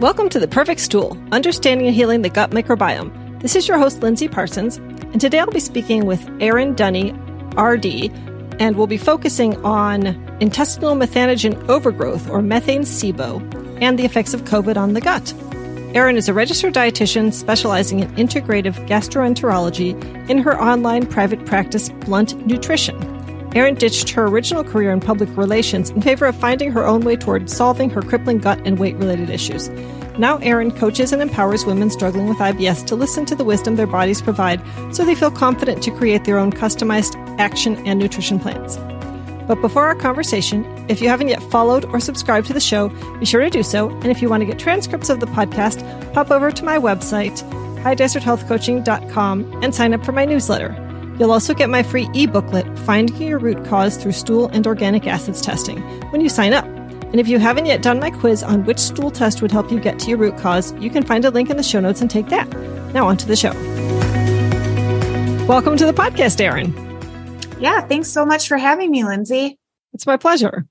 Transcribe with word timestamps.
Welcome 0.00 0.30
to 0.30 0.40
The 0.40 0.48
Perfect 0.48 0.80
Stool 0.80 1.14
Understanding 1.30 1.86
and 1.86 1.94
Healing 1.94 2.22
the 2.22 2.30
Gut 2.30 2.52
Microbiome. 2.52 3.42
This 3.42 3.54
is 3.54 3.68
your 3.68 3.76
host, 3.76 4.00
Lindsey 4.00 4.28
Parsons, 4.28 4.78
and 4.78 5.20
today 5.20 5.38
I'll 5.38 5.50
be 5.50 5.60
speaking 5.60 6.06
with 6.06 6.26
Erin 6.40 6.74
Dunny, 6.74 7.12
RD, 7.58 8.10
and 8.58 8.76
we'll 8.76 8.86
be 8.86 8.96
focusing 8.96 9.62
on 9.62 10.06
intestinal 10.40 10.94
methanogen 10.94 11.68
overgrowth, 11.68 12.30
or 12.30 12.40
methane 12.40 12.84
SIBO, 12.84 13.42
and 13.82 13.98
the 13.98 14.06
effects 14.06 14.32
of 14.32 14.44
COVID 14.44 14.78
on 14.78 14.94
the 14.94 15.02
gut. 15.02 15.34
Erin 15.94 16.16
is 16.16 16.30
a 16.30 16.34
registered 16.34 16.72
dietitian 16.72 17.30
specializing 17.30 17.98
in 17.98 18.08
integrative 18.12 18.88
gastroenterology 18.88 20.30
in 20.30 20.38
her 20.38 20.58
online 20.58 21.06
private 21.06 21.44
practice, 21.44 21.90
Blunt 21.90 22.46
Nutrition. 22.46 22.96
Erin 23.54 23.74
ditched 23.74 24.10
her 24.10 24.26
original 24.26 24.62
career 24.62 24.92
in 24.92 25.00
public 25.00 25.28
relations 25.36 25.90
in 25.90 26.02
favor 26.02 26.26
of 26.26 26.36
finding 26.36 26.70
her 26.70 26.86
own 26.86 27.00
way 27.00 27.16
toward 27.16 27.50
solving 27.50 27.90
her 27.90 28.02
crippling 28.02 28.38
gut 28.38 28.60
and 28.64 28.78
weight 28.78 28.94
related 28.96 29.28
issues. 29.28 29.68
Now, 30.18 30.36
Erin 30.38 30.70
coaches 30.70 31.12
and 31.12 31.20
empowers 31.20 31.64
women 31.64 31.90
struggling 31.90 32.28
with 32.28 32.38
IBS 32.38 32.86
to 32.86 32.94
listen 32.94 33.26
to 33.26 33.34
the 33.34 33.44
wisdom 33.44 33.76
their 33.76 33.86
bodies 33.86 34.22
provide 34.22 34.60
so 34.94 35.04
they 35.04 35.14
feel 35.14 35.30
confident 35.30 35.82
to 35.82 35.90
create 35.90 36.24
their 36.24 36.38
own 36.38 36.52
customized 36.52 37.16
action 37.40 37.76
and 37.86 37.98
nutrition 37.98 38.38
plans. 38.38 38.76
But 39.48 39.60
before 39.62 39.86
our 39.86 39.96
conversation, 39.96 40.64
if 40.88 41.00
you 41.00 41.08
haven't 41.08 41.28
yet 41.28 41.42
followed 41.44 41.84
or 41.86 41.98
subscribed 41.98 42.46
to 42.48 42.52
the 42.52 42.60
show, 42.60 42.88
be 43.18 43.26
sure 43.26 43.40
to 43.40 43.50
do 43.50 43.64
so. 43.64 43.88
And 43.88 44.06
if 44.06 44.22
you 44.22 44.28
want 44.28 44.42
to 44.42 44.46
get 44.46 44.60
transcripts 44.60 45.10
of 45.10 45.18
the 45.18 45.26
podcast, 45.26 45.82
pop 46.12 46.30
over 46.30 46.52
to 46.52 46.64
my 46.64 46.78
website, 46.78 47.42
highdeserthealthcoaching.com, 47.82 49.60
and 49.64 49.74
sign 49.74 49.92
up 49.92 50.04
for 50.04 50.12
my 50.12 50.24
newsletter. 50.24 50.89
You'll 51.20 51.32
also 51.32 51.52
get 51.52 51.68
my 51.68 51.82
free 51.82 52.08
e-booklet, 52.14 52.78
Finding 52.78 53.28
Your 53.28 53.38
Root 53.38 53.66
Cause 53.66 53.98
Through 53.98 54.12
Stool 54.12 54.48
and 54.54 54.66
Organic 54.66 55.06
Acids 55.06 55.42
Testing, 55.42 55.78
when 56.12 56.22
you 56.22 56.30
sign 56.30 56.54
up. 56.54 56.64
And 56.64 57.20
if 57.20 57.28
you 57.28 57.38
haven't 57.38 57.66
yet 57.66 57.82
done 57.82 58.00
my 58.00 58.08
quiz 58.08 58.42
on 58.42 58.64
which 58.64 58.78
stool 58.78 59.10
test 59.10 59.42
would 59.42 59.52
help 59.52 59.70
you 59.70 59.78
get 59.78 59.98
to 59.98 60.08
your 60.08 60.16
root 60.16 60.38
cause, 60.38 60.72
you 60.80 60.88
can 60.88 61.02
find 61.02 61.26
a 61.26 61.30
link 61.30 61.50
in 61.50 61.58
the 61.58 61.62
show 61.62 61.78
notes 61.78 62.00
and 62.00 62.10
take 62.10 62.28
that. 62.28 62.48
Now 62.94 63.06
on 63.06 63.18
to 63.18 63.26
the 63.26 63.36
show. 63.36 63.52
Welcome 65.46 65.76
to 65.76 65.84
the 65.84 65.92
podcast, 65.92 66.40
Erin. 66.40 66.72
Yeah, 67.60 67.82
thanks 67.82 68.08
so 68.08 68.24
much 68.24 68.48
for 68.48 68.56
having 68.56 68.90
me, 68.90 69.04
Lindsey. 69.04 69.58
It's 69.92 70.06
my 70.06 70.16
pleasure. 70.16 70.66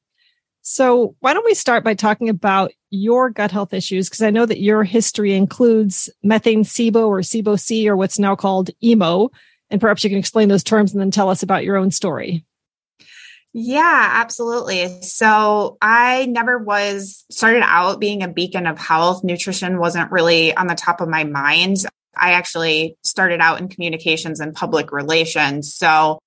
So, 0.63 1.16
why 1.19 1.36
don't 1.36 1.45
we 1.45 1.53
start 1.53 1.84
by 1.84 1.94
talking 1.94 2.28
about 2.28 2.72
your 2.89 3.30
gut 3.30 3.52
health 3.52 3.72
issues? 3.72 4.09
Because 4.09 4.23
I 4.23 4.31
know 4.31 4.47
that 4.47 4.61
your 4.61 4.84
history 4.84 5.36
includes 5.36 6.09
methane 6.23 6.63
SIBO 6.63 7.08
or 7.08 7.19
SIBO 7.19 7.59
C 7.59 7.88
or 7.88 7.95
what's 7.95 8.17
now 8.17 8.36
called 8.36 8.72
EMO, 8.84 9.30
and 9.70 9.81
perhaps 9.81 10.03
you 10.03 10.09
can 10.09 10.20
explain 10.20 10.50
those 10.50 10.64
terms 10.64 10.92
and 10.92 11.02
then 11.02 11.12
tell 11.12 11.30
us 11.30 11.44
about 11.44 11.64
your 11.64 11.78
own 11.78 11.92
story. 11.92 12.45
Yeah, 13.52 14.09
absolutely. 14.14 15.02
So 15.02 15.78
I 15.81 16.28
never 16.28 16.59
was 16.59 17.25
started 17.31 17.64
out 17.66 18.00
being 18.00 18.22
a 18.22 18.28
beacon 18.28 18.67
of 18.67 18.78
health. 18.78 19.23
Nutrition 19.23 19.80
wasn't 19.80 20.12
really 20.12 20.56
on 20.56 20.67
the 20.67 20.75
top 20.75 21.02
of 21.02 21.09
my 21.09 21.23
mind. 21.23 21.78
I 22.16 22.34
actually 22.34 22.95
started 23.03 23.40
out 23.40 23.59
in 23.59 23.70
communications 23.70 24.40
and 24.40 24.53
public 24.53 24.92
relations. 24.92 25.73
So 25.73 26.20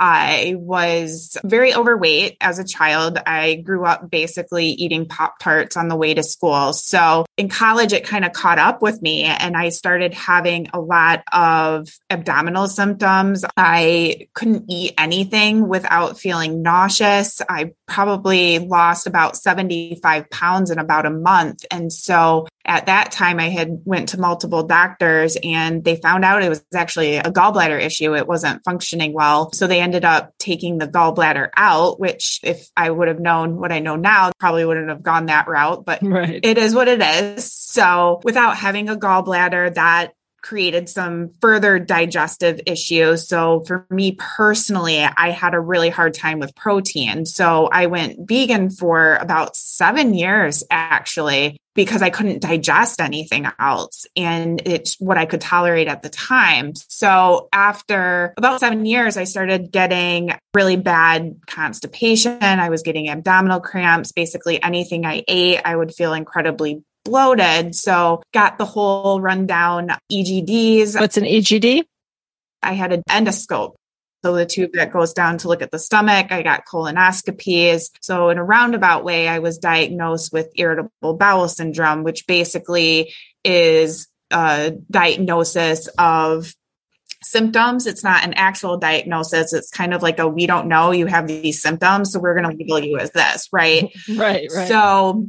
I 0.00 0.54
was 0.56 1.36
very 1.44 1.74
overweight 1.74 2.36
as 2.40 2.58
a 2.58 2.64
child. 2.64 3.18
I 3.26 3.56
grew 3.56 3.84
up 3.84 4.10
basically 4.10 4.66
eating 4.66 5.06
Pop 5.06 5.38
Tarts 5.38 5.76
on 5.76 5.88
the 5.88 5.96
way 5.96 6.14
to 6.14 6.22
school. 6.22 6.72
So 6.72 7.26
in 7.36 7.48
college, 7.48 7.92
it 7.92 8.06
kind 8.06 8.24
of 8.24 8.32
caught 8.32 8.58
up 8.58 8.82
with 8.82 9.02
me 9.02 9.24
and 9.24 9.56
I 9.56 9.70
started 9.70 10.14
having 10.14 10.68
a 10.72 10.80
lot 10.80 11.22
of 11.32 11.88
abdominal 12.10 12.68
symptoms. 12.68 13.44
I 13.56 14.28
couldn't 14.34 14.64
eat 14.68 14.94
anything 14.98 15.68
without 15.68 16.18
feeling 16.18 16.62
nauseous. 16.62 17.40
I 17.48 17.72
probably 17.86 18.58
lost 18.58 19.06
about 19.06 19.36
75 19.36 20.30
pounds 20.30 20.70
in 20.70 20.78
about 20.78 21.06
a 21.06 21.10
month. 21.10 21.64
And 21.70 21.92
so 21.92 22.46
at 22.68 22.86
that 22.86 23.10
time 23.10 23.40
I 23.40 23.48
had 23.48 23.80
went 23.84 24.10
to 24.10 24.20
multiple 24.20 24.62
doctors 24.62 25.38
and 25.42 25.82
they 25.82 25.96
found 25.96 26.24
out 26.24 26.42
it 26.42 26.50
was 26.50 26.62
actually 26.74 27.16
a 27.16 27.22
gallbladder 27.22 27.80
issue. 27.80 28.14
It 28.14 28.28
wasn't 28.28 28.62
functioning 28.62 29.14
well. 29.14 29.50
So 29.52 29.66
they 29.66 29.80
ended 29.80 30.04
up 30.04 30.34
taking 30.38 30.76
the 30.76 30.86
gallbladder 30.86 31.48
out, 31.56 31.98
which 31.98 32.40
if 32.42 32.68
I 32.76 32.90
would 32.90 33.08
have 33.08 33.20
known 33.20 33.56
what 33.56 33.72
I 33.72 33.78
know 33.78 33.96
now, 33.96 34.32
probably 34.38 34.66
wouldn't 34.66 34.90
have 34.90 35.02
gone 35.02 35.26
that 35.26 35.48
route, 35.48 35.86
but 35.86 36.00
right. 36.02 36.40
it 36.42 36.58
is 36.58 36.74
what 36.74 36.88
it 36.88 37.00
is. 37.00 37.50
So 37.50 38.20
without 38.22 38.56
having 38.56 38.90
a 38.90 38.96
gallbladder, 38.96 39.74
that 39.74 40.12
created 40.48 40.88
some 40.88 41.30
further 41.42 41.78
digestive 41.78 42.58
issues. 42.64 43.28
So 43.28 43.60
for 43.66 43.86
me 43.90 44.12
personally, 44.12 45.02
I 45.02 45.30
had 45.30 45.52
a 45.52 45.60
really 45.60 45.90
hard 45.90 46.14
time 46.14 46.38
with 46.38 46.54
protein. 46.56 47.26
So 47.26 47.68
I 47.70 47.84
went 47.84 48.26
vegan 48.26 48.70
for 48.70 49.16
about 49.16 49.56
seven 49.56 50.14
years 50.14 50.64
actually 50.70 51.58
because 51.74 52.00
I 52.02 52.10
couldn't 52.10 52.40
digest 52.40 53.00
anything 53.00 53.46
else. 53.60 54.06
And 54.16 54.62
it's 54.64 54.98
what 54.98 55.18
I 55.18 55.26
could 55.26 55.40
tolerate 55.42 55.86
at 55.86 56.02
the 56.02 56.08
time. 56.08 56.72
So 56.74 57.48
after 57.52 58.34
about 58.36 58.60
seven 58.60 58.86
years, 58.86 59.16
I 59.16 59.24
started 59.24 59.70
getting 59.70 60.32
really 60.54 60.76
bad 60.76 61.36
constipation. 61.46 62.42
I 62.42 62.70
was 62.70 62.82
getting 62.82 63.10
abdominal 63.10 63.60
cramps. 63.60 64.10
Basically 64.10 64.60
anything 64.60 65.04
I 65.04 65.22
ate, 65.28 65.60
I 65.64 65.76
would 65.76 65.94
feel 65.94 66.14
incredibly 66.14 66.82
bloated. 67.04 67.74
So 67.74 68.22
got 68.32 68.58
the 68.58 68.64
whole 68.64 69.20
rundown 69.20 69.90
EGDs. 70.10 70.98
What's 70.98 71.16
an 71.16 71.24
EGD? 71.24 71.84
I 72.62 72.72
had 72.72 72.92
an 72.92 73.02
endoscope. 73.08 73.74
So 74.24 74.34
the 74.34 74.46
tube 74.46 74.72
that 74.74 74.92
goes 74.92 75.12
down 75.12 75.38
to 75.38 75.48
look 75.48 75.62
at 75.62 75.70
the 75.70 75.78
stomach, 75.78 76.32
I 76.32 76.42
got 76.42 76.66
colonoscopies. 76.66 77.90
So 78.00 78.30
in 78.30 78.38
a 78.38 78.44
roundabout 78.44 79.04
way, 79.04 79.28
I 79.28 79.38
was 79.38 79.58
diagnosed 79.58 80.32
with 80.32 80.50
irritable 80.56 81.14
bowel 81.14 81.48
syndrome, 81.48 82.02
which 82.02 82.26
basically 82.26 83.14
is 83.44 84.08
a 84.32 84.72
diagnosis 84.90 85.86
of 85.98 86.52
symptoms. 87.22 87.86
It's 87.86 88.02
not 88.02 88.24
an 88.24 88.34
actual 88.34 88.76
diagnosis. 88.76 89.52
It's 89.52 89.70
kind 89.70 89.94
of 89.94 90.02
like 90.02 90.18
a 90.18 90.26
we 90.26 90.46
don't 90.46 90.66
know 90.66 90.90
you 90.90 91.06
have 91.06 91.28
these 91.28 91.62
symptoms, 91.62 92.12
so 92.12 92.20
we're 92.20 92.34
going 92.34 92.50
to 92.50 92.56
label 92.56 92.84
you 92.84 92.98
as 92.98 93.10
this, 93.12 93.48
right? 93.52 93.88
right, 94.16 94.48
right. 94.54 94.68
So 94.68 95.28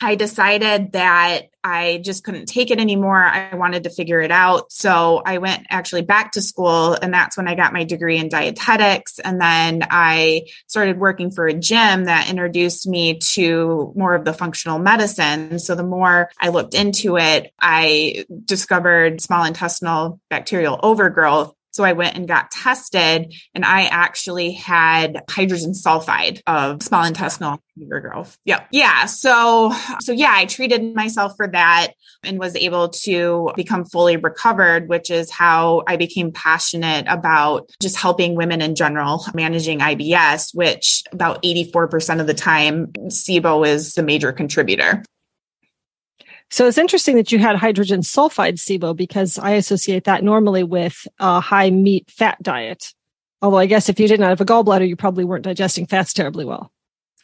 I 0.00 0.14
decided 0.14 0.92
that 0.92 1.48
I 1.64 2.00
just 2.04 2.22
couldn't 2.22 2.46
take 2.46 2.70
it 2.70 2.78
anymore. 2.78 3.20
I 3.20 3.56
wanted 3.56 3.84
to 3.84 3.90
figure 3.90 4.20
it 4.20 4.30
out. 4.30 4.70
So 4.70 5.20
I 5.26 5.38
went 5.38 5.66
actually 5.68 6.02
back 6.02 6.32
to 6.32 6.42
school 6.42 6.92
and 6.92 7.12
that's 7.12 7.36
when 7.36 7.48
I 7.48 7.56
got 7.56 7.72
my 7.72 7.82
degree 7.82 8.18
in 8.18 8.28
dietetics. 8.28 9.18
And 9.18 9.40
then 9.40 9.82
I 9.90 10.42
started 10.68 11.00
working 11.00 11.32
for 11.32 11.46
a 11.46 11.54
gym 11.54 12.04
that 12.04 12.30
introduced 12.30 12.86
me 12.86 13.18
to 13.34 13.92
more 13.96 14.14
of 14.14 14.24
the 14.24 14.32
functional 14.32 14.78
medicine. 14.78 15.58
So 15.58 15.74
the 15.74 15.82
more 15.82 16.30
I 16.40 16.50
looked 16.50 16.74
into 16.74 17.18
it, 17.18 17.52
I 17.60 18.26
discovered 18.44 19.20
small 19.20 19.44
intestinal 19.44 20.20
bacterial 20.30 20.78
overgrowth 20.82 21.55
so 21.76 21.84
I 21.84 21.92
went 21.92 22.16
and 22.16 22.26
got 22.26 22.50
tested 22.50 23.34
and 23.54 23.64
I 23.64 23.84
actually 23.84 24.52
had 24.52 25.22
hydrogen 25.28 25.72
sulfide 25.72 26.40
of 26.46 26.82
small 26.82 27.04
intestinal 27.04 27.60
growth. 27.86 28.38
Yep. 28.46 28.68
Yeah. 28.72 29.04
So, 29.04 29.74
so 30.00 30.12
yeah, 30.12 30.32
I 30.34 30.46
treated 30.46 30.94
myself 30.94 31.34
for 31.36 31.46
that 31.48 31.88
and 32.24 32.38
was 32.38 32.56
able 32.56 32.88
to 32.88 33.50
become 33.56 33.84
fully 33.84 34.16
recovered, 34.16 34.88
which 34.88 35.10
is 35.10 35.30
how 35.30 35.82
I 35.86 35.96
became 35.96 36.32
passionate 36.32 37.04
about 37.08 37.68
just 37.82 37.96
helping 37.96 38.36
women 38.36 38.62
in 38.62 38.74
general 38.74 39.26
managing 39.34 39.80
IBS, 39.80 40.54
which 40.54 41.02
about 41.12 41.42
84% 41.42 42.20
of 42.20 42.26
the 42.26 42.32
time 42.32 42.86
SIBO 43.08 43.66
is 43.66 43.92
the 43.92 44.02
major 44.02 44.32
contributor. 44.32 45.02
So 46.50 46.66
it's 46.66 46.78
interesting 46.78 47.16
that 47.16 47.32
you 47.32 47.38
had 47.38 47.56
hydrogen 47.56 48.00
sulfide 48.00 48.54
SIBO 48.54 48.96
because 48.96 49.38
I 49.38 49.52
associate 49.52 50.04
that 50.04 50.22
normally 50.22 50.62
with 50.62 51.06
a 51.18 51.40
high 51.40 51.70
meat 51.70 52.10
fat 52.10 52.40
diet. 52.42 52.94
Although 53.42 53.58
I 53.58 53.66
guess 53.66 53.88
if 53.88 54.00
you 54.00 54.08
didn't 54.08 54.26
have 54.26 54.40
a 54.40 54.44
gallbladder, 54.44 54.88
you 54.88 54.96
probably 54.96 55.24
weren't 55.24 55.44
digesting 55.44 55.86
fats 55.86 56.12
terribly 56.12 56.44
well. 56.44 56.72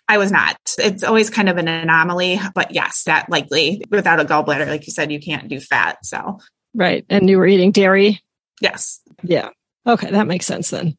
I 0.09 0.19
was 0.19 0.33
not. 0.33 0.57
It's 0.79 1.05
always 1.05 1.31
kind 1.31 1.49
of 1.49 1.57
an 1.57 1.69
anomaly, 1.69 2.39
but 2.55 2.73
yes, 2.73 3.05
that 3.05 3.31
likely 3.31 3.83
without 3.91 4.21
a 4.21 4.25
gallbladder, 4.25 4.67
like 4.67 4.87
you 4.87 4.93
said, 4.93 5.13
you 5.13 5.21
can't 5.21 5.49
do 5.49 5.61
fat. 5.61 6.05
So, 6.05 6.39
right. 6.75 7.07
And 7.09 7.31
you 7.31 7.39
were 7.39 7.47
eating 7.47 7.71
dairy? 7.71 8.21
Yes. 8.61 9.01
Yeah. 9.23 9.51
Okay. 9.87 10.11
That 10.11 10.27
makes 10.27 10.47
sense 10.47 10.71
then. 10.71 10.97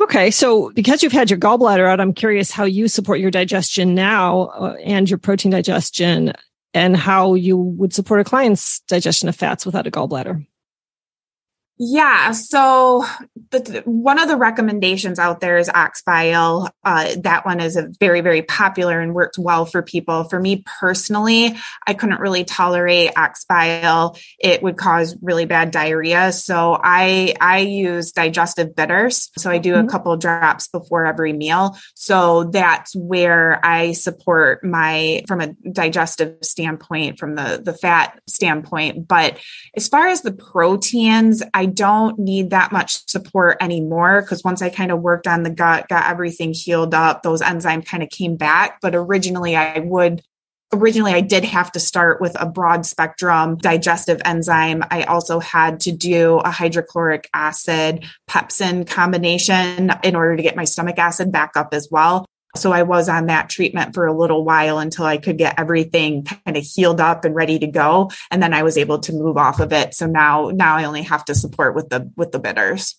Okay. 0.00 0.30
So 0.30 0.70
because 0.74 1.02
you've 1.02 1.12
had 1.12 1.30
your 1.30 1.38
gallbladder 1.38 1.88
out, 1.88 2.00
I'm 2.00 2.12
curious 2.12 2.50
how 2.50 2.64
you 2.64 2.88
support 2.88 3.20
your 3.20 3.30
digestion 3.30 3.94
now 3.94 4.46
uh, 4.48 4.74
and 4.84 5.08
your 5.08 5.18
protein 5.18 5.52
digestion 5.52 6.32
and 6.76 6.94
how 6.94 7.32
you 7.32 7.56
would 7.56 7.94
support 7.94 8.20
a 8.20 8.24
client's 8.24 8.80
digestion 8.80 9.30
of 9.30 9.34
fats 9.34 9.64
without 9.64 9.86
a 9.86 9.90
gallbladder. 9.90 10.46
Yeah. 11.78 12.32
So 12.32 13.04
the, 13.50 13.82
one 13.84 14.18
of 14.18 14.28
the 14.28 14.36
recommendations 14.36 15.18
out 15.18 15.40
there 15.40 15.58
is 15.58 15.68
ox 15.68 16.00
bile. 16.00 16.70
Uh, 16.82 17.16
that 17.18 17.44
one 17.44 17.60
is 17.60 17.76
a 17.76 17.88
very, 18.00 18.22
very 18.22 18.40
popular 18.40 18.98
and 18.98 19.14
works 19.14 19.38
well 19.38 19.66
for 19.66 19.82
people. 19.82 20.24
For 20.24 20.40
me 20.40 20.64
personally, 20.80 21.54
I 21.86 21.92
couldn't 21.92 22.20
really 22.20 22.44
tolerate 22.44 23.12
ox 23.16 23.44
bile. 23.44 24.16
It 24.38 24.62
would 24.62 24.78
cause 24.78 25.18
really 25.20 25.44
bad 25.44 25.70
diarrhea. 25.70 26.32
So 26.32 26.80
I, 26.82 27.34
I 27.42 27.58
use 27.58 28.10
digestive 28.12 28.74
bitters. 28.74 29.30
So 29.36 29.50
I 29.50 29.58
do 29.58 29.74
mm-hmm. 29.74 29.86
a 29.86 29.90
couple 29.90 30.16
drops 30.16 30.68
before 30.68 31.04
every 31.04 31.34
meal. 31.34 31.76
So 31.94 32.44
that's 32.44 32.96
where 32.96 33.60
I 33.64 33.92
support 33.92 34.64
my, 34.64 35.24
from 35.28 35.42
a 35.42 35.52
digestive 35.70 36.38
standpoint, 36.42 37.18
from 37.18 37.34
the, 37.34 37.60
the 37.62 37.74
fat 37.74 38.18
standpoint. 38.26 39.06
But 39.06 39.38
as 39.76 39.88
far 39.88 40.06
as 40.06 40.22
the 40.22 40.32
proteins, 40.32 41.42
I 41.52 41.65
I 41.66 41.70
don't 41.70 42.16
need 42.16 42.50
that 42.50 42.70
much 42.70 43.04
support 43.08 43.56
anymore 43.60 44.22
because 44.22 44.44
once 44.44 44.62
I 44.62 44.68
kind 44.68 44.92
of 44.92 45.00
worked 45.00 45.26
on 45.26 45.42
the 45.42 45.50
gut, 45.50 45.88
got 45.88 46.08
everything 46.08 46.54
healed 46.54 46.94
up, 46.94 47.24
those 47.24 47.42
enzymes 47.42 47.86
kind 47.86 48.04
of 48.04 48.08
came 48.08 48.36
back. 48.36 48.78
But 48.80 48.94
originally, 48.94 49.56
I 49.56 49.80
would 49.80 50.22
originally 50.72 51.12
I 51.12 51.22
did 51.22 51.44
have 51.44 51.72
to 51.72 51.80
start 51.80 52.20
with 52.20 52.40
a 52.40 52.46
broad 52.46 52.86
spectrum 52.86 53.56
digestive 53.56 54.22
enzyme. 54.24 54.84
I 54.92 55.02
also 55.04 55.40
had 55.40 55.80
to 55.80 55.92
do 55.92 56.36
a 56.38 56.52
hydrochloric 56.52 57.28
acid 57.34 58.04
pepsin 58.30 58.86
combination 58.86 59.90
in 60.04 60.14
order 60.14 60.36
to 60.36 60.42
get 60.44 60.54
my 60.54 60.64
stomach 60.64 60.98
acid 60.98 61.32
back 61.32 61.56
up 61.56 61.70
as 61.72 61.88
well. 61.90 62.26
So 62.56 62.72
I 62.72 62.82
was 62.82 63.08
on 63.08 63.26
that 63.26 63.48
treatment 63.48 63.94
for 63.94 64.06
a 64.06 64.16
little 64.16 64.44
while 64.44 64.78
until 64.78 65.04
I 65.04 65.18
could 65.18 65.38
get 65.38 65.58
everything 65.58 66.24
kind 66.24 66.56
of 66.56 66.64
healed 66.64 67.00
up 67.00 67.24
and 67.24 67.34
ready 67.34 67.58
to 67.58 67.66
go. 67.66 68.10
And 68.30 68.42
then 68.42 68.52
I 68.52 68.62
was 68.62 68.76
able 68.76 68.98
to 69.00 69.12
move 69.12 69.36
off 69.36 69.60
of 69.60 69.72
it. 69.72 69.94
So 69.94 70.06
now, 70.06 70.50
now 70.52 70.76
I 70.76 70.84
only 70.84 71.02
have 71.02 71.24
to 71.26 71.34
support 71.34 71.74
with 71.74 71.88
the, 71.88 72.10
with 72.16 72.32
the 72.32 72.38
bitters. 72.38 72.96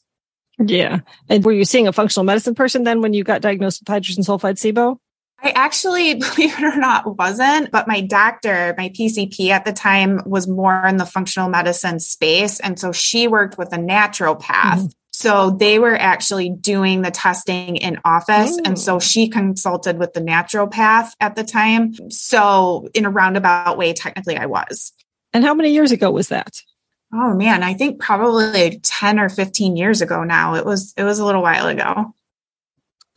Yeah. 0.60 1.02
And 1.30 1.44
were 1.44 1.52
you 1.52 1.66
seeing 1.66 1.88
a 1.88 1.94
functional 1.94 2.24
medicine 2.24 2.56
person 2.56 2.84
then 2.84 3.02
when 3.02 3.14
you 3.14 3.24
got 3.24 3.42
diagnosed 3.42 3.82
with 3.82 3.88
hydrogen 3.88 4.24
sulfide 4.24 4.56
SIBO? 4.56 4.98
I 5.40 5.52
actually, 5.52 6.14
believe 6.16 6.58
it 6.58 6.64
or 6.64 6.78
not, 6.78 7.18
wasn't, 7.18 7.72
but 7.72 7.88
my 7.88 8.02
doctor, 8.02 8.74
my 8.78 8.90
PCP 8.90 9.50
at 9.50 9.66
the 9.66 9.74
time 9.74 10.22
was 10.26 10.48
more 10.48 10.86
in 10.86 10.98
the 10.98 11.06
functional 11.06 11.50
medicine 11.50 12.00
space. 12.00 12.60
And 12.60 12.80
so 12.80 12.92
she 12.92 13.28
worked 13.28 13.58
with 13.58 13.74
a 13.74 13.78
naturopath. 13.78 14.42
Mm-hmm. 14.42 14.86
So 15.18 15.50
they 15.50 15.80
were 15.80 15.96
actually 15.96 16.52
doing 16.52 17.02
the 17.02 17.10
testing 17.10 17.78
in 17.78 17.98
office. 18.06 18.52
Ooh. 18.52 18.62
And 18.64 18.78
so 18.78 18.98
mm. 18.98 19.02
she 19.02 19.30
consulted 19.30 19.98
with 19.98 20.14
the 20.14 20.22
naturopath 20.22 21.14
at 21.20 21.36
the 21.36 21.44
time. 21.44 21.96
So 22.12 22.88
in 22.94 23.04
a 23.04 23.10
roundabout 23.10 23.80
way, 23.80 23.94
technically 23.94 24.38
I 24.38 24.46
was. 24.46 24.94
And 25.34 25.44
how 25.44 25.56
many 25.56 25.72
years 25.72 25.92
ago 25.92 26.12
was 26.12 26.28
that? 26.28 26.62
Oh 27.12 27.34
man, 27.34 27.64
I 27.64 27.74
think 27.74 28.00
probably 28.00 28.80
10 28.84 29.20
or 29.20 29.30
15 29.30 29.76
years 29.76 30.04
ago 30.04 30.24
now. 30.24 30.54
It 30.54 30.68
was 30.68 30.94
it 30.96 31.04
was 31.04 31.18
a 31.18 31.26
little 31.26 31.42
while 31.42 31.66
ago. 31.66 32.14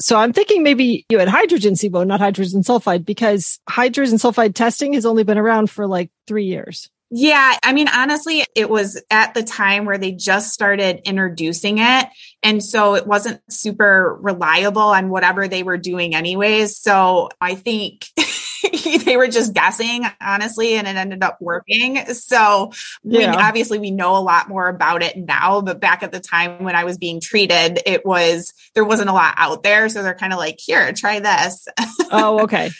So 0.00 0.16
I'm 0.16 0.32
thinking 0.32 0.62
maybe 0.62 1.04
you 1.10 1.18
had 1.18 1.28
hydrogen 1.28 1.74
SIBO, 1.74 2.06
not 2.06 2.20
hydrogen 2.20 2.62
sulfide, 2.62 3.04
because 3.04 3.60
hydrogen 3.68 4.16
sulfide 4.16 4.54
testing 4.54 4.94
has 4.94 5.04
only 5.04 5.22
been 5.22 5.36
around 5.36 5.68
for 5.68 5.86
like 5.86 6.10
three 6.26 6.46
years. 6.46 6.88
Yeah, 7.12 7.58
I 7.64 7.72
mean, 7.72 7.88
honestly, 7.88 8.44
it 8.54 8.70
was 8.70 9.02
at 9.10 9.34
the 9.34 9.42
time 9.42 9.84
where 9.84 9.98
they 9.98 10.12
just 10.12 10.52
started 10.52 11.00
introducing 11.04 11.78
it. 11.78 12.06
And 12.44 12.62
so 12.62 12.94
it 12.94 13.04
wasn't 13.04 13.40
super 13.50 14.16
reliable 14.20 14.82
on 14.82 15.10
whatever 15.10 15.48
they 15.48 15.64
were 15.64 15.76
doing, 15.76 16.14
anyways. 16.14 16.78
So 16.78 17.30
I 17.40 17.56
think 17.56 18.06
they 19.04 19.16
were 19.16 19.26
just 19.26 19.54
guessing, 19.54 20.04
honestly, 20.20 20.74
and 20.74 20.86
it 20.86 20.94
ended 20.94 21.24
up 21.24 21.38
working. 21.40 21.96
So 22.14 22.70
yeah. 23.02 23.18
we, 23.18 23.24
obviously, 23.26 23.80
we 23.80 23.90
know 23.90 24.16
a 24.16 24.22
lot 24.22 24.48
more 24.48 24.68
about 24.68 25.02
it 25.02 25.16
now. 25.16 25.62
But 25.62 25.80
back 25.80 26.04
at 26.04 26.12
the 26.12 26.20
time 26.20 26.62
when 26.62 26.76
I 26.76 26.84
was 26.84 26.96
being 26.96 27.20
treated, 27.20 27.80
it 27.86 28.06
was, 28.06 28.54
there 28.76 28.84
wasn't 28.84 29.10
a 29.10 29.14
lot 29.14 29.34
out 29.36 29.64
there. 29.64 29.88
So 29.88 30.04
they're 30.04 30.14
kind 30.14 30.32
of 30.32 30.38
like, 30.38 30.60
here, 30.60 30.92
try 30.92 31.18
this. 31.18 31.66
oh, 32.12 32.40
okay. 32.44 32.70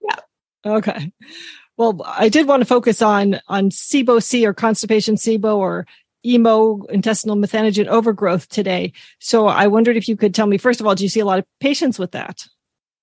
yeah. 0.00 0.16
Okay. 0.64 1.10
Well, 1.76 2.02
I 2.06 2.28
did 2.28 2.46
want 2.46 2.60
to 2.60 2.66
focus 2.66 3.02
on 3.02 3.40
on 3.48 3.70
SIBO-C 3.70 4.46
or 4.46 4.54
constipation 4.54 5.16
SIBO 5.16 5.56
or 5.56 5.86
emo 6.24 6.84
intestinal 6.84 7.36
methanogen 7.36 7.86
overgrowth 7.86 8.48
today. 8.48 8.92
So 9.18 9.46
I 9.46 9.66
wondered 9.66 9.96
if 9.96 10.08
you 10.08 10.16
could 10.16 10.34
tell 10.34 10.46
me 10.46 10.58
first 10.58 10.80
of 10.80 10.86
all, 10.86 10.94
do 10.94 11.02
you 11.02 11.08
see 11.08 11.20
a 11.20 11.24
lot 11.24 11.38
of 11.38 11.44
patients 11.60 11.98
with 11.98 12.12
that? 12.12 12.46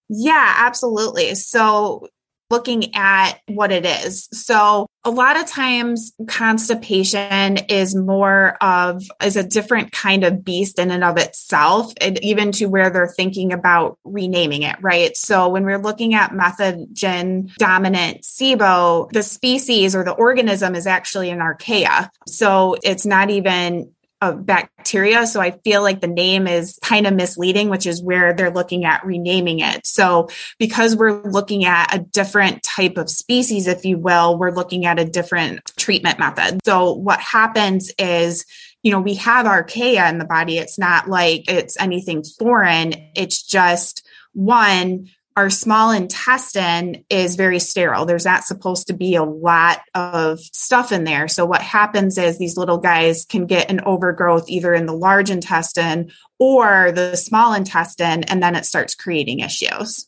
Yeah, 0.10 0.56
absolutely. 0.58 1.36
So 1.36 2.08
looking 2.50 2.96
at 2.96 3.40
what 3.48 3.72
it 3.72 3.86
is. 3.86 4.28
So 4.32 4.88
a 5.06 5.12
lot 5.12 5.40
of 5.40 5.48
times 5.48 6.14
constipation 6.26 7.66
is 7.70 7.96
more 7.96 8.58
of 8.62 9.04
is 9.24 9.38
a 9.38 9.44
different 9.44 9.92
kind 9.92 10.24
of 10.24 10.44
beast 10.44 10.78
in 10.78 10.92
and 10.92 11.04
of 11.04 11.18
itself 11.18 11.94
and 12.02 12.22
even 12.24 12.52
to 12.52 12.66
where 12.66 12.90
they're 12.90 13.08
thinking 13.08 13.54
about 13.54 13.98
renaming 14.04 14.64
it 14.64 14.76
right 14.82 15.16
so 15.16 15.48
when 15.48 15.64
we're 15.64 15.80
looking 15.80 16.14
at 16.14 16.32
methanogen 16.32 17.50
dominant 17.56 18.22
sibo 18.24 19.10
the 19.12 19.24
species 19.24 19.96
or 19.96 20.04
the 20.04 20.12
organism 20.12 20.76
is 20.76 20.86
actually 20.86 21.30
an 21.30 21.40
archaea 21.40 22.10
so 22.28 22.76
it's 22.84 23.06
not 23.06 23.30
even 23.30 23.90
of 24.22 24.46
bacteria. 24.46 25.26
So 25.26 25.40
I 25.40 25.52
feel 25.52 25.82
like 25.82 26.02
the 26.02 26.08
name 26.08 26.48
is 26.48 26.78
kind 26.82 27.08
of 27.08 27.14
misleading, 27.14 27.70
which 27.70 27.86
is 27.86 28.04
where 28.04 28.34
they're 28.34 28.52
looking 28.52 28.84
at 28.86 29.06
renaming 29.06 29.60
it. 29.60 29.86
So 29.86 30.30
because 30.58 30.96
we're 30.96 31.24
looking 31.24 31.66
at 31.66 31.96
a 31.96 32.00
different 32.00 32.64
type 32.64 32.98
of 32.98 33.10
species, 33.10 33.68
if 33.68 33.86
you 33.86 33.98
will, 33.98 34.38
we're 34.38 34.52
looking 34.52 34.86
at 34.86 35.00
a 35.00 35.06
different 35.06 35.62
treatment 35.78 36.20
method. 36.20 36.60
So 36.66 36.94
what 36.94 37.20
happens 37.20 37.92
is 37.98 38.46
you 38.82 38.92
know, 38.92 39.02
we 39.02 39.16
have 39.16 39.46
archaea 39.46 40.10
in 40.10 40.20
the 40.20 40.26
body. 40.26 40.58
It's 40.58 40.80
not 40.80 41.10
like 41.10 41.52
it's 41.52 41.78
anything 41.78 42.24
foreign. 42.24 42.94
It's 43.16 43.44
just 43.44 44.08
one, 44.34 45.10
our 45.38 45.50
small 45.50 45.92
intestine 45.92 47.06
is 47.10 47.36
very 47.36 47.60
sterile. 47.60 48.06
There's 48.06 48.26
not 48.26 48.44
supposed 48.44 48.88
to 48.88 48.94
be 48.94 49.16
a 49.16 49.24
lot 49.24 49.82
of 49.96 50.40
stuff 50.40 50.92
in 50.92 51.04
there. 51.04 51.28
So 51.28 51.46
what 51.46 51.62
happens 51.62 52.18
is 52.18 52.38
these 52.38 52.58
little 52.58 52.78
guys 52.78 53.26
can 53.26 53.46
get 53.46 53.70
an 53.70 53.82
overgrowth 53.82 54.50
either 54.50 54.74
in 54.74 54.86
the 54.86 54.94
large 54.94 55.30
intestine 55.30 56.12
or 56.40 56.92
the 56.92 57.16
small 57.16 57.54
intestine, 57.54 58.24
and 58.24 58.42
then 58.44 58.56
it 58.56 58.66
starts 58.66 58.96
creating 58.96 59.40
issues. 59.40 60.08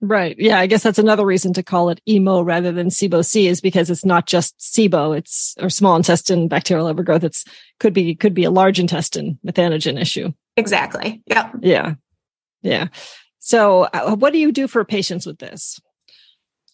Right. 0.00 0.36
Yeah. 0.38 0.58
I 0.58 0.66
guess 0.66 0.82
that's 0.82 0.98
another 0.98 1.24
reason 1.24 1.54
to 1.54 1.62
call 1.62 1.88
it 1.88 2.00
IMO 2.06 2.42
rather 2.42 2.72
than 2.72 2.88
SIBO-C 2.88 3.46
is 3.46 3.62
because 3.62 3.88
it's 3.88 4.04
not 4.04 4.26
just 4.26 4.58
SIBO, 4.58 5.16
it's 5.16 5.54
or 5.58 5.70
small 5.70 5.96
intestine 5.96 6.46
bacterial 6.46 6.86
overgrowth. 6.86 7.24
It's 7.24 7.44
could 7.80 7.94
be 7.94 8.14
could 8.14 8.34
be 8.34 8.44
a 8.44 8.50
large 8.50 8.78
intestine 8.78 9.38
methanogen 9.46 9.98
issue. 9.98 10.32
Exactly. 10.56 11.22
Yep. 11.26 11.54
Yeah. 11.62 11.94
Yeah. 12.60 12.88
So, 13.44 13.82
uh, 13.82 14.16
what 14.16 14.32
do 14.32 14.38
you 14.38 14.52
do 14.52 14.66
for 14.66 14.86
patients 14.86 15.26
with 15.26 15.38
this? 15.38 15.78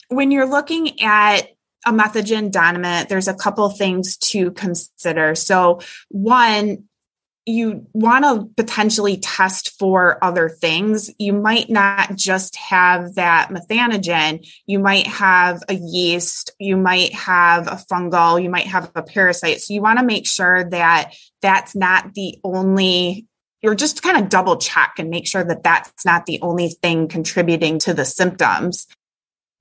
When 0.08 0.31
you're 0.31 0.49
looking 0.49 1.02
at 1.02 1.49
a 1.84 1.93
methanogen 1.93 2.52
dominant, 2.52 3.08
there's 3.08 3.26
a 3.26 3.34
couple 3.34 3.69
things 3.70 4.17
to 4.19 4.52
consider. 4.52 5.34
So, 5.34 5.81
one, 6.11 6.84
you 7.44 7.88
want 7.93 8.25
to 8.25 8.49
potentially 8.56 9.17
test 9.17 9.77
for 9.81 10.22
other 10.22 10.48
things. 10.48 11.10
You 11.19 11.32
might 11.32 11.69
not 11.70 12.15
just 12.15 12.55
have 12.55 13.17
that 13.17 13.48
methanogen. 13.50 14.46
You 14.65 14.79
might 14.79 15.08
have 15.08 15.65
a 15.69 15.74
yeast. 15.74 16.53
You 16.60 16.77
might 16.77 17.12
have 17.15 17.67
a 17.67 17.82
fungal. 17.91 18.41
You 18.41 18.48
might 18.48 18.69
have 18.69 18.93
a 18.94 19.03
parasite. 19.03 19.60
So 19.60 19.74
you 19.74 19.82
want 19.82 19.98
to 19.98 20.05
make 20.05 20.29
sure 20.29 20.70
that 20.70 21.15
that's 21.43 21.74
not 21.74 22.15
the 22.15 22.39
only 22.44 23.27
you're 23.62 23.74
just 23.74 24.02
kind 24.02 24.17
of 24.17 24.29
double 24.29 24.56
check 24.56 24.94
and 24.98 25.10
make 25.10 25.26
sure 25.26 25.44
that 25.44 25.62
that's 25.62 26.05
not 26.05 26.26
the 26.26 26.40
only 26.43 26.69
thing 26.69 27.08
contributing 27.08 27.79
to 27.81 27.94
the 27.94 28.05
symptoms. 28.05 28.86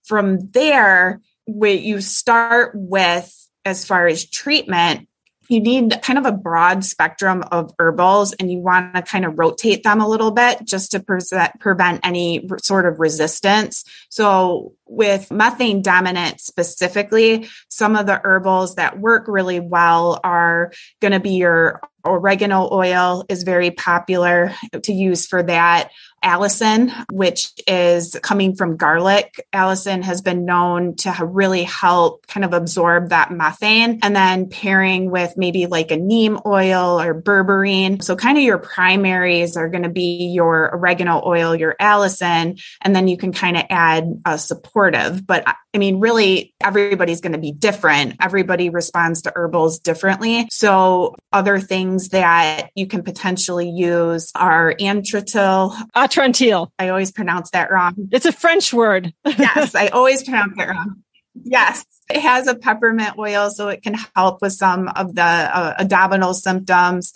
From 0.06 0.50
there, 0.52 1.22
where 1.46 1.74
you 1.74 2.02
start 2.02 2.72
with 2.76 3.36
as 3.66 3.86
far 3.86 4.08
as 4.08 4.26
treatment, 4.26 5.08
you 5.50 5.60
need 5.60 6.00
kind 6.04 6.20
of 6.20 6.26
a 6.26 6.32
broad 6.32 6.86
spectrum 6.86 7.44
of 7.52 7.74
herbals 7.80 8.34
and 8.34 8.52
you 8.52 8.60
want 8.60 8.96
to 8.96 9.02
kind 9.02 9.26
of 9.26 9.38
rotate 9.38 9.84
them 9.84 10.00
a 10.00 10.08
little 10.08 10.30
bit 10.30 10.64
just 10.64 10.92
to 10.92 11.00
pre- 11.00 11.20
prevent 11.60 12.06
any 12.06 12.48
sort 12.62 12.86
of 12.86 13.00
resistance. 13.00 13.84
So 14.10 14.74
with 14.86 15.32
methane 15.32 15.82
dominant 15.82 16.40
specifically, 16.40 17.50
some 17.68 17.96
of 17.96 18.06
the 18.06 18.22
herbals 18.24 18.76
that 18.76 19.00
work 19.00 19.28
really 19.28 19.60
well 19.60 20.22
are 20.24 20.72
going 21.02 21.14
to 21.14 21.20
be 21.20 21.32
your 21.32 21.82
Oregano 22.10 22.68
oil 22.72 23.24
is 23.30 23.44
very 23.44 23.72
popular 23.72 24.54
to 24.84 24.92
use 24.92 25.28
for 25.28 25.44
that. 25.44 25.92
Allicin, 26.24 26.92
which 27.12 27.52
is 27.68 28.18
coming 28.22 28.56
from 28.56 28.78
garlic. 28.78 29.46
Allicin 29.54 30.04
has 30.04 30.22
been 30.22 30.46
known 30.46 30.96
to 30.98 31.14
really 31.26 31.64
help 31.64 32.28
kind 32.28 32.46
of 32.46 32.54
absorb 32.54 33.10
that 33.10 33.32
methane 33.32 34.00
and 34.04 34.16
then 34.16 34.50
pairing 34.50 35.12
with 35.12 35.36
maybe 35.38 35.66
like 35.66 35.92
a 35.92 35.98
neem 35.98 36.40
oil 36.46 37.00
or 37.00 37.20
berberine. 37.20 38.04
So 38.04 38.16
kind 38.16 38.38
of 38.38 38.44
your 38.44 38.58
primaries 38.58 39.58
are 39.58 39.70
going 39.70 39.84
to 39.84 39.90
be 39.90 40.28
your 40.28 40.74
oregano 40.74 41.22
oil, 41.26 41.56
your 41.56 41.76
allicin, 41.80 42.62
and 42.82 42.96
then 42.96 43.08
you 43.08 43.18
can 43.18 43.34
kind 43.34 43.58
of 43.58 43.64
add 43.70 44.22
a 44.26 44.38
supportive. 44.38 45.26
But 45.26 45.48
uh, 45.48 45.54
I 45.74 45.78
mean, 45.78 46.00
really 46.00 46.54
everybody's 46.62 47.22
going 47.22 47.34
to 47.34 47.40
be 47.40 47.52
different. 47.52 48.16
Everybody 48.22 48.70
responds 48.70 49.22
to 49.24 49.34
herbals 49.36 49.80
differently. 49.80 50.48
So 50.52 51.16
other 51.32 51.60
things 51.60 52.10
that 52.10 52.72
you 52.76 52.88
can 52.88 53.04
potentially 53.04 53.70
use 53.70 54.32
are 54.36 54.74
antratil. 54.80 55.76
Atrantil. 56.10 56.70
I 56.78 56.90
always 56.90 57.12
pronounce 57.12 57.52
that 57.52 57.72
wrong. 57.72 57.96
It's 58.12 58.26
a 58.26 58.32
French 58.32 58.74
word. 58.74 59.14
yes, 59.26 59.76
I 59.76 59.88
always 59.94 60.24
pronounce 60.24 60.54
it 60.58 60.68
wrong. 60.68 61.04
Yes, 61.44 61.86
it 62.10 62.22
has 62.22 62.48
a 62.48 62.56
peppermint 62.56 63.18
oil, 63.18 63.50
so 63.50 63.70
it 63.70 63.82
can 63.82 63.96
help 64.16 64.42
with 64.42 64.54
some 64.54 64.88
of 64.88 65.16
the 65.16 65.22
uh, 65.22 65.76
abdominal 65.80 66.34
symptoms. 66.34 67.14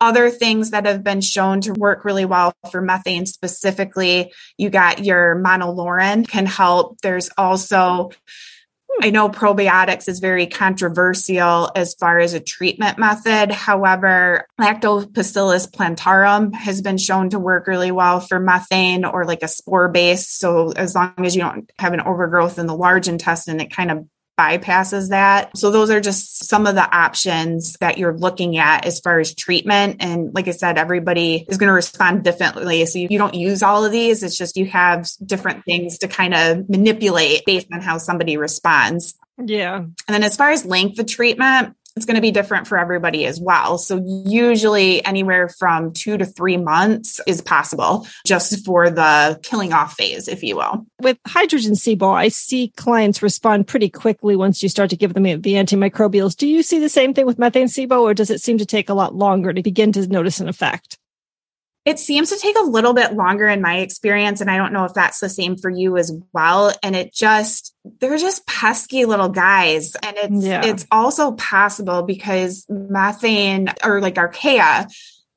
Other 0.00 0.30
things 0.30 0.70
that 0.70 0.84
have 0.84 1.04
been 1.04 1.20
shown 1.20 1.60
to 1.60 1.72
work 1.72 2.04
really 2.04 2.24
well 2.24 2.52
for 2.72 2.82
methane 2.82 3.24
specifically, 3.24 4.32
you 4.58 4.68
got 4.68 5.04
your 5.04 5.36
monolaurin 5.36 6.26
can 6.26 6.44
help. 6.44 7.00
There's 7.02 7.30
also 7.38 8.10
I 9.00 9.10
know 9.10 9.28
probiotics 9.28 10.08
is 10.08 10.20
very 10.20 10.46
controversial 10.46 11.70
as 11.74 11.94
far 11.94 12.18
as 12.18 12.34
a 12.34 12.40
treatment 12.40 12.98
method. 12.98 13.50
However, 13.50 14.46
Lactobacillus 14.60 15.72
plantarum 15.72 16.52
has 16.52 16.82
been 16.82 16.98
shown 16.98 17.30
to 17.30 17.38
work 17.38 17.66
really 17.66 17.90
well 17.90 18.20
for 18.20 18.38
methane 18.38 19.04
or 19.04 19.24
like 19.24 19.42
a 19.42 19.48
spore 19.48 19.88
base. 19.88 20.28
So 20.28 20.72
as 20.72 20.94
long 20.94 21.14
as 21.18 21.34
you 21.34 21.42
don't 21.42 21.70
have 21.78 21.94
an 21.94 22.00
overgrowth 22.00 22.58
in 22.58 22.66
the 22.66 22.76
large 22.76 23.08
intestine, 23.08 23.60
it 23.60 23.74
kind 23.74 23.90
of 23.90 24.06
bypasses 24.38 25.10
that. 25.10 25.56
So 25.56 25.70
those 25.70 25.90
are 25.90 26.00
just 26.00 26.44
some 26.48 26.66
of 26.66 26.74
the 26.74 26.96
options 26.96 27.74
that 27.80 27.98
you're 27.98 28.16
looking 28.16 28.56
at 28.56 28.86
as 28.86 29.00
far 29.00 29.20
as 29.20 29.34
treatment. 29.34 29.96
And 30.00 30.34
like 30.34 30.48
I 30.48 30.52
said, 30.52 30.78
everybody 30.78 31.44
is 31.48 31.58
going 31.58 31.68
to 31.68 31.74
respond 31.74 32.24
differently. 32.24 32.84
So 32.86 32.98
you 32.98 33.18
don't 33.18 33.34
use 33.34 33.62
all 33.62 33.84
of 33.84 33.92
these. 33.92 34.22
It's 34.22 34.36
just 34.36 34.56
you 34.56 34.66
have 34.66 35.08
different 35.24 35.64
things 35.64 35.98
to 35.98 36.08
kind 36.08 36.34
of 36.34 36.68
manipulate 36.68 37.44
based 37.44 37.68
on 37.72 37.80
how 37.80 37.98
somebody 37.98 38.36
responds. 38.36 39.14
Yeah. 39.38 39.76
And 39.76 39.92
then 40.08 40.22
as 40.22 40.36
far 40.36 40.50
as 40.50 40.64
length 40.64 40.98
of 40.98 41.06
treatment, 41.06 41.76
it's 41.96 42.06
going 42.06 42.16
to 42.16 42.22
be 42.22 42.30
different 42.30 42.66
for 42.66 42.78
everybody 42.78 43.26
as 43.26 43.40
well. 43.40 43.78
So 43.78 44.02
usually 44.26 45.04
anywhere 45.04 45.48
from 45.48 45.92
two 45.92 46.16
to 46.16 46.24
three 46.24 46.56
months 46.56 47.20
is 47.26 47.40
possible 47.40 48.06
just 48.26 48.64
for 48.64 48.90
the 48.90 49.38
killing 49.42 49.72
off 49.72 49.94
phase, 49.94 50.28
if 50.28 50.42
you 50.42 50.56
will. 50.56 50.86
With 51.00 51.18
hydrogen 51.26 51.72
SIBO, 51.72 52.14
I 52.14 52.28
see 52.28 52.72
clients 52.76 53.22
respond 53.22 53.66
pretty 53.66 53.88
quickly 53.88 54.36
once 54.36 54.62
you 54.62 54.68
start 54.68 54.90
to 54.90 54.96
give 54.96 55.14
them 55.14 55.24
the 55.24 55.54
antimicrobials. 55.54 56.36
Do 56.36 56.46
you 56.46 56.62
see 56.62 56.78
the 56.78 56.88
same 56.88 57.14
thing 57.14 57.26
with 57.26 57.38
methane 57.38 57.66
SIBO 57.66 58.00
or 58.00 58.14
does 58.14 58.30
it 58.30 58.40
seem 58.40 58.58
to 58.58 58.66
take 58.66 58.88
a 58.88 58.94
lot 58.94 59.14
longer 59.14 59.52
to 59.52 59.62
begin 59.62 59.92
to 59.92 60.06
notice 60.06 60.40
an 60.40 60.48
effect? 60.48 60.98
It 61.84 61.98
seems 61.98 62.30
to 62.30 62.38
take 62.38 62.56
a 62.56 62.62
little 62.62 62.94
bit 62.94 63.14
longer 63.14 63.48
in 63.48 63.60
my 63.60 63.78
experience. 63.78 64.40
And 64.40 64.50
I 64.50 64.56
don't 64.56 64.72
know 64.72 64.84
if 64.84 64.94
that's 64.94 65.18
the 65.18 65.28
same 65.28 65.56
for 65.56 65.68
you 65.68 65.96
as 65.96 66.12
well. 66.32 66.72
And 66.82 66.94
it 66.94 67.12
just, 67.12 67.74
they're 68.00 68.18
just 68.18 68.46
pesky 68.46 69.04
little 69.04 69.28
guys. 69.28 69.96
And 69.96 70.16
it's, 70.16 70.44
yeah. 70.44 70.64
it's 70.64 70.86
also 70.92 71.32
possible 71.32 72.02
because 72.02 72.66
methane 72.68 73.68
or 73.82 74.00
like 74.00 74.14
archaea 74.14 74.88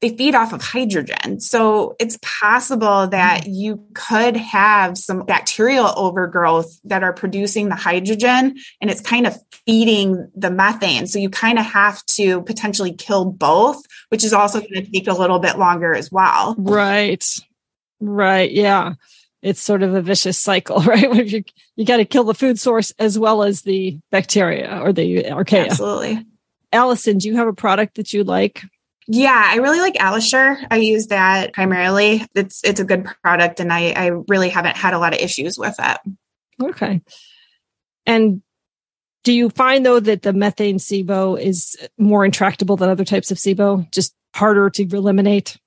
they 0.01 0.15
feed 0.15 0.35
off 0.35 0.53
of 0.53 0.61
hydrogen. 0.61 1.39
So 1.39 1.95
it's 1.99 2.19
possible 2.21 3.07
that 3.07 3.43
mm-hmm. 3.43 3.53
you 3.53 3.85
could 3.93 4.35
have 4.35 4.97
some 4.97 5.25
bacterial 5.25 5.91
overgrowth 5.95 6.79
that 6.83 7.03
are 7.03 7.13
producing 7.13 7.69
the 7.69 7.75
hydrogen 7.75 8.55
and 8.81 8.91
it's 8.91 9.01
kind 9.01 9.25
of 9.25 9.37
feeding 9.65 10.29
the 10.35 10.51
methane. 10.51 11.07
So 11.07 11.19
you 11.19 11.29
kind 11.29 11.57
of 11.57 11.65
have 11.65 12.05
to 12.07 12.41
potentially 12.41 12.93
kill 12.93 13.25
both, 13.25 13.81
which 14.09 14.23
is 14.23 14.33
also 14.33 14.59
going 14.59 14.73
to 14.73 14.91
take 14.91 15.07
a 15.07 15.13
little 15.13 15.39
bit 15.39 15.57
longer 15.57 15.93
as 15.93 16.11
well. 16.11 16.55
Right. 16.57 17.25
Right. 17.99 18.51
Yeah. 18.51 18.93
It's 19.41 19.61
sort 19.61 19.83
of 19.83 19.93
a 19.93 20.01
vicious 20.01 20.39
cycle, 20.39 20.79
right? 20.81 21.25
you 21.25 21.43
you 21.75 21.85
got 21.85 21.97
to 21.97 22.05
kill 22.05 22.23
the 22.25 22.33
food 22.33 22.59
source 22.59 22.91
as 22.99 23.17
well 23.17 23.43
as 23.43 23.61
the 23.61 23.99
bacteria 24.11 24.81
or 24.81 24.91
the 24.91 25.23
archaea. 25.23 25.69
Absolutely. 25.69 26.25
Allicin, 26.73 27.19
do 27.19 27.29
you 27.29 27.37
have 27.37 27.47
a 27.47 27.53
product 27.53 27.95
that 27.95 28.11
you 28.11 28.23
like? 28.23 28.63
Yeah, 29.07 29.50
I 29.51 29.57
really 29.57 29.79
like 29.79 29.95
Alisher. 29.95 30.57
I 30.71 30.77
use 30.77 31.07
that 31.07 31.53
primarily. 31.53 32.25
It's 32.33 32.63
it's 32.63 32.79
a 32.79 32.85
good 32.85 33.05
product 33.24 33.59
and 33.59 33.71
I, 33.71 33.91
I 33.91 34.07
really 34.27 34.50
haven't 34.50 34.77
had 34.77 34.93
a 34.93 35.00
lot 35.00 35.13
of 35.13 35.19
issues 35.19 35.57
with 35.57 35.75
it. 35.77 35.97
Okay. 36.62 37.01
And 38.05 38.41
do 39.24 39.33
you 39.33 39.50
find 39.50 39.85
though 39.85 40.00
that 40.00 40.24
the 40.24 40.33
methane 40.33 40.77
SIBO 40.77 41.39
is 41.39 41.75
more 41.97 42.25
intractable 42.25 42.77
than 42.77 42.89
other 42.89 43.05
types 43.05 43.31
of 43.31 43.38
SIBO? 43.38 43.91
Just 43.91 44.15
harder 44.33 44.69
to 44.71 44.83
eliminate? 44.83 45.57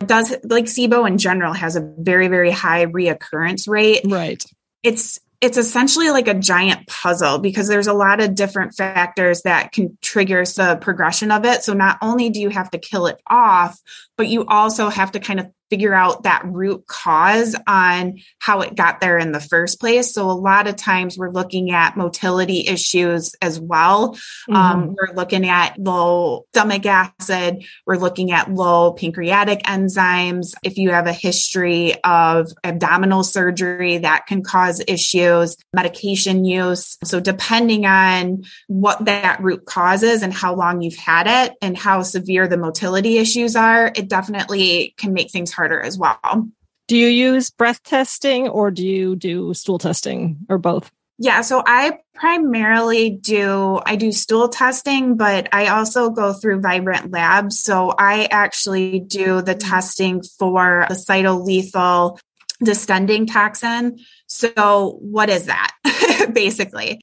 It 0.00 0.08
does 0.08 0.34
like 0.44 0.64
SIBO 0.64 1.06
in 1.06 1.18
general 1.18 1.52
has 1.52 1.76
a 1.76 1.94
very, 1.98 2.28
very 2.28 2.50
high 2.50 2.86
reoccurrence 2.86 3.68
rate. 3.68 4.00
Right. 4.04 4.44
It's 4.82 5.18
it's 5.42 5.58
essentially 5.58 6.08
like 6.10 6.28
a 6.28 6.34
giant 6.34 6.86
puzzle 6.86 7.38
because 7.38 7.66
there's 7.66 7.88
a 7.88 7.92
lot 7.92 8.20
of 8.20 8.36
different 8.36 8.76
factors 8.76 9.42
that 9.42 9.72
can 9.72 9.98
trigger 10.00 10.44
the 10.44 10.78
progression 10.80 11.32
of 11.32 11.44
it. 11.44 11.64
So 11.64 11.72
not 11.72 11.98
only 12.00 12.30
do 12.30 12.40
you 12.40 12.48
have 12.48 12.70
to 12.70 12.78
kill 12.78 13.08
it 13.08 13.20
off, 13.26 13.78
but 14.16 14.28
you 14.28 14.46
also 14.46 14.88
have 14.88 15.10
to 15.12 15.20
kind 15.20 15.40
of 15.40 15.50
figure 15.72 15.94
out 15.94 16.24
that 16.24 16.42
root 16.44 16.86
cause 16.86 17.56
on 17.66 18.18
how 18.38 18.60
it 18.60 18.74
got 18.74 19.00
there 19.00 19.16
in 19.16 19.32
the 19.32 19.40
first 19.40 19.80
place. 19.80 20.12
So 20.12 20.30
a 20.30 20.32
lot 20.32 20.66
of 20.66 20.76
times 20.76 21.16
we're 21.16 21.30
looking 21.30 21.70
at 21.70 21.96
motility 21.96 22.66
issues 22.68 23.34
as 23.40 23.58
well. 23.58 24.10
Um, 24.50 24.54
mm-hmm. 24.54 24.56
Um, 24.56 24.94
we're 24.94 25.14
looking 25.14 25.48
at 25.48 25.78
low 25.78 26.44
stomach 26.52 26.84
acid. 26.84 27.64
We're 27.86 27.96
looking 27.96 28.32
at 28.32 28.52
low 28.52 28.92
pancreatic 28.92 29.62
enzymes. 29.62 30.52
If 30.62 30.76
you 30.76 30.90
have 30.90 31.06
a 31.06 31.12
history 31.14 31.94
of 32.04 32.52
abdominal 32.64 33.24
surgery, 33.24 33.96
that 33.96 34.26
can 34.26 34.42
cause 34.42 34.82
issues, 34.86 35.56
medication 35.72 36.44
use. 36.44 36.98
So 37.02 37.18
depending 37.18 37.86
on 37.86 38.44
what 38.66 39.06
that 39.06 39.42
root 39.42 39.64
cause 39.64 40.02
is 40.02 40.22
and 40.22 40.34
how 40.34 40.54
long 40.54 40.82
you've 40.82 40.96
had 40.96 41.26
it 41.26 41.56
and 41.62 41.78
how 41.78 42.02
severe 42.02 42.46
the 42.46 42.58
motility 42.58 43.16
issues 43.16 43.56
are, 43.56 43.90
it 43.96 44.08
definitely 44.08 44.94
can 44.98 45.14
make 45.14 45.30
things 45.30 45.50
harder 45.50 45.61
as 45.70 45.98
well. 45.98 46.48
Do 46.88 46.96
you 46.96 47.06
use 47.06 47.50
breath 47.50 47.82
testing 47.82 48.48
or 48.48 48.70
do 48.70 48.86
you 48.86 49.16
do 49.16 49.54
stool 49.54 49.78
testing 49.78 50.38
or 50.48 50.58
both? 50.58 50.90
Yeah, 51.18 51.42
so 51.42 51.62
I 51.64 51.98
primarily 52.14 53.10
do 53.10 53.80
I 53.86 53.96
do 53.96 54.10
stool 54.10 54.48
testing, 54.48 55.16
but 55.16 55.48
I 55.52 55.68
also 55.68 56.10
go 56.10 56.32
through 56.32 56.60
Vibrant 56.60 57.12
Labs. 57.12 57.60
So 57.60 57.94
I 57.96 58.24
actually 58.24 59.00
do 59.00 59.40
the 59.40 59.54
mm. 59.54 59.70
testing 59.70 60.22
for 60.38 60.86
the 60.88 60.94
cytolethal 60.94 62.18
distending 62.62 63.26
toxin. 63.26 63.98
So 64.26 64.98
what 65.00 65.30
is 65.30 65.46
that 65.46 65.72
basically? 66.32 67.00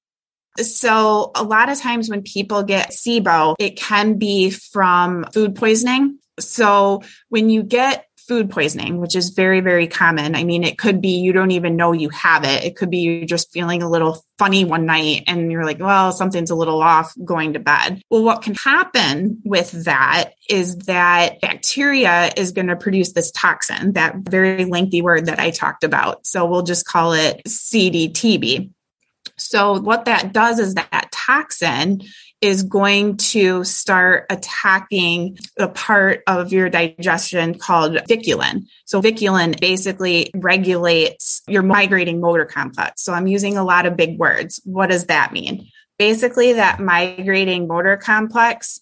So 0.57 1.31
a 1.35 1.43
lot 1.43 1.69
of 1.69 1.79
times 1.79 2.09
when 2.09 2.21
people 2.21 2.63
get 2.63 2.91
SIBO, 2.91 3.55
it 3.59 3.77
can 3.77 4.17
be 4.17 4.49
from 4.49 5.25
food 5.33 5.55
poisoning. 5.55 6.19
So 6.39 7.03
when 7.29 7.49
you 7.49 7.63
get 7.63 8.05
food 8.29 8.49
poisoning, 8.51 8.99
which 9.01 9.15
is 9.15 9.31
very, 9.31 9.59
very 9.59 9.87
common. 9.87 10.35
I 10.35 10.43
mean, 10.43 10.63
it 10.63 10.77
could 10.77 11.01
be 11.01 11.19
you 11.19 11.33
don't 11.33 11.49
even 11.49 11.75
know 11.75 11.91
you 11.91 12.09
have 12.09 12.45
it. 12.45 12.63
It 12.63 12.75
could 12.75 12.91
be 12.91 12.99
you're 12.99 13.25
just 13.25 13.51
feeling 13.51 13.81
a 13.81 13.89
little 13.89 14.23
funny 14.37 14.63
one 14.63 14.85
night 14.85 15.23
and 15.25 15.51
you're 15.51 15.65
like, 15.65 15.79
well, 15.79 16.11
something's 16.11 16.51
a 16.51 16.55
little 16.55 16.81
off 16.81 17.11
going 17.25 17.53
to 17.53 17.59
bed. 17.59 18.03
Well, 18.11 18.23
what 18.23 18.43
can 18.43 18.53
happen 18.53 19.41
with 19.43 19.71
that 19.85 20.33
is 20.47 20.77
that 20.85 21.41
bacteria 21.41 22.31
is 22.37 22.51
going 22.51 22.67
to 22.67 22.75
produce 22.75 23.13
this 23.13 23.31
toxin, 23.31 23.93
that 23.93 24.15
very 24.17 24.63
lengthy 24.65 25.01
word 25.01 25.25
that 25.25 25.39
I 25.39 25.49
talked 25.49 25.83
about. 25.83 26.25
So 26.27 26.45
we'll 26.45 26.61
just 26.61 26.85
call 26.85 27.13
it 27.13 27.41
CDTB. 27.47 28.69
So 29.37 29.79
what 29.79 30.05
that 30.05 30.33
does 30.33 30.59
is 30.59 30.75
that, 30.75 31.09
toxin 31.11 32.01
is 32.41 32.63
going 32.63 33.17
to 33.17 33.63
start 33.65 34.25
attacking 34.29 35.37
a 35.57 35.67
part 35.67 36.23
of 36.25 36.53
your 36.53 36.69
digestion 36.69 37.57
called 37.57 37.93
vinculin. 38.09 38.65
So 38.85 39.01
vinculin 39.01 39.59
basically 39.59 40.31
regulates 40.33 41.41
your 41.47 41.63
migrating 41.63 42.21
motor 42.21 42.45
complex. 42.45 43.03
So 43.03 43.13
I'm 43.13 43.27
using 43.27 43.57
a 43.57 43.63
lot 43.63 43.85
of 43.85 43.97
big 43.97 44.17
words. 44.17 44.61
What 44.63 44.89
does 44.89 45.07
that 45.07 45.33
mean? 45.33 45.67
Basically 45.97 46.53
that 46.53 46.79
migrating 46.79 47.67
motor 47.67 47.97
complex, 47.97 48.79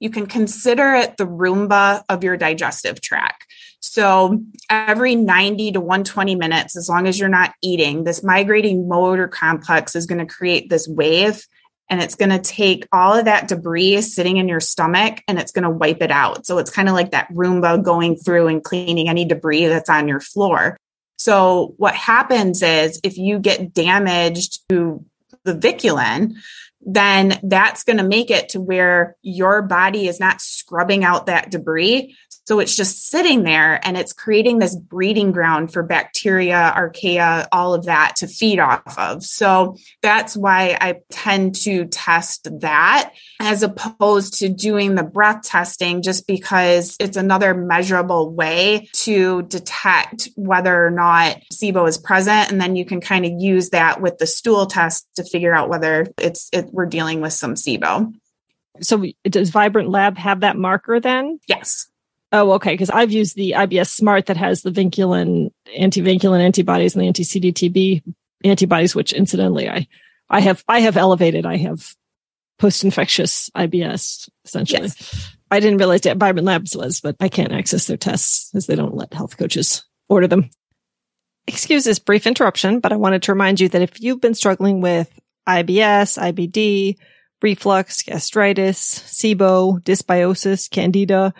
you 0.00 0.10
can 0.10 0.26
consider 0.26 0.94
it 0.94 1.16
the 1.16 1.26
Roomba 1.26 2.04
of 2.10 2.22
your 2.22 2.36
digestive 2.36 3.00
tract. 3.00 3.46
So 3.80 4.42
every 4.68 5.14
90 5.14 5.72
to 5.72 5.80
120 5.80 6.34
minutes, 6.34 6.76
as 6.76 6.88
long 6.88 7.06
as 7.06 7.18
you're 7.18 7.28
not 7.28 7.54
eating, 7.62 8.04
this 8.04 8.22
migrating 8.22 8.86
motor 8.86 9.28
complex 9.28 9.96
is 9.96 10.04
going 10.04 10.18
to 10.18 10.32
create 10.32 10.68
this 10.68 10.86
wave 10.86 11.46
and 11.90 12.02
it's 12.02 12.14
going 12.14 12.30
to 12.30 12.38
take 12.38 12.86
all 12.92 13.14
of 13.14 13.24
that 13.24 13.48
debris 13.48 14.02
sitting 14.02 14.36
in 14.36 14.48
your 14.48 14.60
stomach 14.60 15.22
and 15.26 15.38
it's 15.38 15.52
going 15.52 15.64
to 15.64 15.70
wipe 15.70 16.02
it 16.02 16.10
out. 16.10 16.46
So 16.46 16.58
it's 16.58 16.70
kind 16.70 16.88
of 16.88 16.94
like 16.94 17.12
that 17.12 17.32
Roomba 17.32 17.82
going 17.82 18.16
through 18.16 18.48
and 18.48 18.62
cleaning 18.62 19.08
any 19.08 19.24
debris 19.24 19.66
that's 19.66 19.90
on 19.90 20.08
your 20.08 20.20
floor. 20.20 20.76
So 21.16 21.74
what 21.78 21.94
happens 21.94 22.62
is 22.62 23.00
if 23.02 23.18
you 23.18 23.38
get 23.38 23.72
damaged 23.72 24.68
to 24.68 25.04
the 25.44 25.54
vinculin, 25.54 26.34
then 26.80 27.38
that's 27.42 27.84
going 27.84 27.96
to 27.96 28.04
make 28.04 28.30
it 28.30 28.50
to 28.50 28.60
where 28.60 29.16
your 29.22 29.62
body 29.62 30.06
is 30.06 30.20
not 30.20 30.40
scrubbing 30.40 31.04
out 31.04 31.26
that 31.26 31.50
debris. 31.50 32.16
So 32.48 32.60
it's 32.60 32.74
just 32.74 33.10
sitting 33.10 33.42
there 33.42 33.78
and 33.86 33.94
it's 33.94 34.14
creating 34.14 34.58
this 34.58 34.74
breeding 34.74 35.32
ground 35.32 35.70
for 35.70 35.82
bacteria, 35.82 36.72
archaea, 36.74 37.46
all 37.52 37.74
of 37.74 37.84
that 37.84 38.16
to 38.16 38.26
feed 38.26 38.58
off 38.58 38.98
of. 38.98 39.22
So 39.22 39.76
that's 40.00 40.34
why 40.34 40.78
I 40.80 41.00
tend 41.10 41.56
to 41.56 41.84
test 41.84 42.48
that 42.60 43.12
as 43.38 43.62
opposed 43.62 44.38
to 44.38 44.48
doing 44.48 44.94
the 44.94 45.02
breath 45.02 45.42
testing, 45.42 46.00
just 46.00 46.26
because 46.26 46.96
it's 46.98 47.18
another 47.18 47.52
measurable 47.52 48.32
way 48.32 48.88
to 48.94 49.42
detect 49.42 50.30
whether 50.34 50.86
or 50.86 50.90
not 50.90 51.42
SIBO 51.52 51.86
is 51.86 51.98
present. 51.98 52.50
And 52.50 52.58
then 52.58 52.76
you 52.76 52.86
can 52.86 53.02
kind 53.02 53.26
of 53.26 53.32
use 53.38 53.68
that 53.70 54.00
with 54.00 54.16
the 54.16 54.26
stool 54.26 54.64
test 54.64 55.06
to 55.16 55.22
figure 55.22 55.52
out 55.52 55.68
whether 55.68 56.06
it's, 56.18 56.48
it, 56.54 56.70
we're 56.72 56.86
dealing 56.86 57.20
with 57.20 57.34
some 57.34 57.56
SIBO. 57.56 58.10
So 58.80 59.04
does 59.24 59.50
Vibrant 59.50 59.90
Lab 59.90 60.16
have 60.16 60.40
that 60.40 60.56
marker 60.56 60.98
then? 60.98 61.40
Yes. 61.46 61.88
Oh, 62.30 62.52
okay. 62.52 62.72
Because 62.72 62.90
I've 62.90 63.12
used 63.12 63.36
the 63.36 63.52
IBS 63.52 63.88
Smart 63.88 64.26
that 64.26 64.36
has 64.36 64.62
the 64.62 64.70
vinculin, 64.70 65.50
anti-vinculin 65.76 66.40
antibodies 66.40 66.94
and 66.94 67.02
the 67.02 67.06
anti-CDTB 67.06 68.02
antibodies, 68.44 68.94
which 68.94 69.12
incidentally 69.12 69.68
I, 69.68 69.86
I 70.28 70.40
have, 70.40 70.62
I 70.68 70.80
have 70.80 70.96
elevated. 70.96 71.46
I 71.46 71.56
have 71.56 71.94
post-infectious 72.58 73.50
IBS 73.50 74.28
essentially. 74.44 74.82
Yes. 74.82 75.36
I 75.50 75.60
didn't 75.60 75.78
realize 75.78 76.02
that 76.02 76.18
Vibrant 76.18 76.46
Labs 76.46 76.76
was, 76.76 77.00
but 77.00 77.16
I 77.20 77.28
can't 77.28 77.52
access 77.52 77.86
their 77.86 77.96
tests 77.96 78.54
as 78.54 78.66
they 78.66 78.76
don't 78.76 78.94
let 78.94 79.14
health 79.14 79.38
coaches 79.38 79.84
order 80.08 80.26
them. 80.26 80.50
Excuse 81.46 81.84
this 81.84 81.98
brief 81.98 82.26
interruption, 82.26 82.80
but 82.80 82.92
I 82.92 82.96
wanted 82.96 83.22
to 83.22 83.32
remind 83.32 83.58
you 83.58 83.70
that 83.70 83.80
if 83.80 84.02
you've 84.02 84.20
been 84.20 84.34
struggling 84.34 84.82
with 84.82 85.10
IBS, 85.48 86.18
IBD, 86.18 86.96
reflux, 87.40 88.02
gastritis, 88.02 89.00
SIBO, 89.06 89.80
dysbiosis, 89.82 90.68
candida, 90.68 91.32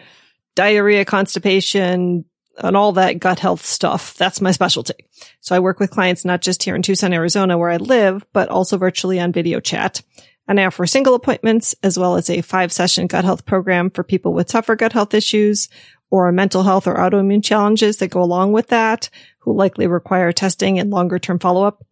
diarrhea, 0.58 1.04
constipation, 1.04 2.24
and 2.56 2.76
all 2.76 2.90
that 2.90 3.20
gut 3.20 3.38
health 3.38 3.64
stuff. 3.64 4.14
That's 4.14 4.40
my 4.40 4.50
specialty. 4.50 4.94
So 5.40 5.54
I 5.54 5.60
work 5.60 5.78
with 5.78 5.92
clients 5.92 6.24
not 6.24 6.42
just 6.42 6.64
here 6.64 6.74
in 6.74 6.82
Tucson, 6.82 7.12
Arizona, 7.12 7.56
where 7.56 7.70
I 7.70 7.76
live, 7.76 8.26
but 8.32 8.48
also 8.48 8.76
virtually 8.76 9.20
on 9.20 9.30
video 9.30 9.60
chat. 9.60 10.02
And 10.48 10.58
I 10.58 10.64
offer 10.64 10.84
single 10.84 11.14
appointments 11.14 11.76
as 11.84 11.96
well 11.96 12.16
as 12.16 12.28
a 12.28 12.40
five 12.40 12.72
session 12.72 13.06
gut 13.06 13.24
health 13.24 13.46
program 13.46 13.90
for 13.90 14.02
people 14.02 14.32
with 14.32 14.48
tougher 14.48 14.74
gut 14.74 14.92
health 14.92 15.14
issues 15.14 15.68
or 16.10 16.32
mental 16.32 16.64
health 16.64 16.88
or 16.88 16.96
autoimmune 16.96 17.44
challenges 17.44 17.98
that 17.98 18.10
go 18.10 18.20
along 18.20 18.50
with 18.50 18.66
that, 18.68 19.10
who 19.38 19.54
likely 19.54 19.86
require 19.86 20.32
testing 20.32 20.80
and 20.80 20.90
longer 20.90 21.20
term 21.20 21.38
follow 21.38 21.62
up, 21.62 21.86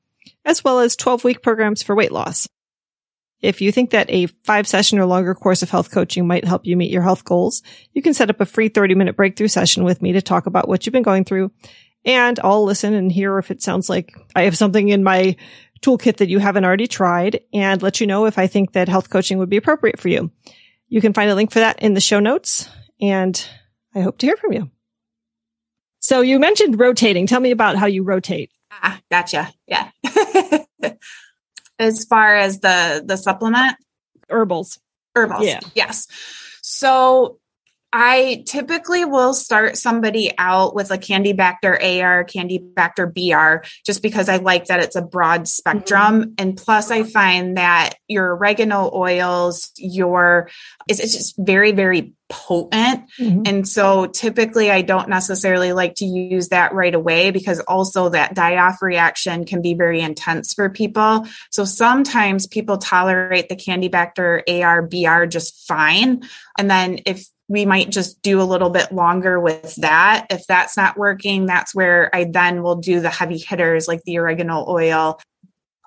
as 0.44 0.64
well 0.64 0.80
as 0.80 0.96
12 0.96 1.22
week 1.22 1.40
programs 1.40 1.84
for 1.84 1.94
weight 1.94 2.10
loss. 2.10 2.48
If 3.42 3.60
you 3.60 3.70
think 3.70 3.90
that 3.90 4.10
a 4.10 4.26
five 4.44 4.66
session 4.66 4.98
or 4.98 5.06
longer 5.06 5.34
course 5.34 5.62
of 5.62 5.70
health 5.70 5.90
coaching 5.90 6.26
might 6.26 6.44
help 6.44 6.66
you 6.66 6.76
meet 6.76 6.90
your 6.90 7.02
health 7.02 7.24
goals, 7.24 7.62
you 7.92 8.02
can 8.02 8.14
set 8.14 8.30
up 8.30 8.40
a 8.40 8.46
free 8.46 8.68
30 8.68 8.94
minute 8.94 9.16
breakthrough 9.16 9.48
session 9.48 9.84
with 9.84 10.00
me 10.00 10.12
to 10.12 10.22
talk 10.22 10.46
about 10.46 10.68
what 10.68 10.86
you've 10.86 10.92
been 10.92 11.02
going 11.02 11.24
through. 11.24 11.50
And 12.04 12.38
I'll 12.42 12.64
listen 12.64 12.94
and 12.94 13.10
hear 13.10 13.38
if 13.38 13.50
it 13.50 13.62
sounds 13.62 13.90
like 13.90 14.12
I 14.34 14.42
have 14.42 14.56
something 14.56 14.88
in 14.88 15.02
my 15.02 15.36
toolkit 15.82 16.18
that 16.18 16.28
you 16.28 16.38
haven't 16.38 16.64
already 16.64 16.86
tried 16.86 17.40
and 17.52 17.82
let 17.82 18.00
you 18.00 18.06
know 18.06 18.26
if 18.26 18.38
I 18.38 18.46
think 18.46 18.72
that 18.72 18.88
health 18.88 19.10
coaching 19.10 19.38
would 19.38 19.50
be 19.50 19.56
appropriate 19.56 19.98
for 19.98 20.08
you. 20.08 20.30
You 20.88 21.00
can 21.00 21.12
find 21.12 21.30
a 21.30 21.34
link 21.34 21.50
for 21.50 21.58
that 21.58 21.82
in 21.82 21.94
the 21.94 22.00
show 22.00 22.20
notes 22.20 22.70
and 23.00 23.46
I 23.94 24.00
hope 24.00 24.18
to 24.18 24.26
hear 24.26 24.36
from 24.36 24.52
you. 24.52 24.70
So 25.98 26.20
you 26.20 26.38
mentioned 26.38 26.78
rotating. 26.78 27.26
Tell 27.26 27.40
me 27.40 27.50
about 27.50 27.76
how 27.76 27.86
you 27.86 28.04
rotate. 28.04 28.50
Ah, 28.70 29.00
gotcha. 29.10 29.52
Yeah. 29.66 29.90
as 31.78 32.04
far 32.04 32.36
as 32.36 32.60
the 32.60 33.02
the 33.04 33.16
supplement 33.16 33.76
herbals 34.28 34.78
herbals 35.14 35.44
yeah 35.44 35.60
yes 35.74 36.06
so 36.62 37.38
I 37.92 38.42
typically 38.46 39.06
will 39.06 39.32
start 39.32 39.78
somebody 39.78 40.30
out 40.36 40.74
with 40.74 40.90
a 40.90 40.98
Candibactin 40.98 42.02
AR, 42.02 42.24
Candibactin 42.24 43.14
BR, 43.14 43.66
just 43.86 44.02
because 44.02 44.28
I 44.28 44.36
like 44.36 44.66
that 44.66 44.80
it's 44.80 44.96
a 44.96 45.02
broad 45.02 45.48
spectrum. 45.48 46.22
Mm-hmm. 46.22 46.32
And 46.36 46.56
plus, 46.58 46.90
I 46.90 47.04
find 47.04 47.56
that 47.56 47.94
your 48.06 48.36
oregano 48.36 48.90
oils, 48.92 49.70
your 49.78 50.50
it's, 50.88 51.00
it's 51.00 51.16
just 51.16 51.36
very, 51.38 51.72
very 51.72 52.12
potent. 52.28 53.04
Mm-hmm. 53.18 53.42
And 53.46 53.68
so 53.68 54.06
typically 54.06 54.70
I 54.70 54.82
don't 54.82 55.08
necessarily 55.08 55.72
like 55.72 55.94
to 55.96 56.04
use 56.04 56.48
that 56.48 56.72
right 56.72 56.94
away 56.94 57.30
because 57.30 57.60
also 57.60 58.08
that 58.10 58.34
die 58.34 58.56
off 58.56 58.82
reaction 58.82 59.44
can 59.44 59.62
be 59.62 59.74
very 59.74 60.00
intense 60.00 60.52
for 60.52 60.68
people. 60.68 61.26
So 61.50 61.64
sometimes 61.64 62.46
people 62.46 62.78
tolerate 62.78 63.48
the 63.48 63.56
Candibactin 63.56 64.42
AR 64.62 64.82
BR 64.82 65.26
just 65.26 65.66
fine. 65.66 66.22
And 66.58 66.70
then 66.70 67.00
if 67.06 67.26
we 67.48 67.64
might 67.64 67.90
just 67.90 68.20
do 68.22 68.40
a 68.40 68.44
little 68.44 68.70
bit 68.70 68.90
longer 68.92 69.38
with 69.38 69.76
that. 69.76 70.26
If 70.30 70.46
that's 70.46 70.76
not 70.76 70.96
working, 70.96 71.46
that's 71.46 71.74
where 71.74 72.14
I 72.14 72.24
then 72.24 72.62
will 72.62 72.76
do 72.76 73.00
the 73.00 73.10
heavy 73.10 73.38
hitters 73.38 73.86
like 73.86 74.02
the 74.02 74.18
oregano 74.18 74.64
oil. 74.66 75.20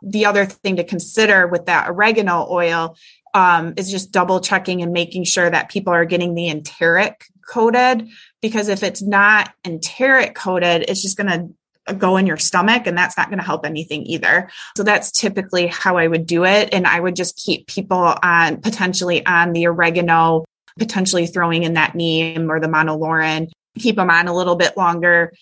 The 0.01 0.25
other 0.25 0.45
thing 0.45 0.77
to 0.77 0.85
consider 0.85 1.47
with 1.47 1.65
that 1.65 1.89
oregano 1.89 2.47
oil 2.49 2.95
um, 3.33 3.73
is 3.77 3.91
just 3.91 4.11
double 4.11 4.39
checking 4.39 4.81
and 4.81 4.91
making 4.93 5.23
sure 5.23 5.49
that 5.49 5.69
people 5.69 5.93
are 5.93 6.05
getting 6.05 6.35
the 6.35 6.49
enteric 6.49 7.25
coated. 7.47 8.07
Because 8.41 8.69
if 8.69 8.83
it's 8.83 9.01
not 9.01 9.53
enteric 9.65 10.35
coated, 10.35 10.85
it's 10.87 11.01
just 11.01 11.17
going 11.17 11.29
to 11.29 11.93
go 11.93 12.17
in 12.17 12.27
your 12.27 12.37
stomach 12.37 12.85
and 12.85 12.97
that's 12.97 13.17
not 13.17 13.29
going 13.29 13.39
to 13.39 13.45
help 13.45 13.65
anything 13.65 14.05
either. 14.05 14.49
So 14.77 14.83
that's 14.83 15.11
typically 15.11 15.67
how 15.67 15.97
I 15.97 16.07
would 16.07 16.25
do 16.25 16.45
it. 16.45 16.69
And 16.71 16.85
I 16.85 16.99
would 16.99 17.15
just 17.15 17.35
keep 17.35 17.67
people 17.67 18.15
on 18.21 18.61
potentially 18.61 19.25
on 19.25 19.53
the 19.53 19.67
oregano 19.67 20.45
potentially 20.79 21.27
throwing 21.27 21.63
in 21.63 21.73
that 21.73 21.93
neem 21.93 22.49
or 22.49 22.59
the 22.59 22.67
monolaurin, 22.67 23.49
keep 23.77 23.97
them 23.97 24.09
on 24.09 24.27
a 24.27 24.35
little 24.35 24.55
bit 24.55 24.75
longer. 24.77 25.33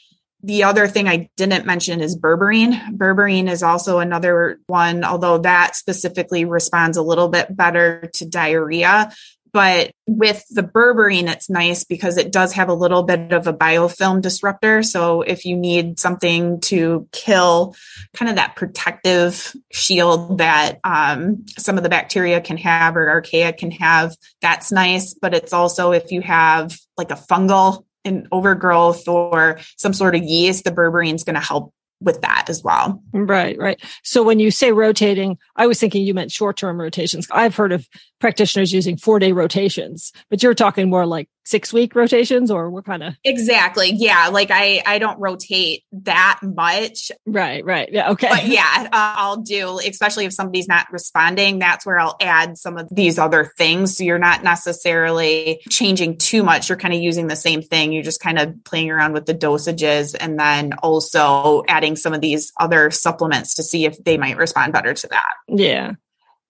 The 0.43 0.63
other 0.63 0.87
thing 0.87 1.07
I 1.07 1.29
didn't 1.35 1.65
mention 1.65 1.99
is 1.99 2.17
berberine. 2.17 2.95
Berberine 2.95 3.49
is 3.49 3.63
also 3.63 3.99
another 3.99 4.59
one, 4.67 5.03
although 5.03 5.39
that 5.39 5.75
specifically 5.75 6.45
responds 6.45 6.95
a 6.95 7.01
little 7.01 7.27
bit 7.27 7.55
better 7.55 8.09
to 8.15 8.25
diarrhea. 8.25 9.11
But 9.51 9.91
with 10.05 10.45
the 10.51 10.61
berberine, 10.61 11.27
it's 11.27 11.49
nice 11.49 11.83
because 11.83 12.17
it 12.17 12.31
does 12.31 12.53
have 12.53 12.69
a 12.69 12.75
little 12.75 13.01
bit 13.01 13.31
of 13.33 13.47
a 13.47 13.53
biofilm 13.53 14.21
disruptor. 14.21 14.83
So 14.83 15.23
if 15.23 15.45
you 15.45 15.57
need 15.57 15.99
something 15.99 16.59
to 16.61 17.07
kill 17.11 17.75
kind 18.13 18.29
of 18.29 18.35
that 18.35 18.55
protective 18.55 19.55
shield 19.71 20.37
that 20.37 20.79
um, 20.83 21.45
some 21.57 21.77
of 21.77 21.83
the 21.83 21.89
bacteria 21.89 22.39
can 22.39 22.57
have 22.57 22.95
or 22.95 23.07
archaea 23.07 23.57
can 23.57 23.71
have, 23.71 24.15
that's 24.41 24.71
nice. 24.71 25.15
But 25.15 25.33
it's 25.33 25.53
also 25.53 25.91
if 25.91 26.11
you 26.11 26.21
have 26.21 26.77
like 26.95 27.09
a 27.09 27.15
fungal 27.15 27.86
in 28.07 28.27
overgrowth 28.31 29.07
or 29.07 29.59
some 29.77 29.93
sort 29.93 30.15
of 30.15 30.23
yeast, 30.23 30.63
the 30.63 30.71
berberine 30.71 31.13
is 31.13 31.23
going 31.23 31.35
to 31.35 31.41
help 31.41 31.73
with 31.99 32.21
that 32.21 32.45
as 32.49 32.63
well. 32.63 33.01
Right, 33.11 33.57
right. 33.57 33.81
So 34.03 34.23
when 34.23 34.39
you 34.39 34.51
say 34.51 34.71
rotating, 34.71 35.37
I 35.55 35.67
was 35.67 35.79
thinking 35.79 36.03
you 36.03 36.13
meant 36.13 36.31
short 36.31 36.57
term 36.57 36.79
rotations. 36.79 37.27
I've 37.31 37.55
heard 37.55 37.71
of 37.71 37.87
practitioners 38.19 38.71
using 38.73 38.97
four 38.97 39.19
day 39.19 39.31
rotations, 39.31 40.11
but 40.29 40.41
you're 40.41 40.53
talking 40.53 40.89
more 40.89 41.05
like 41.05 41.29
six 41.45 41.71
week 41.71 41.95
rotations 41.95 42.51
or 42.51 42.69
what 42.69 42.83
kind 42.83 43.03
of 43.03 43.15
exactly. 43.23 43.91
Yeah. 43.93 44.27
Like 44.27 44.49
i 44.51 44.83
i 44.85 44.99
don't 44.99 45.19
rotate 45.19 45.83
that 45.93 46.39
much. 46.43 47.11
Right 47.25 47.63
right. 47.63 47.89
Yeah 47.91 48.11
okay. 48.11 48.29
But 48.29 48.47
yeah 48.47 48.89
uh, 48.91 49.15
i'll 49.17 49.37
do 49.37 49.79
especially 49.79 50.25
if 50.25 50.33
somebody's 50.33 50.67
not 50.67 50.91
responding 50.91 51.59
that's 51.59 51.85
where 51.85 51.99
i'll 51.99 52.17
add 52.21 52.57
some 52.57 52.77
of 52.77 52.87
these 52.91 53.17
other 53.17 53.51
things. 53.57 53.97
So 53.97 54.03
you're 54.03 54.19
not 54.19 54.43
necessarily 54.43 55.61
changing 55.69 56.17
too 56.17 56.43
much. 56.43 56.69
You're 56.69 56.77
kind 56.77 56.93
of 56.93 56.99
using 56.99 57.27
the 57.27 57.35
same 57.35 57.61
thing. 57.61 57.93
You're 57.93 58.03
just 58.03 58.19
kind 58.19 58.39
of 58.39 58.53
playing 58.65 58.91
around 58.91 59.13
with 59.13 59.25
the 59.25 59.35
dosages 59.35 60.15
and 60.19 60.37
then 60.37 60.73
also 60.83 61.63
adding 61.69 61.95
some 61.95 62.13
of 62.13 62.19
these 62.19 62.51
other 62.59 62.91
supplements 62.91 63.55
to 63.55 63.63
see 63.63 63.85
if 63.85 64.03
they 64.03 64.17
might 64.17 64.37
respond 64.37 64.73
better 64.73 64.93
to 64.93 65.07
that. 65.07 65.33
Yeah 65.47 65.93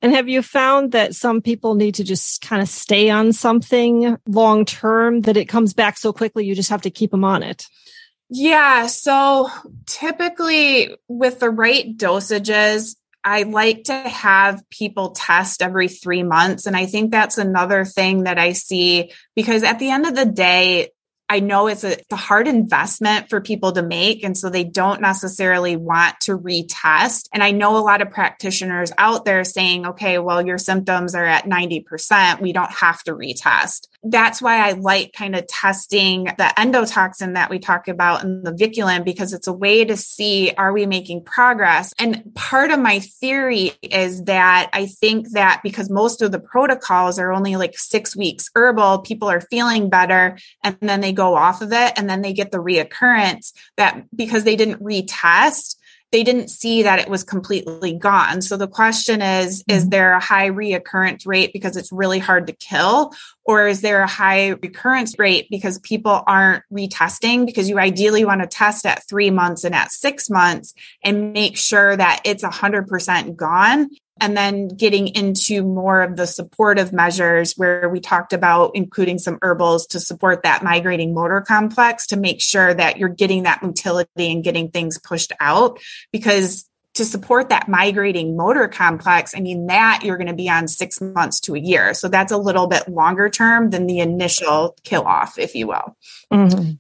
and 0.02 0.14
have 0.14 0.30
you 0.30 0.42
found 0.42 0.92
that 0.92 1.16
some 1.16 1.42
people 1.42 1.76
need 1.76 1.96
to 1.96 2.04
just 2.04 2.42
kind 2.42 2.62
of 2.62 2.70
stay 2.70 3.10
on 3.10 3.34
something 3.34 4.18
long 4.28 4.66
term 4.66 5.22
that 5.22 5.38
it 5.38 5.46
comes 5.46 5.74
back 5.74 5.98
so 5.98 6.14
quickly 6.14 6.46
you 6.46 6.54
just 6.54 6.70
have 6.70 6.84
to 6.84 6.92
keep 6.92 7.12
them 7.12 7.24
on 7.24 7.42
it? 7.42 7.66
Yeah. 8.30 8.88
So 8.88 9.50
typically 9.86 10.96
with 11.08 11.40
the 11.40 11.50
right 11.50 11.98
dosages, 11.98 12.96
I 13.24 13.44
like 13.44 13.86
to 13.86 13.94
have 13.94 14.64
people 14.70 15.12
test 15.12 15.62
every 15.62 15.88
three 15.88 16.24
months. 16.24 16.66
And 16.66 16.78
I 16.78 16.86
think 16.86 17.12
that's 17.12 17.38
another 17.38 17.84
thing 17.84 18.24
that 18.24 18.38
I 18.38 18.54
see 18.54 19.12
because 19.36 19.64
at 19.64 19.80
the 19.80 19.90
end 19.90 20.06
of 20.06 20.16
the 20.16 20.26
day, 20.26 20.92
I 21.30 21.42
know 21.42 21.68
it's 21.68 21.84
a, 21.84 22.00
it's 22.00 22.12
a 22.12 22.16
hard 22.16 22.48
investment 22.48 23.30
for 23.30 23.42
people 23.42 23.74
to 23.74 23.82
make. 23.82 24.24
And 24.24 24.38
so 24.38 24.50
they 24.50 24.64
don't 24.64 25.02
necessarily 25.02 25.76
want 25.76 26.20
to 26.22 26.38
retest. 26.38 27.28
And 27.34 27.44
I 27.44 27.52
know 27.52 27.78
a 27.78 27.80
lot 27.80 28.02
of 28.02 28.12
practitioners 28.12 28.94
out 28.98 29.26
there 29.26 29.44
saying, 29.44 29.86
okay, 29.88 30.20
well, 30.20 30.46
your 30.46 30.58
symptoms 30.58 31.16
are 31.16 31.26
at 31.26 31.46
90%. 31.46 32.42
We 32.42 32.54
don't 32.54 32.72
have 32.72 33.04
to 33.04 33.14
retest. 33.14 33.88
That's 34.04 34.42
why 34.42 34.68
I 34.68 34.74
like 34.74 35.14
kind 35.14 35.36
of 35.36 35.48
testing 35.48 36.26
the 36.26 36.54
endotoxin 36.58 37.34
that 37.34 37.50
we 37.50 37.60
talk 37.60 37.88
about 37.88 38.24
in 38.24 38.44
the 38.44 38.52
vinculin 38.52 39.04
because 39.04 39.34
it's 39.34 39.48
a 39.48 39.54
way 39.54 39.86
to 39.86 39.98
see 39.98 40.52
are 40.58 40.72
we 40.72 40.86
making 40.86 41.24
progress? 41.24 41.94
And 42.00 42.34
part 42.36 42.72
of 42.72 42.80
my 42.80 43.00
theory 43.00 43.74
is 43.82 44.24
that 44.26 44.70
I 44.72 44.86
think 44.86 45.32
that 45.32 45.62
because 45.64 45.90
most 45.90 46.22
of 46.22 46.32
the 46.32 46.40
protocols 46.40 47.18
are 47.20 47.34
only 47.34 47.56
like 47.56 47.78
six 47.78 48.16
weeks 48.16 48.50
herbal, 48.56 49.00
people 49.00 49.30
are 49.30 49.42
feeling 49.42 49.90
better 49.90 50.38
and 50.64 50.78
then 50.82 51.02
they 51.02 51.14
go 51.14 51.36
off 51.36 51.62
of 51.62 51.74
it 51.74 51.94
and 51.98 52.10
then 52.10 52.22
they 52.22 52.34
get 52.34 52.52
the 52.52 52.60
reoccurrence 52.60 53.52
that 53.78 54.04
because 54.16 54.44
they 54.44 54.56
didn't 54.56 54.82
retest, 54.82 55.76
they 56.12 56.24
didn't 56.24 56.50
see 56.50 56.84
that 56.84 57.00
it 57.00 57.10
was 57.10 57.24
completely 57.24 57.94
gone. 57.94 58.42
So 58.42 58.56
the 58.56 58.68
question 58.68 59.22
is, 59.22 59.64
mm-hmm. 59.64 59.78
is 59.78 59.90
there 59.90 60.14
a 60.14 60.20
high 60.20 60.48
recurrence 60.48 61.26
rate 61.26 61.52
because 61.54 61.76
it's 61.76 61.92
really 61.92 62.20
hard 62.20 62.48
to 62.48 62.54
kill? 62.54 63.14
Or 63.44 63.68
is 63.68 63.82
there 63.82 64.02
a 64.02 64.08
high 64.08 64.50
recurrence 64.50 65.18
rate 65.20 65.48
because 65.50 65.80
people 65.80 66.24
aren't 66.28 66.64
retesting? 66.72 67.46
Because 67.46 67.70
you 67.70 67.80
ideally 67.80 68.26
want 68.26 68.42
to 68.42 68.48
test 68.48 68.86
at 68.86 69.08
three 69.08 69.32
months 69.32 69.64
and 69.64 69.76
at 69.76 69.92
six 69.92 70.30
months 70.30 70.74
and 71.04 71.34
make 71.34 71.58
sure 71.58 71.96
that 71.96 72.22
it's 72.26 72.44
a 72.44 72.50
hundred 72.50 72.88
percent 72.88 73.36
gone 73.36 73.90
and 74.20 74.36
then 74.36 74.68
getting 74.68 75.08
into 75.10 75.64
more 75.64 76.02
of 76.02 76.16
the 76.16 76.28
supportive 76.28 76.94
measures 76.94 77.54
where 77.54 77.90
we 77.90 78.00
talked 78.00 78.34
about 78.34 78.72
including 78.74 79.20
some 79.20 79.38
herbals 79.42 79.88
to 79.88 80.00
support 80.00 80.44
that 80.44 80.64
migrating 80.64 81.14
motor 81.14 81.42
complex 81.42 82.08
to 82.08 82.18
make 82.18 82.42
sure 82.42 82.74
that 82.74 82.98
you're 82.98 83.10
getting 83.10 83.44
that 83.44 83.62
motility 83.62 84.32
and 84.32 84.44
getting 84.44 84.70
things 84.70 85.00
pushed 85.00 85.32
out 85.40 85.80
because 86.12 86.70
to 86.98 87.06
support 87.06 87.50
that 87.50 87.68
migrating 87.68 88.36
motor 88.36 88.68
complex, 88.68 89.36
I 89.36 89.40
mean, 89.40 89.68
that 89.68 90.02
you're 90.04 90.18
going 90.18 90.28
to 90.28 90.34
be 90.34 90.50
on 90.50 90.68
six 90.68 91.00
months 91.00 91.40
to 91.42 91.56
a 91.56 91.60
year. 91.60 91.94
So 91.94 92.08
that's 92.08 92.32
a 92.32 92.38
little 92.38 92.66
bit 92.66 92.90
longer 92.90 93.30
term 93.30 93.70
than 93.70 93.86
the 93.86 94.00
initial 94.00 94.76
kill 94.84 95.04
off, 95.04 95.38
if 95.38 95.54
you 95.54 95.68
will. 95.68 95.96
Mm-hmm. 96.34 96.72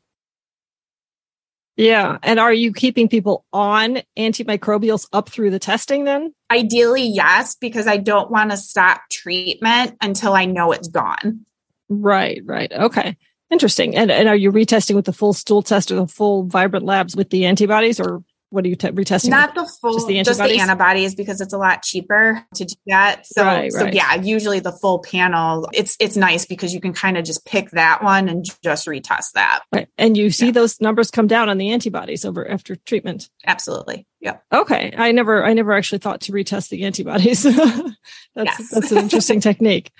Yeah. 1.77 2.17
And 2.23 2.39
are 2.39 2.53
you 2.53 2.73
keeping 2.73 3.07
people 3.07 3.45
on 3.53 3.99
antimicrobials 4.17 5.07
up 5.13 5.29
through 5.29 5.51
the 5.51 5.59
testing 5.59 6.05
then? 6.05 6.33
Ideally, 6.51 7.03
yes, 7.03 7.55
because 7.55 7.85
I 7.87 7.97
don't 7.97 8.31
want 8.31 8.49
to 8.49 8.57
stop 8.57 9.01
treatment 9.11 9.95
until 10.01 10.33
I 10.33 10.45
know 10.45 10.71
it's 10.71 10.87
gone. 10.87 11.45
Right, 11.87 12.41
right. 12.45 12.71
Okay. 12.71 13.15
Interesting. 13.49 13.95
And 13.95 14.11
and 14.11 14.27
are 14.27 14.35
you 14.35 14.51
retesting 14.51 14.95
with 14.95 15.05
the 15.05 15.13
full 15.13 15.33
stool 15.33 15.61
test 15.61 15.89
or 15.91 15.95
the 15.95 16.07
full 16.07 16.43
vibrant 16.43 16.85
labs 16.85 17.15
with 17.15 17.29
the 17.29 17.45
antibodies 17.45 17.99
or 17.99 18.23
what 18.49 18.63
are 18.63 18.67
you 18.69 18.75
te- 18.75 18.89
retesting? 18.89 19.29
Not 19.29 19.55
the 19.55 19.65
full, 19.81 19.93
just 19.93 20.07
the, 20.07 20.23
just 20.23 20.39
the, 20.39 20.59
antibodies 20.59 21.15
because 21.15 21.41
it's 21.41 21.53
a 21.53 21.57
lot 21.57 21.83
cheaper 21.83 22.43
to 22.55 22.65
do 22.65 22.75
that. 22.87 23.25
So, 23.25 23.43
right, 23.43 23.71
so 23.71 23.85
right. 23.85 23.93
yeah, 23.93 24.15
usually 24.15 24.59
the 24.59 24.71
full 24.71 24.99
panel. 24.99 25.67
It's 25.73 25.97
it's 25.99 26.15
nice 26.15 26.45
because 26.45 26.73
you 26.73 26.79
can 26.79 26.93
kind 26.93 27.17
of 27.17 27.25
just 27.25 27.45
pick 27.45 27.71
that 27.71 28.03
one 28.03 28.29
and 28.29 28.45
just 28.63 28.87
retest 28.87 29.33
that. 29.33 29.63
Right, 29.73 29.89
and 29.97 30.15
you 30.15 30.31
see 30.31 30.47
yeah. 30.47 30.51
those 30.53 30.79
numbers 30.79 31.11
come 31.11 31.27
down 31.27 31.49
on 31.49 31.57
the 31.57 31.71
antibodies 31.71 32.23
over 32.23 32.49
after 32.49 32.75
treatment. 32.75 33.29
Absolutely. 33.45 34.07
Yeah. 34.21 34.37
Okay, 34.53 34.93
I 34.97 35.11
never 35.11 35.43
I 35.43 35.53
never 35.53 35.73
actually 35.73 35.99
thought 35.99 36.21
to 36.21 36.31
retest 36.31 36.69
the 36.69 36.85
antibodies. 36.85 37.43
that's 37.43 37.95
yes. 38.35 38.69
that's 38.69 38.91
an 38.91 38.99
interesting 38.99 39.41
technique. 39.41 39.91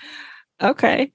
Okay. 0.62 1.12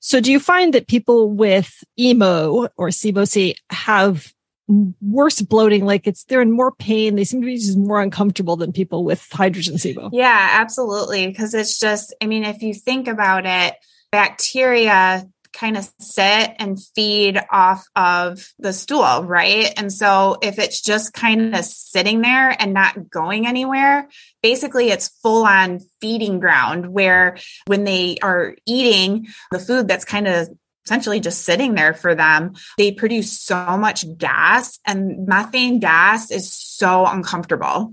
So 0.00 0.20
do 0.20 0.30
you 0.30 0.38
find 0.38 0.74
that 0.74 0.86
people 0.86 1.30
with 1.30 1.82
emo 1.98 2.68
or 2.76 2.88
SIBO-C 2.88 3.56
have 3.70 4.32
worse 4.68 5.40
bloating 5.40 5.84
like 5.84 6.06
it's 6.06 6.24
they're 6.24 6.42
in 6.42 6.52
more 6.52 6.72
pain. 6.72 7.16
They 7.16 7.24
seem 7.24 7.40
to 7.40 7.46
be 7.46 7.56
just 7.56 7.78
more 7.78 8.00
uncomfortable 8.00 8.56
than 8.56 8.72
people 8.72 9.04
with 9.04 9.26
hydrogen 9.32 9.76
sibo. 9.76 10.10
Yeah 10.12 10.48
absolutely. 10.60 11.26
Because 11.26 11.54
it's 11.54 11.78
just 11.78 12.14
i 12.20 12.26
mean 12.26 12.44
if 12.44 12.62
you 12.62 12.74
think 12.74 13.08
about 13.08 13.46
it 13.46 13.74
bacteria 14.12 15.26
kind 15.54 15.76
of 15.76 15.90
sit 15.98 16.54
and 16.58 16.78
feed 16.94 17.40
off 17.50 17.84
of 17.96 18.46
the 18.58 18.72
stool 18.72 19.24
right? 19.24 19.72
And 19.76 19.92
so 19.92 20.36
if 20.42 20.58
it's 20.58 20.80
just 20.80 21.14
kind 21.14 21.56
of 21.56 21.64
sitting 21.64 22.20
there 22.20 22.54
and 22.60 22.74
not 22.74 23.08
going 23.10 23.46
anywhere 23.46 24.08
basically 24.42 24.90
it's 24.90 25.08
full 25.22 25.44
on 25.44 25.80
feeding 26.00 26.38
ground 26.38 26.86
where 26.86 27.38
when 27.66 27.84
they 27.84 28.18
are 28.22 28.54
eating 28.66 29.26
the 29.50 29.58
food 29.58 29.88
that's 29.88 30.04
kind 30.04 30.28
of 30.28 30.48
essentially 30.88 31.20
just 31.20 31.44
sitting 31.44 31.74
there 31.74 31.92
for 31.92 32.14
them. 32.14 32.54
They 32.78 32.92
produce 32.92 33.38
so 33.38 33.76
much 33.76 34.06
gas, 34.16 34.78
and 34.86 35.26
methane 35.26 35.80
gas 35.80 36.30
is 36.30 36.50
so 36.50 37.04
uncomfortable. 37.04 37.92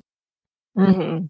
Mm-hmm. 0.78 1.26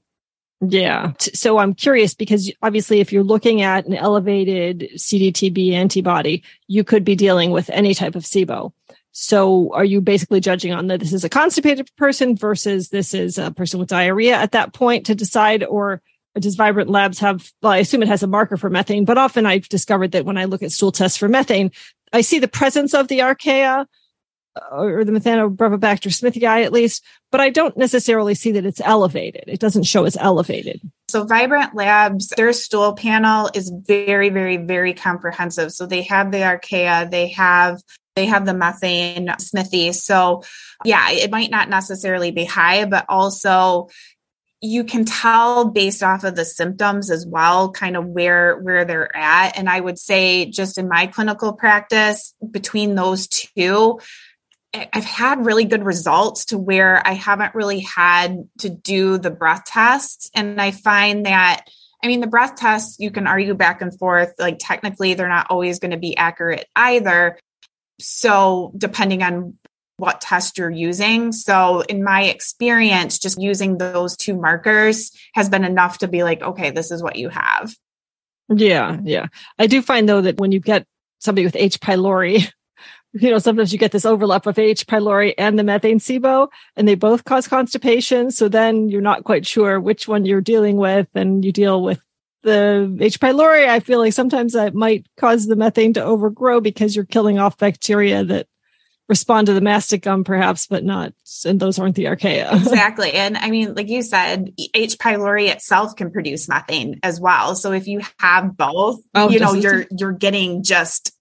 Yeah. 0.69 1.13
So 1.19 1.57
I'm 1.57 1.73
curious 1.73 2.13
because 2.13 2.51
obviously, 2.61 2.99
if 2.99 3.11
you're 3.11 3.23
looking 3.23 3.63
at 3.63 3.87
an 3.87 3.95
elevated 3.95 4.91
CDTB 4.95 5.71
antibody, 5.71 6.43
you 6.67 6.83
could 6.83 7.03
be 7.03 7.15
dealing 7.15 7.49
with 7.49 7.69
any 7.71 7.95
type 7.95 8.15
of 8.15 8.23
SIBO. 8.23 8.71
So 9.11 9.71
are 9.73 9.85
you 9.85 10.01
basically 10.01 10.41
judging 10.41 10.71
on 10.71 10.87
that 10.87 10.99
this 10.99 11.13
is 11.13 11.23
a 11.23 11.29
constipated 11.29 11.89
person 11.97 12.35
versus 12.35 12.89
this 12.89 13.13
is 13.13 13.37
a 13.39 13.49
person 13.49 13.79
with 13.79 13.89
diarrhea 13.89 14.35
at 14.35 14.51
that 14.51 14.73
point 14.73 15.07
to 15.07 15.15
decide, 15.15 15.63
or 15.63 16.01
does 16.41 16.55
Vibrant 16.55 16.89
Labs 16.89 17.19
have, 17.19 17.51
well, 17.61 17.71
I 17.71 17.77
assume 17.77 18.03
it 18.03 18.09
has 18.09 18.23
a 18.23 18.27
marker 18.27 18.57
for 18.57 18.69
methane, 18.69 19.05
but 19.05 19.17
often 19.17 19.45
I've 19.45 19.69
discovered 19.69 20.11
that 20.11 20.25
when 20.25 20.37
I 20.37 20.45
look 20.45 20.63
at 20.63 20.71
stool 20.71 20.91
tests 20.91 21.17
for 21.17 21.27
methane, 21.27 21.71
I 22.11 22.21
see 22.21 22.39
the 22.39 22.47
presence 22.47 22.93
of 22.93 23.07
the 23.07 23.19
archaea 23.19 23.85
uh, 24.55 24.75
or 24.75 25.03
the 25.03 25.11
Methanobrevibacter 25.11 26.13
smithii 26.13 26.45
at 26.45 26.71
least, 26.71 27.03
but 27.31 27.41
I 27.41 27.49
don't 27.49 27.75
necessarily 27.75 28.35
see 28.35 28.51
that 28.53 28.65
it's 28.65 28.79
elevated. 28.79 29.43
It 29.47 29.59
doesn't 29.59 29.83
show 29.83 30.05
as 30.05 30.15
elevated. 30.15 30.79
So 31.09 31.25
Vibrant 31.25 31.75
Labs, 31.75 32.29
their 32.29 32.53
stool 32.53 32.93
panel 32.93 33.49
is 33.53 33.69
very, 33.85 34.29
very, 34.29 34.57
very 34.57 34.93
comprehensive. 34.93 35.73
So 35.73 35.85
they 35.85 36.03
have 36.03 36.31
the 36.31 36.39
archaea, 36.39 37.09
they 37.11 37.29
have 37.29 37.81
they 38.15 38.27
have 38.27 38.45
the 38.45 38.53
methane 38.53 39.29
smithy. 39.39 39.91
So 39.91 40.43
yeah, 40.85 41.11
it 41.11 41.31
might 41.31 41.51
not 41.51 41.67
necessarily 41.67 42.31
be 42.31 42.45
high, 42.45 42.85
but 42.85 43.05
also 43.09 43.89
you 44.61 44.83
can 44.83 45.05
tell 45.05 45.65
based 45.65 46.01
off 46.01 46.23
of 46.23 46.35
the 46.35 46.45
symptoms 46.45 47.11
as 47.11 47.25
well 47.25 47.71
kind 47.71 47.95
of 47.95 48.05
where 48.05 48.57
where 48.59 48.85
they're 48.85 49.15
at 49.15 49.57
and 49.57 49.69
i 49.69 49.79
would 49.79 49.99
say 49.99 50.45
just 50.45 50.77
in 50.77 50.87
my 50.87 51.07
clinical 51.07 51.53
practice 51.53 52.33
between 52.51 52.95
those 52.95 53.27
two 53.27 53.99
I've 54.93 55.05
had 55.05 55.45
really 55.45 55.65
good 55.65 55.83
results 55.83 56.45
to 56.45 56.57
where 56.57 57.05
I 57.05 57.13
haven't 57.13 57.55
really 57.55 57.79
had 57.79 58.47
to 58.59 58.69
do 58.69 59.17
the 59.17 59.31
breath 59.31 59.65
tests. 59.65 60.29
And 60.33 60.61
I 60.61 60.71
find 60.71 61.25
that, 61.25 61.65
I 62.03 62.07
mean, 62.07 62.19
the 62.19 62.27
breath 62.27 62.55
tests, 62.55 62.97
you 62.99 63.11
can 63.11 63.27
argue 63.27 63.53
back 63.53 63.81
and 63.81 63.97
forth. 63.97 64.33
Like, 64.37 64.57
technically, 64.59 65.13
they're 65.13 65.29
not 65.29 65.47
always 65.49 65.79
going 65.79 65.91
to 65.91 65.97
be 65.97 66.17
accurate 66.17 66.67
either. 66.75 67.39
So, 67.99 68.73
depending 68.77 69.23
on 69.23 69.57
what 69.97 70.21
test 70.21 70.57
you're 70.57 70.69
using. 70.69 71.31
So, 71.31 71.81
in 71.81 72.03
my 72.03 72.23
experience, 72.23 73.19
just 73.19 73.41
using 73.41 73.77
those 73.77 74.17
two 74.17 74.35
markers 74.35 75.11
has 75.33 75.49
been 75.49 75.63
enough 75.63 75.99
to 75.99 76.07
be 76.07 76.23
like, 76.23 76.41
okay, 76.41 76.71
this 76.71 76.91
is 76.91 77.01
what 77.01 77.15
you 77.15 77.29
have. 77.29 77.73
Yeah, 78.49 78.99
yeah. 79.03 79.27
I 79.57 79.67
do 79.67 79.81
find 79.81 80.07
though 80.07 80.21
that 80.21 80.37
when 80.37 80.51
you 80.51 80.59
get 80.59 80.85
somebody 81.19 81.45
with 81.45 81.55
H. 81.55 81.79
pylori, 81.79 82.51
you 83.13 83.31
know, 83.31 83.39
sometimes 83.39 83.71
you 83.71 83.79
get 83.79 83.91
this 83.91 84.05
overlap 84.05 84.45
of 84.45 84.59
H. 84.59 84.85
pylori 84.85 85.33
and 85.37 85.57
the 85.57 85.63
methane 85.63 85.99
SIBO, 85.99 86.49
and 86.75 86.87
they 86.87 86.95
both 86.95 87.23
cause 87.23 87.47
constipation. 87.47 88.31
So 88.31 88.49
then 88.49 88.89
you're 88.89 89.01
not 89.01 89.23
quite 89.23 89.45
sure 89.45 89.79
which 89.79 90.07
one 90.07 90.25
you're 90.25 90.41
dealing 90.41 90.77
with, 90.77 91.07
and 91.15 91.43
you 91.43 91.51
deal 91.51 91.81
with 91.81 91.99
the 92.43 92.95
H. 92.99 93.19
pylori. 93.19 93.67
I 93.67 93.79
feel 93.79 93.99
like 93.99 94.13
sometimes 94.13 94.53
that 94.53 94.75
might 94.75 95.07
cause 95.17 95.47
the 95.47 95.55
methane 95.55 95.93
to 95.93 96.03
overgrow 96.03 96.61
because 96.61 96.95
you're 96.95 97.05
killing 97.05 97.39
off 97.39 97.57
bacteria 97.57 98.23
that 98.25 98.47
respond 99.07 99.47
to 99.47 99.53
the 99.53 99.61
mastic 99.61 100.01
gum 100.01 100.23
perhaps 100.23 100.67
but 100.67 100.83
not 100.83 101.13
and 101.45 101.59
those 101.59 101.77
aren't 101.79 101.95
the 101.95 102.05
archaea. 102.05 102.51
Exactly. 102.53 103.13
And 103.13 103.37
i 103.37 103.49
mean 103.49 103.75
like 103.75 103.89
you 103.89 104.01
said 104.01 104.53
h. 104.73 104.97
pylori 104.97 105.49
itself 105.49 105.95
can 105.95 106.11
produce 106.11 106.49
methane 106.49 106.99
as 107.03 107.19
well. 107.19 107.55
So 107.55 107.71
if 107.71 107.87
you 107.87 108.01
have 108.19 108.55
both 108.57 109.01
oh, 109.13 109.29
you 109.29 109.39
know 109.39 109.53
you're 109.53 109.85
you're 109.91 110.11
getting 110.11 110.63
just 110.63 111.11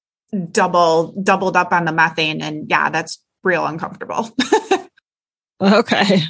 double 0.50 1.12
doubled 1.22 1.56
up 1.56 1.72
on 1.72 1.84
the 1.84 1.92
methane. 1.92 2.40
And 2.42 2.68
yeah 2.70 2.90
that's 2.90 3.22
real 3.42 3.66
uncomfortable. 3.66 4.30
Okay. 5.62 6.20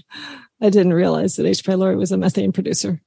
I 0.61 0.71
didn't 0.71 0.93
realize 0.93 1.37
that 1.37 1.47
h. 1.47 1.65
pylori 1.65 1.97
was 1.97 2.13
a 2.13 2.17
methane 2.17 2.53
producer. 2.53 3.01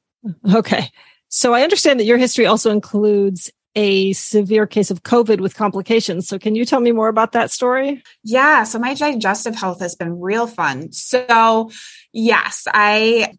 Okay. 0.54 0.90
So 1.30 1.54
I 1.54 1.64
understand 1.64 2.00
that 2.00 2.06
your 2.06 2.18
history 2.18 2.46
also 2.46 2.72
includes 2.72 3.52
a 3.78 4.12
severe 4.14 4.68
case 4.68 4.92
of 4.92 5.04
COVID 5.04 5.40
with 5.40 5.56
complications. 5.56 6.28
So, 6.28 6.38
can 6.38 6.56
you 6.56 6.66
tell 6.66 6.82
me 6.82 6.92
more 6.92 7.08
about 7.08 7.32
that 7.32 7.52
story? 7.52 8.04
Yeah. 8.24 8.64
So, 8.64 8.80
my 8.80 8.94
digestive 8.94 9.56
health 9.56 9.80
has 9.80 9.96
been 9.96 10.20
real 10.20 10.48
fun. 10.48 10.92
So, 10.92 11.72
yes, 12.12 12.66
I 12.74 13.38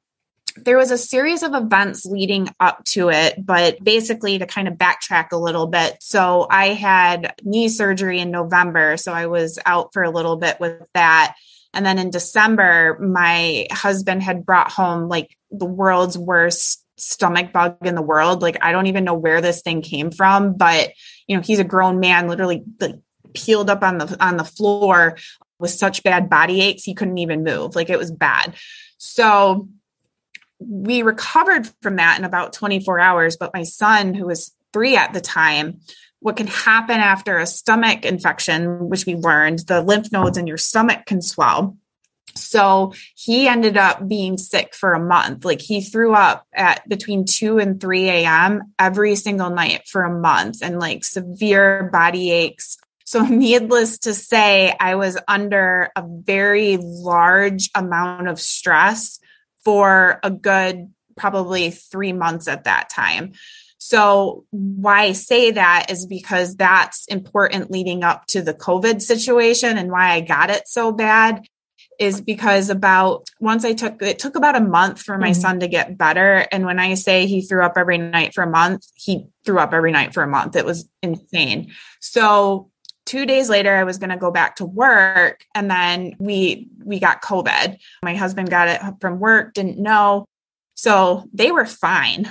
there 0.64 0.76
was 0.76 0.90
a 0.90 0.98
series 0.98 1.42
of 1.42 1.54
events 1.54 2.04
leading 2.04 2.48
up 2.60 2.84
to 2.84 3.10
it, 3.10 3.34
but 3.44 3.82
basically 3.82 4.38
to 4.38 4.46
kind 4.46 4.68
of 4.68 4.74
backtrack 4.74 5.32
a 5.32 5.36
little 5.36 5.66
bit. 5.66 5.96
So 6.00 6.46
I 6.50 6.68
had 6.68 7.34
knee 7.42 7.68
surgery 7.68 8.18
in 8.18 8.30
November. 8.30 8.96
So 8.96 9.12
I 9.12 9.26
was 9.26 9.58
out 9.64 9.92
for 9.92 10.02
a 10.02 10.10
little 10.10 10.36
bit 10.36 10.58
with 10.58 10.82
that. 10.94 11.36
And 11.74 11.84
then 11.84 11.98
in 11.98 12.10
December, 12.10 12.98
my 13.00 13.66
husband 13.70 14.22
had 14.22 14.44
brought 14.44 14.72
home 14.72 15.08
like 15.08 15.36
the 15.50 15.66
world's 15.66 16.18
worst 16.18 16.84
stomach 16.98 17.52
bug 17.52 17.76
in 17.84 17.94
the 17.94 18.02
world. 18.02 18.42
Like 18.42 18.58
I 18.62 18.72
don't 18.72 18.86
even 18.86 19.04
know 19.04 19.14
where 19.14 19.40
this 19.40 19.62
thing 19.62 19.82
came 19.82 20.10
from, 20.10 20.54
but 20.56 20.92
you 21.26 21.36
know, 21.36 21.42
he's 21.42 21.58
a 21.58 21.64
grown 21.64 22.00
man, 22.00 22.28
literally 22.28 22.64
like 22.80 22.96
peeled 23.34 23.70
up 23.70 23.82
on 23.82 23.98
the 23.98 24.16
on 24.24 24.36
the 24.36 24.44
floor 24.44 25.16
with 25.58 25.70
such 25.70 26.02
bad 26.02 26.30
body 26.30 26.60
aches 26.60 26.84
he 26.84 26.94
couldn't 26.94 27.18
even 27.18 27.44
move. 27.44 27.74
Like 27.74 27.90
it 27.90 27.98
was 27.98 28.10
bad. 28.10 28.54
So 28.98 29.68
we 30.58 31.02
recovered 31.02 31.68
from 31.82 31.96
that 31.96 32.18
in 32.18 32.24
about 32.24 32.52
24 32.52 32.98
hours. 32.98 33.36
But 33.36 33.54
my 33.54 33.62
son, 33.62 34.14
who 34.14 34.26
was 34.26 34.54
three 34.72 34.96
at 34.96 35.12
the 35.12 35.20
time, 35.20 35.80
what 36.20 36.36
can 36.36 36.48
happen 36.48 36.98
after 36.98 37.38
a 37.38 37.46
stomach 37.46 38.04
infection, 38.04 38.88
which 38.88 39.06
we 39.06 39.14
learned, 39.14 39.60
the 39.60 39.82
lymph 39.82 40.10
nodes 40.10 40.36
in 40.36 40.46
your 40.46 40.56
stomach 40.56 41.06
can 41.06 41.22
swell. 41.22 41.76
So 42.38 42.92
he 43.14 43.48
ended 43.48 43.76
up 43.76 44.06
being 44.06 44.38
sick 44.38 44.74
for 44.74 44.94
a 44.94 45.04
month. 45.04 45.44
Like 45.44 45.60
he 45.60 45.80
threw 45.80 46.14
up 46.14 46.46
at 46.54 46.88
between 46.88 47.24
2 47.24 47.58
and 47.58 47.80
3 47.80 48.08
a.m. 48.08 48.72
every 48.78 49.14
single 49.14 49.50
night 49.50 49.86
for 49.86 50.02
a 50.02 50.20
month 50.20 50.62
and 50.62 50.78
like 50.78 51.04
severe 51.04 51.88
body 51.92 52.30
aches. 52.30 52.78
So, 53.08 53.22
needless 53.26 54.00
to 54.00 54.12
say, 54.12 54.74
I 54.78 54.96
was 54.96 55.16
under 55.26 55.90
a 55.96 56.04
very 56.06 56.76
large 56.78 57.70
amount 57.74 58.28
of 58.28 58.38
stress 58.38 59.18
for 59.64 60.20
a 60.22 60.30
good 60.30 60.92
probably 61.16 61.70
three 61.70 62.12
months 62.12 62.48
at 62.48 62.64
that 62.64 62.90
time. 62.90 63.32
So, 63.78 64.44
why 64.50 65.04
I 65.04 65.12
say 65.12 65.52
that 65.52 65.86
is 65.90 66.04
because 66.04 66.56
that's 66.56 67.06
important 67.06 67.70
leading 67.70 68.04
up 68.04 68.26
to 68.26 68.42
the 68.42 68.52
COVID 68.52 69.00
situation 69.00 69.78
and 69.78 69.90
why 69.90 70.10
I 70.10 70.20
got 70.20 70.50
it 70.50 70.68
so 70.68 70.92
bad 70.92 71.46
is 71.98 72.20
because 72.20 72.70
about 72.70 73.28
once 73.40 73.64
I 73.64 73.74
took 73.74 74.00
it 74.02 74.18
took 74.18 74.36
about 74.36 74.56
a 74.56 74.60
month 74.60 75.02
for 75.02 75.18
my 75.18 75.30
mm-hmm. 75.30 75.40
son 75.40 75.60
to 75.60 75.68
get 75.68 75.98
better. 75.98 76.46
And 76.52 76.64
when 76.64 76.78
I 76.78 76.94
say 76.94 77.26
he 77.26 77.42
threw 77.42 77.64
up 77.64 77.76
every 77.76 77.98
night 77.98 78.34
for 78.34 78.44
a 78.44 78.50
month, 78.50 78.86
he 78.94 79.26
threw 79.44 79.58
up 79.58 79.72
every 79.72 79.90
night 79.90 80.14
for 80.14 80.22
a 80.22 80.28
month. 80.28 80.54
It 80.56 80.64
was 80.64 80.88
insane. 81.02 81.72
So 82.00 82.70
two 83.08 83.24
days 83.24 83.48
later 83.48 83.74
i 83.74 83.84
was 83.84 83.96
going 83.96 84.10
to 84.10 84.18
go 84.18 84.30
back 84.30 84.56
to 84.56 84.66
work 84.66 85.42
and 85.54 85.70
then 85.70 86.14
we 86.18 86.68
we 86.84 87.00
got 87.00 87.22
covid 87.22 87.78
my 88.02 88.14
husband 88.14 88.50
got 88.50 88.68
it 88.68 88.82
from 89.00 89.18
work 89.18 89.54
didn't 89.54 89.78
know 89.78 90.26
so 90.74 91.26
they 91.32 91.50
were 91.50 91.64
fine 91.64 92.28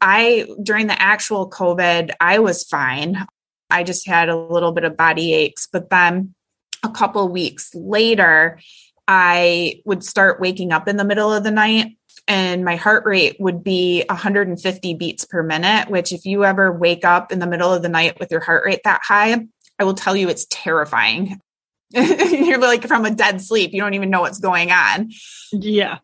i 0.00 0.48
during 0.62 0.86
the 0.86 0.98
actual 0.98 1.50
covid 1.50 2.10
i 2.20 2.38
was 2.38 2.64
fine 2.64 3.26
i 3.68 3.82
just 3.82 4.06
had 4.06 4.30
a 4.30 4.36
little 4.36 4.72
bit 4.72 4.84
of 4.84 4.96
body 4.96 5.34
aches 5.34 5.68
but 5.70 5.90
then 5.90 6.34
a 6.82 6.88
couple 6.88 7.28
weeks 7.28 7.74
later 7.74 8.58
i 9.08 9.80
would 9.84 10.04
start 10.04 10.40
waking 10.40 10.70
up 10.70 10.86
in 10.86 10.96
the 10.96 11.04
middle 11.04 11.32
of 11.32 11.42
the 11.42 11.50
night 11.50 11.96
and 12.28 12.64
my 12.64 12.76
heart 12.76 13.04
rate 13.06 13.36
would 13.40 13.64
be 13.64 14.04
150 14.08 14.94
beats 14.94 15.24
per 15.24 15.42
minute 15.42 15.90
which 15.90 16.12
if 16.12 16.24
you 16.24 16.44
ever 16.44 16.70
wake 16.70 17.04
up 17.04 17.32
in 17.32 17.40
the 17.40 17.46
middle 17.46 17.72
of 17.72 17.82
the 17.82 17.88
night 17.88 18.20
with 18.20 18.30
your 18.30 18.40
heart 18.40 18.64
rate 18.64 18.82
that 18.84 19.00
high 19.02 19.44
I 19.78 19.84
will 19.84 19.94
tell 19.94 20.16
you 20.16 20.28
it's 20.28 20.46
terrifying. 20.50 21.40
You're 21.90 22.58
like 22.58 22.86
from 22.86 23.04
a 23.04 23.14
dead 23.14 23.40
sleep. 23.40 23.72
You 23.72 23.80
don't 23.80 23.94
even 23.94 24.10
know 24.10 24.20
what's 24.20 24.40
going 24.40 24.70
on. 24.70 25.10
Yeah. 25.52 25.98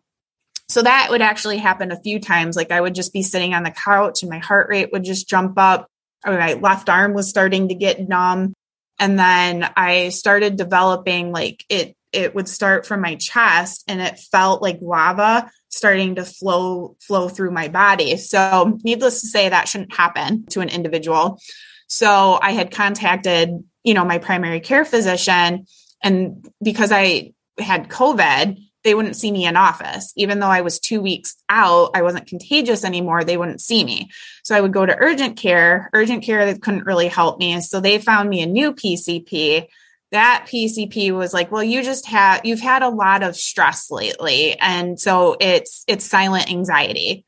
So 0.69 0.83
that 0.83 1.09
would 1.11 1.21
actually 1.21 1.59
happen 1.59 1.93
a 1.93 2.01
few 2.01 2.21
times. 2.21 2.57
Like 2.57 2.71
I 2.71 2.81
would 2.81 2.95
just 2.95 3.13
be 3.13 3.23
sitting 3.23 3.53
on 3.53 3.65
the 3.65 3.71
couch 3.71 4.23
and 4.23 4.31
my 4.31 4.39
heart 4.39 4.69
rate 4.71 4.91
would 4.93 5.05
just 5.05 5.29
jump 5.29 5.59
up. 5.59 5.89
My 6.25 6.55
left 6.55 6.89
arm 6.89 7.13
was 7.13 7.29
starting 7.29 7.69
to 7.69 7.75
get 7.75 8.09
numb. 8.09 8.55
And 8.99 9.19
then 9.19 9.69
I 9.77 10.09
started 10.11 10.57
developing 10.57 11.33
like 11.33 11.65
it 11.69 11.95
it 12.15 12.35
would 12.35 12.49
start 12.49 12.87
from 12.87 13.01
my 13.01 13.17
chest 13.17 13.85
and 13.89 14.01
it 14.01 14.19
felt 14.19 14.63
like 14.63 14.79
lava 14.81 15.51
starting 15.69 16.15
to 16.15 16.25
flow 16.25 16.97
flow 17.01 17.29
through 17.29 17.51
my 17.51 17.69
body. 17.69 18.17
So 18.17 18.79
needless 18.85 19.21
to 19.21 19.27
say 19.27 19.49
that 19.49 19.69
shouldn't 19.69 19.95
happen 19.95 20.47
to 20.47 20.61
an 20.61 20.69
individual. 20.69 21.41
So 21.89 22.39
I 22.41 22.53
had 22.53 22.71
contacted, 22.71 23.51
you 23.83 23.95
know, 23.95 24.05
my 24.05 24.19
primary 24.19 24.61
care 24.61 24.85
physician 24.85 25.67
and 26.03 26.47
because 26.63 26.93
I 26.93 27.33
had 27.59 27.89
COVID, 27.89 28.59
they 28.85 28.95
wouldn't 28.95 29.17
see 29.17 29.33
me 29.33 29.47
in 29.47 29.57
office. 29.57 30.13
Even 30.15 30.39
though 30.39 30.47
I 30.47 30.61
was 30.61 30.79
two 30.79 31.01
weeks 31.01 31.37
out, 31.49 31.91
I 31.95 32.03
wasn't 32.03 32.27
contagious 32.27 32.85
anymore. 32.85 33.25
They 33.25 33.39
wouldn't 33.39 33.63
see 33.63 33.83
me. 33.83 34.11
So 34.45 34.55
I 34.55 34.61
would 34.61 34.75
go 34.75 34.85
to 34.85 34.97
urgent 34.97 35.39
care. 35.39 35.89
Urgent 35.95 36.23
care, 36.23 36.45
they 36.45 36.59
couldn't 36.59 36.85
really 36.85 37.09
help 37.09 37.39
me. 37.39 37.59
So 37.63 37.81
they 37.81 37.99
found 37.99 38.29
me 38.29 38.43
a 38.43 38.47
new 38.47 38.75
PCP. 38.75 39.67
That 40.15 40.47
PCP 40.49 41.11
was 41.11 41.35
like, 41.35 41.51
well, 41.51 41.65
you 41.65 41.83
just 41.83 42.07
have, 42.07 42.43
you've 42.45 42.61
had 42.61 42.85
a 42.85 42.89
lot 42.89 43.25
of 43.25 43.37
stress 43.37 43.91
lately. 43.91 44.57
And 44.61 44.99
so 44.99 45.37
it's, 45.41 45.83
it's 45.89 46.05
silent 46.05 46.49
anxiety. 46.49 47.25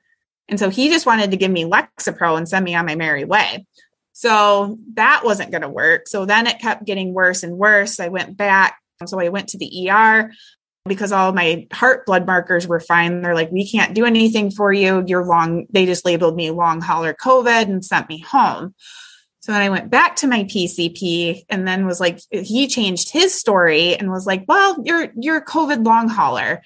And 0.49 0.61
so 0.61 0.71
he 0.71 0.89
just 0.89 1.05
wanted 1.05 1.33
to 1.33 1.37
give 1.37 1.51
me 1.51 1.65
Lexapro 1.65 2.39
and 2.39 2.49
send 2.49 2.65
me 2.65 2.77
on 2.77 2.87
my 2.87 2.95
merry 2.95 3.25
way. 3.25 3.67
So 4.13 4.79
that 4.95 5.23
wasn't 5.25 5.51
going 5.51 5.63
to 5.63 5.69
work. 5.69 6.07
So 6.07 6.27
then 6.27 6.47
it 6.47 6.61
kept 6.61 6.87
getting 6.87 7.13
worse 7.13 7.43
and 7.43 7.59
worse. 7.59 7.99
I 7.99 8.07
went 8.07 8.37
back. 8.37 8.79
So 9.05 9.19
I 9.19 9.31
went 9.31 9.49
to 9.49 9.59
the 9.59 9.91
ER 9.91 10.31
because 10.87 11.11
all 11.11 11.33
my 11.33 11.67
heart 11.73 12.07
blood 12.07 12.25
markers 12.25 12.69
were 12.69 12.79
fine. 12.79 13.21
They're 13.21 13.35
like, 13.35 13.51
we 13.51 13.69
can't 13.69 13.97
do 13.97 14.05
anything 14.05 14.53
for 14.53 14.73
you. 14.73 15.03
You're 15.09 15.27
long. 15.27 15.67
They 15.71 15.87
just 15.87 16.05
labeled 16.05 16.37
me 16.37 16.53
long 16.53 16.81
hauler 16.81 17.15
COVID 17.15 17.65
and 17.65 17.85
sent 17.85 18.09
me 18.09 18.21
home. 18.21 18.77
So 19.47 19.53
then 19.53 19.63
I 19.63 19.71
went 19.71 19.91
back 19.91 20.17
to 20.17 20.27
my 20.27 20.43
PCP 20.43 21.45
and 21.49 21.69
then 21.69 21.87
was 21.87 22.01
like, 22.01 22.19
he 22.33 22.67
changed 22.67 23.13
his 23.13 23.33
story 23.33 23.95
and 23.95 24.11
was 24.11 24.27
like, 24.27 24.45
well, 24.49 24.83
you're, 24.85 25.13
you're 25.17 25.37
a 25.37 25.45
COVID 25.45 25.87
long 25.87 26.09
hauler. 26.09 26.65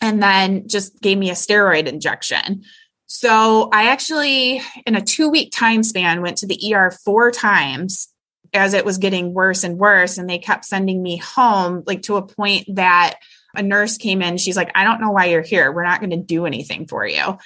And 0.00 0.22
then 0.22 0.66
just 0.66 0.98
gave 1.02 1.18
me 1.18 1.28
a 1.28 1.34
steroid 1.34 1.88
injection. 1.88 2.62
So 3.04 3.68
I 3.70 3.90
actually, 3.90 4.62
in 4.86 4.96
a 4.96 5.02
two 5.02 5.28
week 5.28 5.52
time 5.52 5.82
span, 5.82 6.22
went 6.22 6.38
to 6.38 6.46
the 6.46 6.74
ER 6.74 6.90
four 7.04 7.32
times 7.32 8.08
as 8.54 8.72
it 8.72 8.86
was 8.86 8.96
getting 8.96 9.34
worse 9.34 9.62
and 9.62 9.76
worse. 9.76 10.16
And 10.16 10.26
they 10.26 10.38
kept 10.38 10.64
sending 10.64 11.02
me 11.02 11.18
home, 11.18 11.82
like 11.86 12.00
to 12.04 12.16
a 12.16 12.26
point 12.26 12.64
that 12.76 13.16
a 13.54 13.62
nurse 13.62 13.98
came 13.98 14.22
in. 14.22 14.38
She's 14.38 14.56
like, 14.56 14.70
I 14.74 14.84
don't 14.84 15.02
know 15.02 15.10
why 15.10 15.26
you're 15.26 15.42
here. 15.42 15.70
We're 15.70 15.84
not 15.84 16.00
going 16.00 16.08
to 16.08 16.16
do 16.16 16.46
anything 16.46 16.86
for 16.86 17.06
you. 17.06 17.36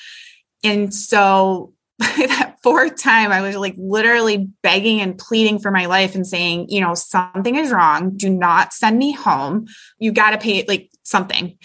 And 0.62 0.94
so 0.94 1.72
that 1.98 2.56
fourth 2.62 3.00
time, 3.00 3.32
I 3.32 3.40
was 3.40 3.56
like 3.56 3.74
literally 3.78 4.48
begging 4.62 5.00
and 5.00 5.16
pleading 5.16 5.61
for 5.61 5.70
my 5.70 5.87
life 5.87 6.14
and 6.14 6.26
saying, 6.26 6.68
you 6.68 6.80
know, 6.80 6.94
something 6.94 7.56
is 7.56 7.70
wrong. 7.70 8.16
Do 8.16 8.28
not 8.28 8.72
send 8.74 8.98
me 8.98 9.12
home. 9.12 9.66
You 9.98 10.12
got 10.12 10.30
to 10.30 10.38
pay 10.38 10.64
like 10.68 10.90
something. 11.02 11.59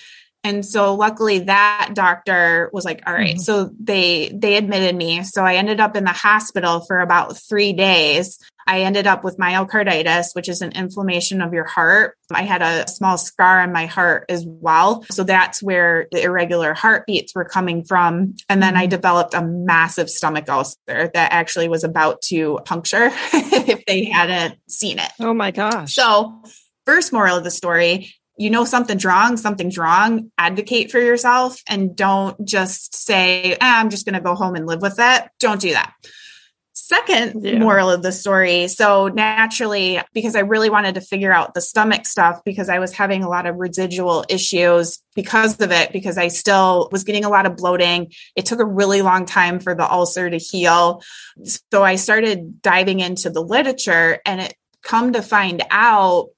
And 0.44 0.66
so 0.66 0.96
luckily 0.96 1.40
that 1.40 1.92
doctor 1.94 2.70
was 2.74 2.86
like, 2.86 3.04
all 3.06 3.14
right. 3.14 3.36
mm-hmm. 3.36 3.40
So 3.40 3.72
they, 3.80 4.32
they 4.34 4.58
admitted 4.58 4.96
me. 4.96 5.24
So 5.24 5.44
I 5.44 5.56
ended 5.56 5.80
up 5.80 5.96
in 5.96 6.04
the 6.04 6.12
hospital 6.12 6.80
for 6.80 7.00
about 7.00 7.38
three 7.38 7.74
days. 7.74 8.40
I 8.68 8.82
ended 8.82 9.08
up 9.08 9.24
with 9.24 9.38
myocarditis, 9.38 10.34
which 10.34 10.50
is 10.50 10.62
an 10.62 10.72
inflammation 10.72 11.42
of 11.42 11.54
your 11.54 11.66
heart. 11.66 12.18
I 12.32 12.44
had 12.44 12.62
a 12.62 12.88
small 12.88 13.18
scar 13.18 13.60
on 13.60 13.72
my 13.72 13.86
heart 13.86 14.26
as 14.30 14.46
well. 14.46 15.06
So 15.12 15.24
that's 15.24 15.62
where 15.62 16.08
the 16.12 16.24
irregular 16.24 16.74
heartbeats 16.74 17.36
were 17.36 17.46
coming 17.46 17.84
from. 17.84 18.36
And 18.50 18.62
then 18.62 18.76
I 18.76 18.84
mm-hmm. 18.84 18.90
developed 18.90 19.34
a 19.34 19.42
massive 19.42 20.10
stomach 20.10 20.50
ulcer 20.50 20.78
that 20.88 21.14
actually 21.16 21.68
was 21.68 21.84
about 21.84 22.22
to 22.24 22.60
puncture 22.66 23.10
if 23.34 23.86
they 23.86 24.06
hadn't 24.06 24.58
seen 24.70 25.00
it. 25.00 25.12
Oh 25.20 25.34
my 25.34 25.52
gosh. 25.52 25.94
So 25.94 26.42
first 26.86 27.14
moral 27.14 27.38
of 27.38 27.44
the 27.44 27.52
story 27.52 28.14
you 28.42 28.50
know 28.50 28.66
something's 28.66 29.06
wrong, 29.06 29.38
something's 29.38 29.78
wrong, 29.78 30.32
advocate 30.38 30.90
for 30.90 31.00
yourself 31.00 31.62
and 31.68 31.96
don't 31.96 32.44
just 32.44 32.96
say, 32.96 33.56
ah, 33.62 33.80
I'm 33.80 33.92
just 33.92 34.06
going 34.06 34.16
to 34.16 34.22
go 34.22 34.34
home 34.34 34.56
and 34.56 34.66
live 34.66 34.82
with 34.82 34.96
it. 34.98 35.30
Don't 35.40 35.62
do 35.62 35.74
that. 35.74 35.94
Second 36.74 37.44
yeah. 37.44 37.60
moral 37.60 37.90
of 37.90 38.02
the 38.02 38.12
story. 38.12 38.68
So 38.68 39.10
naturally, 39.10 40.00
because 40.14 40.36
I 40.36 40.40
really 40.40 40.70
wanted 40.70 40.96
to 40.96 41.02
figure 41.02 41.34
out 41.34 41.54
the 41.54 41.62
stomach 41.62 42.06
stuff 42.06 42.42
because 42.46 42.70
I 42.70 42.80
was 42.80 42.94
having 42.94 43.24
a 43.24 43.30
lot 43.30 43.46
of 43.46 43.58
residual 43.58 44.24
issues 44.30 45.00
because 45.14 45.60
of 45.60 45.72
it, 45.72 45.92
because 45.92 46.18
I 46.18 46.30
still 46.30 46.88
was 46.92 47.04
getting 47.04 47.26
a 47.26 47.30
lot 47.30 47.46
of 47.46 47.58
bloating. 47.58 48.12
It 48.36 48.46
took 48.46 48.60
a 48.60 48.66
really 48.66 49.02
long 49.02 49.26
time 49.26 49.60
for 49.60 49.76
the 49.76 49.90
ulcer 49.90 50.30
to 50.30 50.38
heal. 50.38 51.02
So 51.72 51.84
I 51.84 51.96
started 51.98 52.62
diving 52.62 53.02
into 53.02 53.30
the 53.30 53.42
literature 53.44 54.20
and 54.26 54.40
it 54.40 54.56
come 54.82 55.14
to 55.14 55.22
find 55.22 55.64
out 55.72 56.30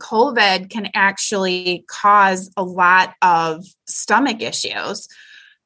COVID 0.00 0.70
can 0.70 0.90
actually 0.94 1.84
cause 1.88 2.50
a 2.56 2.62
lot 2.62 3.14
of 3.22 3.64
stomach 3.86 4.42
issues. 4.42 5.08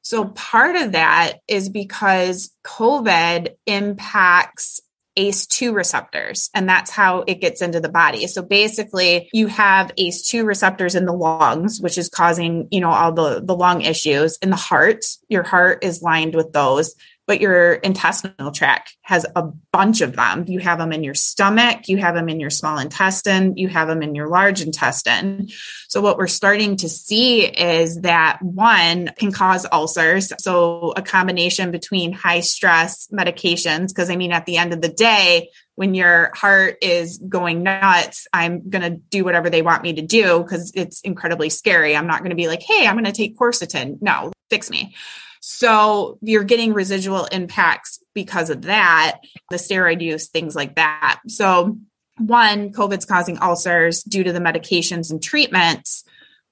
So, 0.03 0.27
part 0.27 0.77
of 0.77 0.93
that 0.93 1.39
is 1.47 1.69
because 1.69 2.53
COVID 2.65 3.55
impacts 3.67 4.81
ACE2 5.17 5.75
receptors, 5.75 6.51
and 6.55 6.69
that's 6.69 6.91
how 6.91 7.25
it 7.27 7.41
gets 7.41 7.63
into 7.63 7.81
the 7.81 7.89
body. 7.89 8.27
So 8.27 8.43
basically, 8.43 9.29
you 9.33 9.49
have 9.49 9.95
ACE2 9.97 10.45
receptors 10.45 10.95
in 10.95 11.05
the 11.05 11.13
lungs, 11.13 11.81
which 11.81 11.99
is 11.99 12.09
causing, 12.09 12.69
you 12.71 12.81
know, 12.81 12.91
all 12.91 13.13
the, 13.13 13.41
the 13.45 13.55
lung 13.55 13.83
issues. 13.83 14.39
In 14.41 14.51
the 14.51 14.57
heart, 14.57 15.05
your 15.29 15.43
heart 15.43 15.85
is 15.85 16.03
lined 16.03 16.35
with 16.35 16.53
those 16.53 16.95
but 17.31 17.41
your 17.41 17.75
intestinal 17.75 18.51
tract 18.51 18.97
has 19.03 19.25
a 19.37 19.45
bunch 19.71 20.01
of 20.01 20.17
them. 20.17 20.47
You 20.49 20.59
have 20.59 20.79
them 20.79 20.93
in 20.93 21.05
your 21.05 21.15
stomach, 21.15 21.87
you 21.87 21.97
have 21.99 22.17
them 22.17 22.29
in 22.29 22.41
your 22.41 22.51
small 22.51 22.77
intestine, 22.77 23.57
you 23.57 23.69
have 23.69 23.87
them 23.87 24.03
in 24.03 24.17
your 24.17 24.27
large 24.27 24.61
intestine. 24.61 25.47
So, 25.89 26.01
what 26.01 26.19
we're 26.19 26.27
starting 26.27 26.75
to 26.79 26.89
see 26.89 27.45
is 27.45 28.01
that 28.01 28.41
one 28.43 29.11
can 29.17 29.31
cause 29.31 29.65
ulcers. 29.71 30.33
So, 30.41 30.93
a 30.97 31.03
combination 31.03 31.71
between 31.71 32.13
high 32.13 32.41
stress 32.41 33.07
medications, 33.13 33.91
because 33.91 34.11
I 34.11 34.17
mean, 34.17 34.33
at 34.33 34.45
the 34.45 34.57
end 34.57 34.73
of 34.73 34.81
the 34.81 34.89
day, 34.89 35.51
when 35.81 35.95
your 35.95 36.31
heart 36.35 36.77
is 36.83 37.17
going 37.17 37.63
nuts, 37.63 38.27
I'm 38.35 38.69
going 38.69 38.83
to 38.83 39.01
do 39.09 39.25
whatever 39.25 39.49
they 39.49 39.63
want 39.63 39.83
me 39.83 39.95
to 39.95 40.03
do 40.03 40.43
because 40.43 40.73
it's 40.75 41.01
incredibly 41.01 41.49
scary. 41.49 41.97
I'm 41.97 42.07
not 42.07 42.19
going 42.19 42.29
to 42.29 42.37
be 42.37 42.49
like, 42.49 42.61
hey, 42.61 42.87
I'm 42.87 42.97
going 42.97 43.07
to 43.07 43.13
take 43.13 43.39
quercetin. 43.39 43.97
No, 44.03 44.31
fix 44.51 44.69
me. 44.69 44.95
So 45.41 46.19
you're 46.21 46.45
getting 46.45 46.75
residual 46.75 47.25
impacts 47.33 47.99
because 48.13 48.51
of 48.51 48.61
that, 48.63 49.21
the 49.49 49.57
steroid 49.57 50.03
use, 50.03 50.29
things 50.29 50.55
like 50.55 50.75
that. 50.77 51.21
So, 51.29 51.79
one, 52.19 52.75
COVID's 52.75 53.07
causing 53.07 53.39
ulcers 53.41 54.03
due 54.03 54.23
to 54.23 54.35
the 54.35 54.39
medications 54.39 55.11
and 55.11 55.23
treatments. 55.23 56.05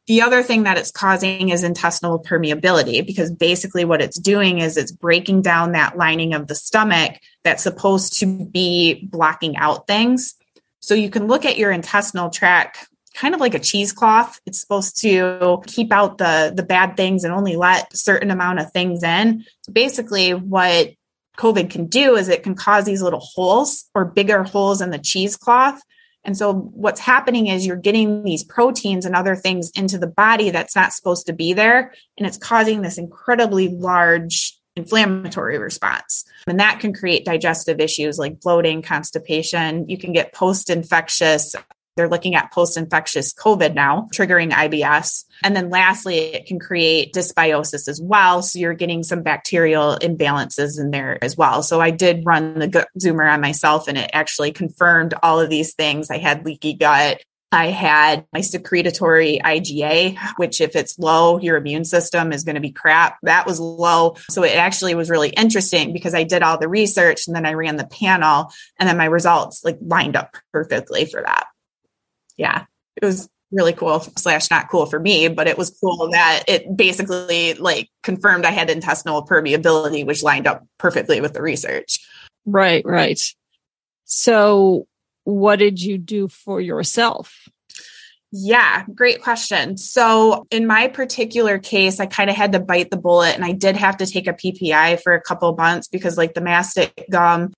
The 0.09 0.23
other 0.23 0.43
thing 0.43 0.63
that 0.63 0.79
it's 0.79 0.91
causing 0.91 1.51
is 1.51 1.63
intestinal 1.63 2.19
permeability 2.19 3.07
because 3.07 3.31
basically 3.31 3.85
what 3.85 4.01
it's 4.01 4.19
doing 4.19 4.59
is 4.59 4.79
it's 4.79 4.91
breaking 4.91 5.43
down 5.43 5.73
that 5.73 5.99
lining 5.99 6.33
of 6.33 6.47
the 6.47 6.55
stomach 6.55 7.21
that's 7.45 7.63
supposed 7.63 8.19
to 8.21 8.47
be 8.47 9.07
blocking 9.07 9.57
out 9.59 9.87
things. 9.87 10.35
So 10.81 10.95
you 10.95 11.11
can 11.11 11.27
look 11.27 11.45
at 11.45 11.59
your 11.59 11.71
intestinal 11.71 12.31
tract 12.31 12.89
kind 13.15 13.35
of 13.35 13.41
like 13.41 13.55
a 13.55 13.59
cheesecloth. 13.59 14.41
It's 14.47 14.61
supposed 14.61 14.99
to 15.03 15.63
keep 15.67 15.93
out 15.93 16.17
the 16.17 16.53
the 16.55 16.63
bad 16.63 16.97
things 16.97 17.25
and 17.25 17.35
only 17.35 17.57
let 17.57 17.95
certain 17.95 18.31
amount 18.31 18.61
of 18.61 18.73
things 18.73 19.03
in. 19.03 19.45
So 19.63 19.73
basically 19.73 20.33
what 20.33 20.95
COVID 21.37 21.69
can 21.69 21.87
do 21.87 22.17
is 22.17 22.29
it 22.29 22.43
can 22.43 22.55
cause 22.55 22.85
these 22.85 23.03
little 23.03 23.21
holes 23.21 23.91
or 23.95 24.07
bigger 24.07 24.43
holes 24.43 24.81
in 24.81 24.91
the 24.91 24.99
cheesecloth. 24.99 25.83
And 26.29 26.37
so 26.37 26.53
what's 26.53 27.01
happening 27.01 27.47
is 27.47 27.65
you're 27.65 27.75
getting 27.75 28.23
these 28.23 28.45
proteins 28.45 29.07
and 29.07 29.17
other 29.17 29.35
things 29.35 29.71
into 29.71 29.97
the 29.97 30.07
body 30.07 30.51
that's 30.51 30.77
not 30.77 30.93
supposed 30.93 31.25
to 31.29 31.33
be 31.33 31.55
there. 31.55 31.95
And 32.19 32.27
it's 32.27 32.37
causing 32.37 32.83
this 32.83 32.99
incredibly 32.99 33.69
large 33.69 34.55
inflammatory 34.77 35.57
response. 35.57 36.27
And 36.47 36.61
that 36.61 36.81
can 36.81 36.93
create 36.93 37.25
digestive 37.25 37.81
issues 37.81 38.19
like 38.19 38.41
bloating, 38.41 38.83
constipation. 38.83 39.89
You 39.89 39.97
can 39.97 40.13
get 40.13 40.35
post 40.35 40.69
infectious 40.69 41.55
they're 41.99 42.09
looking 42.09 42.37
at 42.37 42.53
post 42.53 42.77
infectious 42.77 43.35
COVID 43.35 43.75
now, 43.75 44.09
triggering 44.15 44.53
IBS. 44.53 45.25
And 45.43 45.57
then 45.57 45.69
lastly, 45.69 46.19
it 46.19 46.47
can 46.47 46.61
create 46.61 47.13
dysbiosis 47.13 47.89
as 47.89 48.01
well. 48.01 48.41
So 48.41 48.61
you're 48.61 48.73
getting 48.73 49.03
some 49.03 49.23
bacterial 49.23 49.99
imbalances 50.01 50.79
in 50.79 50.93
there 50.93 51.23
as 51.23 51.37
well. 51.37 51.65
So 51.65 51.81
I 51.81 51.91
did 51.91 52.25
run 52.25 52.61
the 52.61 52.69
gut 52.69 52.87
zoomer 53.01 53.29
on 53.31 53.41
myself 53.41 53.89
and 53.89 53.99
it 53.99 54.11
actually 54.13 54.53
confirmed 54.53 55.13
all 55.25 55.41
of 55.41 55.51
these 55.51 55.75
things. 55.75 56.09
I 56.09 56.19
had 56.19 56.47
leaky 56.47 56.75
gut. 56.75 57.21
I 57.51 57.69
had 57.69 58.27
my 58.33 58.43
secretory 58.43 59.41
IgA, 59.43 60.19
which 60.37 60.61
if 60.61 60.77
it's 60.77 61.01
low, 61.01 61.41
your 61.41 61.57
immune 61.57 61.85
system 61.85 62.31
is 62.31 62.45
going 62.45 62.55
to 62.55 62.61
be 62.61 62.71
crap. 62.71 63.17
That 63.25 63.45
was 63.45 63.59
low. 63.59 64.15
So 64.31 64.45
it 64.45 64.55
actually 64.55 64.95
was 64.95 65.11
really 65.11 65.31
interesting 65.31 65.93
because 65.93 66.15
I 66.15 66.23
did 66.23 66.45
all 66.45 66.59
the 66.59 66.69
research 66.69 67.27
and 67.27 67.35
then 67.35 67.47
I 67.47 67.55
ran 67.55 67.77
the 67.77 67.87
panel 67.87 68.53
and 68.79 68.89
then 68.89 68.99
my 68.99 69.07
results 69.07 69.65
like 69.65 69.79
lined 69.81 70.15
up 70.15 70.37
perfectly 70.53 71.05
for 71.05 71.23
that 71.23 71.49
yeah, 72.39 72.65
it 72.97 73.05
was 73.05 73.29
really 73.51 73.73
cool 73.73 74.01
slash 74.01 74.51
not 74.51 74.69
cool 74.71 74.87
for 74.87 74.99
me, 74.99 75.29
but 75.29 75.47
it 75.47 75.59
was 75.59 75.77
cool 75.81 76.11
that 76.13 76.45
it 76.49 76.77
basically 76.77 77.55
like 77.55 77.89
confirmed 78.03 78.45
I 78.45 78.51
had 78.51 78.71
intestinal 78.71 79.25
permeability, 79.27 80.07
which 80.07 80.23
lined 80.23 80.47
up 80.47 80.67
perfectly 80.79 81.21
with 81.21 81.35
the 81.35 81.43
research. 81.43 81.99
Right, 82.47 82.85
right. 82.85 83.21
So 84.05 84.87
what 85.25 85.57
did 85.57 85.83
you 85.83 85.99
do 85.99 86.29
for 86.29 86.61
yourself? 86.61 87.49
Yeah, 88.31 88.85
great 88.95 89.23
question. 89.23 89.79
So, 89.79 90.47
in 90.51 90.67
my 90.67 90.89
particular 90.89 91.59
case, 91.59 91.99
I 91.99 92.05
kind 92.05 92.29
of 92.29 92.37
had 92.37 92.53
to 92.53 92.61
bite 92.61 92.91
the 92.91 92.99
bullet 92.99 93.35
and 93.35 93.45
I 93.45 93.53
did 93.53 93.75
have 93.77 93.97
to 93.99 94.07
take 94.07 94.27
a 94.27 94.35
PPI 94.35 95.01
for 95.03 95.15
a 95.15 95.21
couple 95.21 95.55
months 95.57 95.89
because, 95.89 96.19
like, 96.19 96.35
the 96.35 96.43
mastic 96.43 97.07
gum 97.11 97.55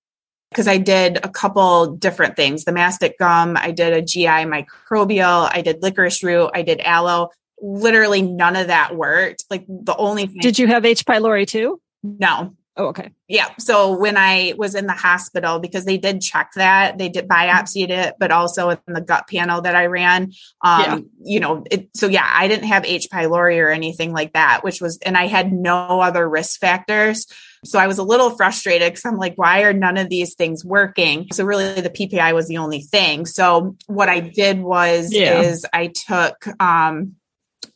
because 0.51 0.67
I 0.67 0.77
did 0.77 1.17
a 1.23 1.29
couple 1.29 1.95
different 1.95 2.35
things 2.35 2.65
the 2.65 2.73
mastic 2.73 3.17
gum, 3.17 3.57
I 3.57 3.71
did 3.71 3.93
a 3.93 4.01
GI 4.01 4.25
microbial, 4.25 5.49
I 5.51 5.61
did 5.61 5.81
licorice 5.81 6.23
root, 6.23 6.51
I 6.53 6.61
did 6.61 6.81
aloe. 6.81 7.29
Literally 7.61 8.21
none 8.21 8.55
of 8.55 8.67
that 8.67 8.95
worked. 8.95 9.45
Like 9.49 9.65
the 9.67 9.95
only 9.95 10.25
thing. 10.25 10.39
Did 10.41 10.59
you 10.59 10.67
have 10.67 10.83
H. 10.83 11.05
pylori 11.05 11.47
too? 11.47 11.79
No. 12.03 12.55
Oh, 12.77 12.87
okay. 12.87 13.11
Yeah. 13.27 13.49
So 13.59 13.97
when 13.97 14.17
I 14.17 14.53
was 14.57 14.75
in 14.75 14.87
the 14.87 14.93
hospital, 14.93 15.59
because 15.59 15.85
they 15.85 15.97
did 15.97 16.21
check 16.21 16.51
that, 16.55 16.97
they 16.97 17.09
did 17.09 17.27
biopsied 17.27 17.89
it, 17.89 18.15
but 18.17 18.31
also 18.31 18.69
in 18.69 18.79
the 18.87 19.01
gut 19.01 19.27
panel 19.27 19.61
that 19.61 19.75
I 19.75 19.87
ran, 19.87 20.31
um, 20.61 20.81
yeah. 20.81 20.99
you 21.23 21.39
know, 21.39 21.63
it, 21.69 21.89
so 21.95 22.07
yeah, 22.07 22.27
I 22.27 22.47
didn't 22.47 22.67
have 22.67 22.85
H. 22.85 23.09
pylori 23.13 23.61
or 23.61 23.69
anything 23.69 24.13
like 24.13 24.33
that, 24.33 24.63
which 24.63 24.81
was, 24.81 24.97
and 24.99 25.17
I 25.17 25.27
had 25.27 25.51
no 25.51 26.01
other 26.01 26.27
risk 26.27 26.59
factors. 26.59 27.27
So 27.63 27.77
I 27.77 27.87
was 27.87 27.99
a 27.99 28.03
little 28.03 28.31
frustrated 28.31 28.91
because 28.91 29.05
I'm 29.05 29.17
like, 29.17 29.35
why 29.35 29.61
are 29.63 29.73
none 29.73 29.97
of 29.97 30.09
these 30.09 30.33
things 30.33 30.65
working? 30.65 31.27
So 31.31 31.45
really 31.45 31.79
the 31.79 31.89
PPI 31.89 32.33
was 32.33 32.47
the 32.47 32.57
only 32.57 32.81
thing. 32.81 33.25
So 33.25 33.75
what 33.87 34.09
I 34.09 34.19
did 34.19 34.59
was 34.59 35.13
yeah. 35.13 35.41
is 35.41 35.65
I 35.71 35.87
took 35.87 36.47
um 36.59 37.15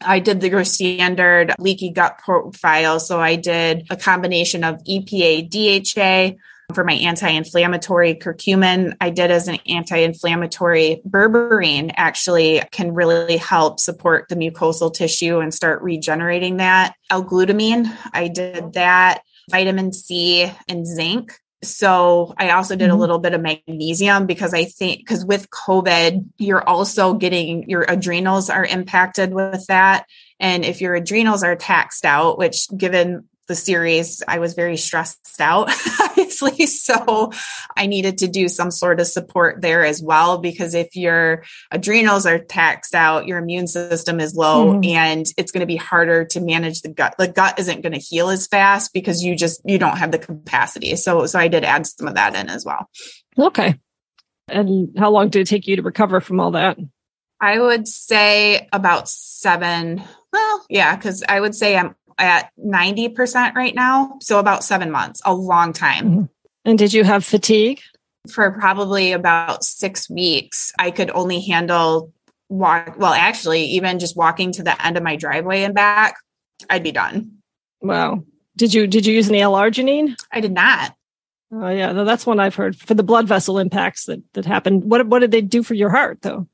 I 0.01 0.19
did 0.19 0.41
the 0.41 0.65
standard 0.65 1.53
leaky 1.59 1.91
gut 1.91 2.17
profile. 2.17 2.99
So 2.99 3.19
I 3.19 3.35
did 3.35 3.85
a 3.89 3.95
combination 3.95 4.63
of 4.63 4.83
EPA, 4.83 5.49
DHA, 5.49 6.35
for 6.73 6.83
my 6.83 6.93
anti-inflammatory 6.93 8.15
curcumin 8.15 8.95
i 8.99 9.11
did 9.11 9.29
as 9.29 9.47
an 9.47 9.59
anti-inflammatory 9.67 10.99
berberine 11.07 11.93
actually 11.95 12.59
can 12.71 12.91
really 12.91 13.37
help 13.37 13.79
support 13.79 14.27
the 14.29 14.35
mucosal 14.35 14.91
tissue 14.91 15.39
and 15.39 15.53
start 15.53 15.83
regenerating 15.83 16.57
that 16.57 16.95
l-glutamine 17.11 17.95
i 18.13 18.27
did 18.27 18.73
that 18.73 19.21
vitamin 19.49 19.93
C, 19.93 20.51
and 20.67 20.85
zinc. 20.85 21.33
So 21.63 22.33
I 22.37 22.51
also 22.51 22.75
did 22.75 22.85
a 22.85 22.91
mm-hmm. 22.91 22.99
little 22.99 23.19
bit 23.19 23.33
of 23.33 23.41
magnesium 23.41 24.25
because 24.25 24.53
I 24.53 24.65
think 24.65 24.99
because 24.99 25.25
with 25.25 25.49
COVID, 25.49 26.25
you're 26.37 26.67
also 26.67 27.13
getting 27.13 27.67
your 27.69 27.83
adrenals 27.87 28.49
are 28.49 28.65
impacted 28.65 29.33
with 29.33 29.65
that. 29.67 30.05
And 30.39 30.63
if 30.63 30.81
your 30.81 30.95
adrenals 30.95 31.43
are 31.43 31.55
taxed 31.55 32.05
out, 32.05 32.37
which 32.37 32.67
given 32.75 33.25
the 33.47 33.55
series, 33.55 34.23
I 34.27 34.39
was 34.39 34.53
very 34.53 34.77
stressed 34.77 35.39
out, 35.39 35.69
obviously. 36.25 36.65
So 36.85 37.31
I 37.75 37.87
needed 37.87 38.19
to 38.19 38.27
do 38.27 38.47
some 38.47 38.69
sort 38.69 38.99
of 38.99 39.07
support 39.07 39.61
there 39.61 39.83
as 39.83 40.03
well, 40.03 40.37
because 40.37 40.75
if 40.75 40.95
your 40.95 41.43
adrenals 41.71 42.25
are 42.25 42.37
taxed 42.37 42.93
out, 42.93 43.25
your 43.25 43.39
immune 43.39 43.67
system 43.67 44.19
is 44.19 44.35
low 44.35 44.73
mm-hmm. 44.73 44.83
and 44.83 45.25
it's 45.37 45.51
going 45.51 45.61
to 45.61 45.67
be 45.67 45.75
harder 45.75 46.25
to 46.25 46.41
manage 46.41 46.81
the 46.81 46.89
gut. 46.89 47.15
The 47.17 47.27
gut 47.27 47.57
isn't 47.59 47.81
going 47.81 47.93
to 47.93 47.99
heal 47.99 48.29
as 48.29 48.45
fast 48.45 48.93
because 48.93 49.23
you 49.23 49.35
just, 49.35 49.61
you 49.65 49.79
don't 49.79 49.97
have 49.97 50.11
the 50.11 50.19
capacity. 50.19 50.95
So, 50.95 51.25
so 51.25 51.39
I 51.39 51.47
did 51.47 51.63
add 51.63 51.87
some 51.87 52.07
of 52.07 52.15
that 52.15 52.35
in 52.35 52.49
as 52.49 52.65
well. 52.65 52.87
Okay. 53.37 53.79
And 54.47 54.89
how 54.97 55.09
long 55.09 55.29
did 55.29 55.41
it 55.41 55.47
take 55.47 55.67
you 55.67 55.75
to 55.77 55.81
recover 55.81 56.21
from 56.21 56.39
all 56.39 56.51
that? 56.51 56.77
I 57.41 57.59
would 57.59 57.87
say 57.87 58.67
about 58.71 59.09
seven. 59.09 60.03
Well, 60.31 60.65
yeah, 60.69 60.95
because 60.95 61.23
I 61.27 61.39
would 61.39 61.55
say 61.55 61.75
I'm 61.77 61.95
at 62.17 62.49
90% 62.59 63.55
right 63.55 63.75
now. 63.75 64.17
So 64.21 64.39
about 64.39 64.63
seven 64.63 64.91
months, 64.91 65.21
a 65.25 65.33
long 65.33 65.73
time. 65.73 66.05
Mm-hmm. 66.05 66.23
And 66.65 66.77
did 66.77 66.93
you 66.93 67.03
have 67.03 67.23
fatigue? 67.23 67.81
For 68.31 68.51
probably 68.51 69.11
about 69.11 69.63
six 69.63 70.09
weeks, 70.09 70.73
I 70.79 70.91
could 70.91 71.11
only 71.11 71.41
handle 71.41 72.11
walk. 72.49 72.95
Well, 72.97 73.13
actually, 73.13 73.65
even 73.65 73.99
just 73.99 74.17
walking 74.17 74.51
to 74.53 74.63
the 74.63 74.85
end 74.85 74.97
of 74.97 75.03
my 75.03 75.15
driveway 75.15 75.63
and 75.63 75.75
back, 75.75 76.15
I'd 76.69 76.83
be 76.83 76.91
done. 76.91 77.37
Wow. 77.81 78.23
Did 78.55 78.73
you 78.73 78.87
did 78.87 79.05
you 79.05 79.13
use 79.13 79.29
any 79.29 79.41
L-arginine? 79.41 80.15
I 80.31 80.39
did 80.39 80.53
not. 80.53 80.95
Oh 81.51 81.69
yeah, 81.69 81.91
no, 81.91 82.05
that's 82.05 82.25
one 82.25 82.39
I've 82.39 82.55
heard 82.55 82.75
for 82.75 82.93
the 82.93 83.03
blood 83.03 83.27
vessel 83.27 83.59
impacts 83.59 84.05
that 84.05 84.21
that 84.33 84.45
happened. 84.45 84.85
What 84.85 85.05
what 85.07 85.19
did 85.19 85.31
they 85.31 85.41
do 85.41 85.61
for 85.61 85.73
your 85.73 85.89
heart 85.89 86.19
though? 86.21 86.47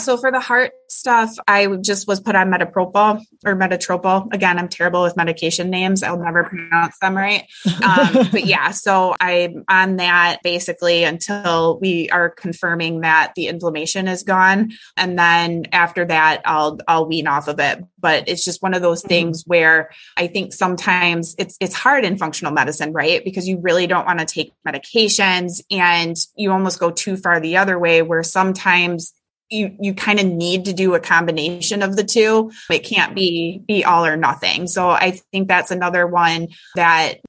So 0.00 0.16
for 0.16 0.32
the 0.32 0.40
heart 0.40 0.72
stuff, 0.88 1.36
I 1.46 1.66
just 1.76 2.08
was 2.08 2.20
put 2.20 2.34
on 2.34 2.50
metapropyl 2.50 3.22
or 3.44 3.54
metotropyl. 3.54 4.32
Again, 4.34 4.58
I'm 4.58 4.68
terrible 4.68 5.02
with 5.02 5.16
medication 5.16 5.70
names. 5.70 6.02
I'll 6.02 6.18
never 6.18 6.44
pronounce 6.44 6.98
them 6.98 7.16
right. 7.16 7.44
Um, 7.82 8.28
but 8.32 8.44
yeah, 8.44 8.72
so 8.72 9.14
I'm 9.20 9.64
on 9.68 9.96
that 9.96 10.40
basically 10.42 11.04
until 11.04 11.78
we 11.80 12.10
are 12.10 12.28
confirming 12.28 13.00
that 13.00 13.34
the 13.36 13.46
inflammation 13.46 14.08
is 14.08 14.24
gone, 14.24 14.72
and 14.96 15.16
then 15.18 15.66
after 15.72 16.04
that, 16.06 16.42
I'll 16.44 16.78
I'll 16.88 17.06
wean 17.06 17.28
off 17.28 17.46
of 17.46 17.60
it. 17.60 17.84
But 17.98 18.28
it's 18.28 18.44
just 18.44 18.62
one 18.62 18.74
of 18.74 18.82
those 18.82 19.00
mm-hmm. 19.00 19.08
things 19.08 19.44
where 19.46 19.90
I 20.16 20.26
think 20.26 20.52
sometimes 20.52 21.36
it's 21.38 21.56
it's 21.60 21.74
hard 21.74 22.04
in 22.04 22.18
functional 22.18 22.52
medicine, 22.52 22.92
right? 22.92 23.24
Because 23.24 23.48
you 23.48 23.58
really 23.60 23.86
don't 23.86 24.06
want 24.06 24.18
to 24.18 24.26
take 24.26 24.52
medications, 24.66 25.62
and 25.70 26.16
you 26.36 26.50
almost 26.50 26.80
go 26.80 26.90
too 26.90 27.16
far 27.16 27.38
the 27.38 27.56
other 27.56 27.78
way, 27.78 28.02
where 28.02 28.24
sometimes 28.24 29.12
you 29.50 29.76
you 29.80 29.94
kind 29.94 30.20
of 30.20 30.26
need 30.26 30.64
to 30.66 30.72
do 30.72 30.94
a 30.94 31.00
combination 31.00 31.82
of 31.82 31.96
the 31.96 32.04
two. 32.04 32.50
It 32.70 32.80
can't 32.80 33.14
be 33.14 33.62
be 33.66 33.84
all 33.84 34.04
or 34.04 34.16
nothing. 34.16 34.66
So 34.66 34.90
i 34.90 35.12
think 35.32 35.48
that's 35.48 35.70
another 35.70 36.06
one 36.06 36.48
that 36.76 37.20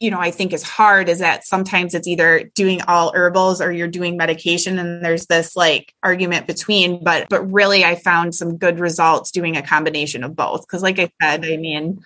you 0.00 0.10
know 0.10 0.18
i 0.18 0.30
think 0.30 0.52
is 0.52 0.62
hard 0.62 1.08
is 1.10 1.18
that 1.18 1.44
sometimes 1.44 1.94
it's 1.94 2.08
either 2.08 2.50
doing 2.54 2.80
all 2.88 3.12
herbals 3.14 3.60
or 3.60 3.70
you're 3.70 3.86
doing 3.86 4.16
medication 4.16 4.78
and 4.78 5.04
there's 5.04 5.26
this 5.26 5.54
like 5.54 5.92
argument 6.02 6.46
between 6.46 7.04
but 7.04 7.28
but 7.28 7.42
really 7.52 7.84
i 7.84 7.94
found 7.94 8.34
some 8.34 8.56
good 8.56 8.80
results 8.80 9.30
doing 9.30 9.56
a 9.56 9.62
combination 9.62 10.24
of 10.24 10.34
both. 10.34 10.62
Because 10.62 10.82
like 10.82 10.98
i 10.98 11.10
said 11.20 11.44
i 11.44 11.56
mean 11.56 12.00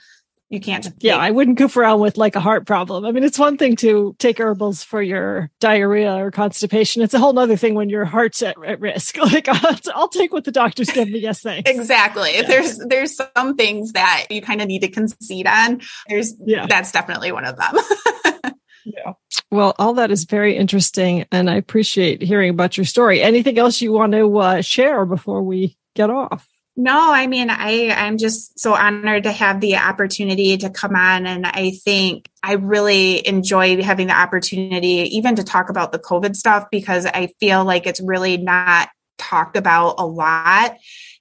you 0.51 0.61
can't 0.61 0.83
just 0.83 0.97
yeah. 1.01 1.17
i 1.17 1.31
wouldn't 1.31 1.59
goof 1.59 1.77
around 1.77 2.01
with 2.01 2.17
like 2.17 2.37
a 2.37 2.41
heart 2.41 2.66
problem. 2.66 3.05
I 3.05 3.12
mean 3.12 3.25
it's 3.25 3.39
one 3.39 3.57
thing 3.57 3.77
to 3.77 4.16
take 4.18 4.39
herbals 4.39 4.83
for 4.83 5.03
your 5.03 5.51
diarrhea 5.61 6.14
or 6.14 6.31
constipation. 6.31 7.03
It's 7.03 7.14
a 7.14 7.18
whole 7.18 7.39
other 7.39 7.57
thing 7.57 7.75
when 7.75 7.91
your 7.91 8.05
heart's 8.05 8.43
at, 8.43 8.57
at 8.64 8.81
risk. 8.81 9.16
Like 9.29 9.49
I'll, 9.49 9.79
I'll, 9.95 10.09
take 10.09 10.33
what 10.33 10.45
the 10.45 10.51
doctors 10.51 10.91
give 10.91 11.09
me. 11.11 11.18
Yes 11.18 11.43
thanks. 11.43 11.70
Exactly. 11.70 12.35
Yeah. 12.35 12.43
there's 12.43 12.79
there's 12.79 13.20
some 13.37 13.57
things 13.57 13.93
that 13.93 14.29
you 14.31 14.41
kind 14.41 14.62
of 14.62 14.68
need 14.68 14.81
to 14.81 14.89
concede 14.89 15.47
on. 15.47 15.83
There's 16.09 16.35
yeah. 16.45 16.66
that's 16.66 16.93
definitely 16.93 17.33
one 17.33 17.45
of 17.45 17.57
them. 17.57 17.75
Yeah. 18.85 19.12
Well 19.51 19.75
all 19.79 19.95
that 19.95 20.11
is 20.11 20.25
very 20.25 20.57
interesting 20.57 21.27
and 21.31 21.51
i 21.51 21.57
appreciate 21.57 22.22
hearing 22.22 22.49
about 22.49 22.79
your 22.79 22.87
story. 22.87 23.20
Anything 23.20 23.59
else 23.59 23.83
you 23.83 23.93
want 23.93 24.12
to 24.12 24.39
uh, 24.39 24.62
share 24.62 25.05
before 25.05 25.43
we 25.43 25.77
get 25.95 26.09
off 26.09 26.49
no, 26.81 27.12
I 27.12 27.26
mean, 27.26 27.51
I, 27.51 27.91
I'm 27.91 28.18
just 28.18 28.61
so 28.61 28.72
honored 28.72 29.24
to 29.24 29.33
have 29.33 29.61
the 29.61 29.79
opportunity 29.79 30.57
to 30.59 30.70
come 30.70 30.95
on. 30.95 31.26
And 31.26 31.45
I 31.45 31.72
think 31.72 32.31
I 32.41 32.53
really 32.53 33.26
enjoyed 33.26 33.81
having 33.81 34.07
the 34.07 34.16
opportunity 34.16 35.16
even 35.16 35.35
to 35.35 35.43
talk 35.43 35.70
about 35.70 35.91
the 35.91 35.99
COVID 35.99 36.37
stuff 36.37 36.68
because 36.70 37.05
I 37.05 37.35
feel 37.41 37.64
like 37.64 37.89
it's 37.89 38.01
really 38.01 38.37
not 38.37 38.91
talked 39.18 39.57
about 39.57 39.97
a 39.99 40.07
lot. 40.07 40.76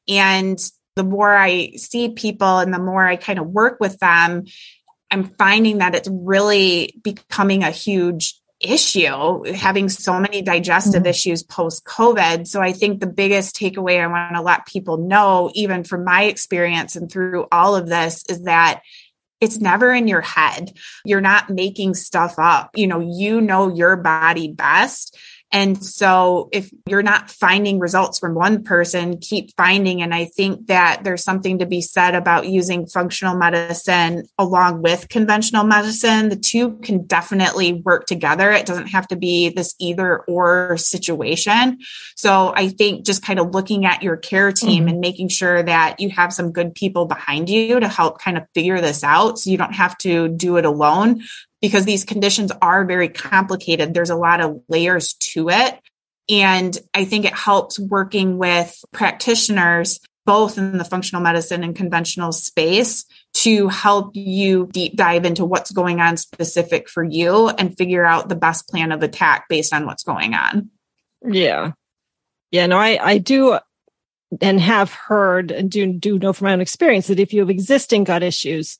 And 0.08 0.60
the 0.96 1.04
more 1.04 1.36
I 1.36 1.72
see 1.72 2.10
people 2.10 2.60
and 2.60 2.72
the 2.72 2.78
more 2.78 3.04
I 3.04 3.16
kind 3.16 3.40
of 3.40 3.48
work 3.48 3.80
with 3.80 3.98
them, 3.98 4.44
I'm 5.10 5.24
finding 5.24 5.80
that 5.80 5.96
it's 5.96 6.10
really 6.12 7.00
becoming 7.04 7.64
a 7.64 7.72
huge 7.72 8.40
issue 8.60 9.44
having 9.54 9.88
so 9.88 10.20
many 10.20 10.42
digestive 10.42 11.04
mm-hmm. 11.04 11.10
issues 11.10 11.44
post 11.44 11.86
COVID. 11.86 12.48
So 12.48 12.62
I 12.62 12.74
think 12.74 13.00
the 13.00 13.08
biggest 13.08 13.56
takeaway 13.56 14.02
I 14.02 14.08
want 14.08 14.36
to 14.36 14.42
let 14.42 14.66
people 14.66 14.98
know, 14.98 15.52
even 15.54 15.84
from 15.84 16.04
my 16.04 16.24
experience 16.24 16.96
and 16.96 17.12
through 17.12 17.48
all 17.52 17.76
of 17.76 17.88
this, 17.88 18.24
is 18.30 18.44
that 18.44 18.82
it's 19.40 19.60
never 19.60 19.94
in 19.94 20.08
your 20.08 20.22
head. 20.22 20.74
You're 21.06 21.22
not 21.22 21.50
making 21.50 21.94
stuff 21.94 22.36
up. 22.40 22.72
You 22.76 22.88
know, 22.88 23.00
you 23.00 23.40
know 23.42 23.74
your 23.74 23.96
body 23.96 24.52
best. 24.52 25.16
And 25.52 25.82
so 25.84 26.50
if 26.52 26.70
you're 26.86 27.04
not 27.04 27.32
finding 27.32 27.80
results 27.80 28.20
from 28.20 28.34
one 28.34 28.64
person, 28.64 29.18
keep 29.18 29.56
finding. 29.56 30.02
And 30.02 30.14
I 30.14 30.26
think 30.26 30.68
that 30.68 31.04
there's 31.04 31.24
something 31.24 31.60
to 31.60 31.66
be 31.66 31.80
said 31.80 32.16
about 32.16 32.48
using 32.48 32.86
functional 32.86 33.38
medicine 33.38 34.28
along 34.38 34.82
with 34.82 35.08
conventional 35.08 35.64
medicine. 35.64 36.30
The 36.30 36.36
two 36.36 36.78
can 36.80 37.06
definitely 37.06 37.74
work 37.74 38.08
together. 38.08 38.52
It 38.52 38.66
doesn't 38.66 38.88
have 38.88 39.08
to 39.08 39.16
be 39.16 39.50
this 39.50 39.74
either 39.80 40.20
or 40.20 40.76
situation. 40.78 41.80
So 42.16 42.54
I 42.56 42.68
think 42.68 43.06
just 43.06 43.24
kind 43.24 43.40
of 43.40 43.52
looking 43.52 43.86
at 43.86 44.04
your 44.04 44.18
care 44.18 44.52
team 44.52 44.84
mm-hmm. 44.84 44.90
and 44.90 45.00
making 45.00 45.30
sure 45.30 45.64
that 45.64 46.00
you 46.00 46.10
have 46.10 46.34
some 46.34 46.52
good 46.52 46.76
people 46.76 47.06
behind 47.06 47.50
you 47.50 47.80
to 47.80 47.88
help 47.88 48.20
kind 48.20 48.38
of 48.38 48.44
figure 48.54 48.82
this 48.82 49.04
out 49.04 49.40
so 49.40 49.50
you 49.50 49.58
don't 49.58 49.76
have 49.76 49.98
to 50.00 50.28
do 50.28 50.58
it 50.58 50.66
alone 50.66 51.24
because 51.62 51.86
these 51.86 52.06
conditions 52.06 52.52
are 52.62 52.86
very 52.86 53.10
complicated. 53.10 53.94
There's 53.94 54.10
a 54.10 54.16
lot 54.16 54.42
of 54.42 54.62
layers 54.68 55.14
to 55.14 55.50
it. 55.50 55.80
And 56.30 56.78
I 56.94 57.06
think 57.06 57.26
it 57.26 57.34
helps 57.34 57.80
working 57.80 58.38
with 58.38 58.84
practitioners, 58.92 60.00
both 60.26 60.58
in 60.58 60.78
the 60.78 60.84
functional 60.84 61.22
medicine 61.22 61.64
and 61.64 61.76
conventional 61.76 62.32
space, 62.32 63.06
to 63.34 63.70
help 63.70 64.12
you 64.14 64.68
deep 64.72 64.96
dive 64.96 65.26
into 65.26 65.46
what's 65.46 65.72
going 65.72 66.02
on 66.02 66.18
specific 66.18 66.90
for 66.90 67.04
you 67.04 67.50
and 67.50 67.78
figure 67.78 68.06
out 68.06 68.28
the 68.28 68.36
best 68.36 68.68
plan 68.68 68.92
of 68.92 69.04
attack 69.04 69.48
based 69.48 69.74
on 69.74 69.86
what's 69.86 70.04
going 70.04 70.34
on. 70.34 70.70
Yeah. 71.26 71.72
Yeah, 72.52 72.68
no, 72.68 72.78
I, 72.78 73.00
I 73.02 73.18
do 73.18 73.58
and 74.42 74.60
have 74.60 74.92
heard 74.92 75.52
and 75.52 75.72
do, 75.72 75.94
do 75.94 76.20
know 76.20 76.34
from 76.34 76.46
my 76.46 76.54
own 76.54 76.62
experience 76.62 77.08
that 77.08 77.20
if 77.20 77.34
you 77.34 77.40
have 77.40 77.50
existing 77.50 78.04
gut 78.04 78.24
issues, 78.24 78.80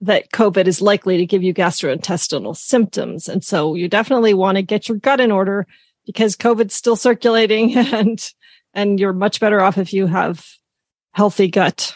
that 0.00 0.30
COVID 0.32 0.66
is 0.66 0.80
likely 0.80 1.18
to 1.18 1.26
give 1.26 1.42
you 1.42 1.52
gastrointestinal 1.52 2.56
symptoms. 2.56 3.28
And 3.28 3.42
so 3.42 3.74
you 3.74 3.88
definitely 3.88 4.34
want 4.34 4.56
to 4.56 4.62
get 4.62 4.88
your 4.88 4.98
gut 4.98 5.20
in 5.20 5.32
order 5.32 5.66
because 6.06 6.36
COVID's 6.36 6.74
still 6.74 6.96
circulating 6.96 7.76
and, 7.76 8.24
and 8.74 9.00
you're 9.00 9.12
much 9.12 9.40
better 9.40 9.60
off 9.60 9.78
if 9.78 9.92
you 9.92 10.06
have 10.06 10.44
healthy 11.12 11.48
gut 11.48 11.94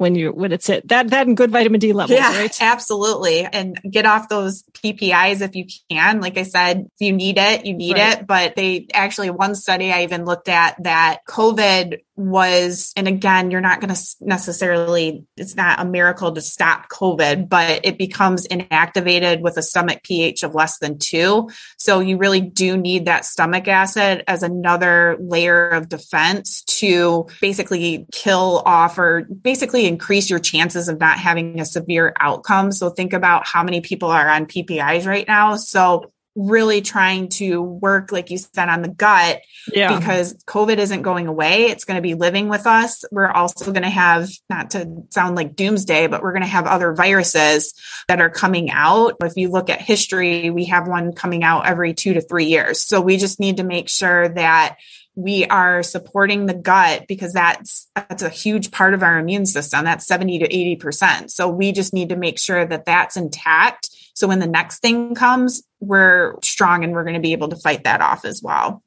when 0.00 0.14
you 0.14 0.32
when 0.32 0.50
it's 0.50 0.70
it 0.70 0.88
that 0.88 1.10
that 1.10 1.26
and 1.26 1.36
good 1.36 1.50
vitamin 1.50 1.78
D 1.78 1.92
levels, 1.92 2.18
yeah, 2.18 2.34
right? 2.34 2.62
Absolutely. 2.62 3.44
And 3.44 3.78
get 3.82 4.06
off 4.06 4.30
those 4.30 4.62
PPIs 4.72 5.42
if 5.42 5.54
you 5.54 5.66
can. 5.90 6.22
Like 6.22 6.38
I 6.38 6.44
said, 6.44 6.86
if 6.86 7.06
you 7.06 7.12
need 7.12 7.36
it, 7.36 7.66
you 7.66 7.74
need 7.74 7.98
right. 7.98 8.18
it. 8.18 8.26
But 8.26 8.56
they 8.56 8.86
actually 8.94 9.28
one 9.28 9.54
study 9.54 9.92
I 9.92 10.04
even 10.04 10.24
looked 10.24 10.48
at 10.48 10.82
that 10.84 11.18
COVID 11.28 11.98
was, 12.20 12.92
and 12.96 13.08
again, 13.08 13.50
you're 13.50 13.60
not 13.60 13.80
going 13.80 13.94
to 13.94 14.00
necessarily, 14.20 15.24
it's 15.36 15.56
not 15.56 15.80
a 15.80 15.84
miracle 15.84 16.32
to 16.32 16.40
stop 16.40 16.88
COVID, 16.90 17.48
but 17.48 17.80
it 17.84 17.98
becomes 17.98 18.46
inactivated 18.48 19.40
with 19.40 19.56
a 19.56 19.62
stomach 19.62 20.02
pH 20.02 20.42
of 20.42 20.54
less 20.54 20.78
than 20.78 20.98
two. 20.98 21.48
So 21.78 22.00
you 22.00 22.18
really 22.18 22.40
do 22.40 22.76
need 22.76 23.06
that 23.06 23.24
stomach 23.24 23.66
acid 23.68 24.24
as 24.28 24.42
another 24.42 25.16
layer 25.20 25.68
of 25.68 25.88
defense 25.88 26.62
to 26.64 27.26
basically 27.40 28.06
kill 28.12 28.62
off 28.66 28.98
or 28.98 29.22
basically 29.22 29.86
increase 29.86 30.28
your 30.28 30.38
chances 30.38 30.88
of 30.88 31.00
not 31.00 31.18
having 31.18 31.60
a 31.60 31.64
severe 31.64 32.12
outcome. 32.20 32.72
So 32.72 32.90
think 32.90 33.12
about 33.12 33.46
how 33.46 33.62
many 33.62 33.80
people 33.80 34.10
are 34.10 34.28
on 34.28 34.46
PPIs 34.46 35.06
right 35.06 35.26
now. 35.26 35.56
So 35.56 36.12
really 36.36 36.80
trying 36.80 37.28
to 37.28 37.60
work, 37.60 38.12
like 38.12 38.30
you 38.30 38.38
said, 38.38 38.68
on 38.68 38.82
the 38.82 38.88
gut 38.88 39.42
yeah. 39.72 39.98
because 39.98 40.34
COVID 40.44 40.78
isn't 40.78 41.02
going 41.02 41.26
away. 41.26 41.66
It's 41.66 41.84
going 41.84 41.96
to 41.96 42.02
be 42.02 42.14
living 42.14 42.48
with 42.48 42.66
us. 42.66 43.04
We're 43.10 43.30
also 43.30 43.72
going 43.72 43.82
to 43.82 43.90
have, 43.90 44.30
not 44.48 44.70
to 44.70 45.02
sound 45.10 45.36
like 45.36 45.56
doomsday, 45.56 46.06
but 46.06 46.22
we're 46.22 46.32
going 46.32 46.42
to 46.42 46.48
have 46.48 46.66
other 46.66 46.92
viruses 46.92 47.74
that 48.08 48.20
are 48.20 48.30
coming 48.30 48.70
out. 48.70 49.16
If 49.22 49.36
you 49.36 49.50
look 49.50 49.70
at 49.70 49.80
history, 49.80 50.50
we 50.50 50.66
have 50.66 50.86
one 50.86 51.12
coming 51.12 51.42
out 51.42 51.66
every 51.66 51.94
two 51.94 52.14
to 52.14 52.20
three 52.20 52.46
years. 52.46 52.80
So 52.80 53.00
we 53.00 53.16
just 53.16 53.40
need 53.40 53.56
to 53.56 53.64
make 53.64 53.88
sure 53.88 54.28
that 54.28 54.76
we 55.16 55.44
are 55.46 55.82
supporting 55.82 56.46
the 56.46 56.54
gut 56.54 57.06
because 57.08 57.32
that's 57.32 57.88
that's 57.94 58.22
a 58.22 58.28
huge 58.28 58.70
part 58.70 58.94
of 58.94 59.02
our 59.02 59.18
immune 59.18 59.44
system 59.44 59.84
that's 59.84 60.06
70 60.06 60.38
to 60.38 60.48
80% 60.48 61.30
so 61.30 61.48
we 61.48 61.72
just 61.72 61.92
need 61.92 62.10
to 62.10 62.16
make 62.16 62.38
sure 62.38 62.64
that 62.64 62.86
that's 62.86 63.16
intact 63.16 63.90
so 64.14 64.28
when 64.28 64.38
the 64.38 64.46
next 64.46 64.80
thing 64.80 65.14
comes, 65.14 65.62
we're 65.80 66.34
strong 66.42 66.84
and 66.84 66.92
we're 66.92 67.04
going 67.04 67.14
to 67.14 67.20
be 67.20 67.32
able 67.32 67.48
to 67.48 67.56
fight 67.56 67.84
that 67.84 68.00
off 68.00 68.24
as 68.24 68.42
well. 68.42 68.82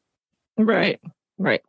Right. 0.57 0.99
Right. 1.38 1.61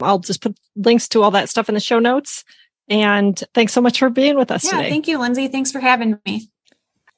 I'll 0.00 0.20
just 0.20 0.40
put 0.40 0.56
links 0.76 1.08
to 1.08 1.22
all 1.22 1.32
that 1.32 1.48
stuff 1.48 1.68
in 1.68 1.74
the 1.74 1.80
show 1.80 1.98
notes. 1.98 2.44
And 2.88 3.42
thanks 3.54 3.72
so 3.72 3.80
much 3.80 3.98
for 3.98 4.10
being 4.10 4.36
with 4.36 4.52
us 4.52 4.64
yeah, 4.64 4.78
today. 4.78 4.90
Thank 4.90 5.08
you, 5.08 5.18
Lindsey. 5.18 5.48
Thanks 5.48 5.72
for 5.72 5.80
having 5.80 6.20
me. 6.24 6.48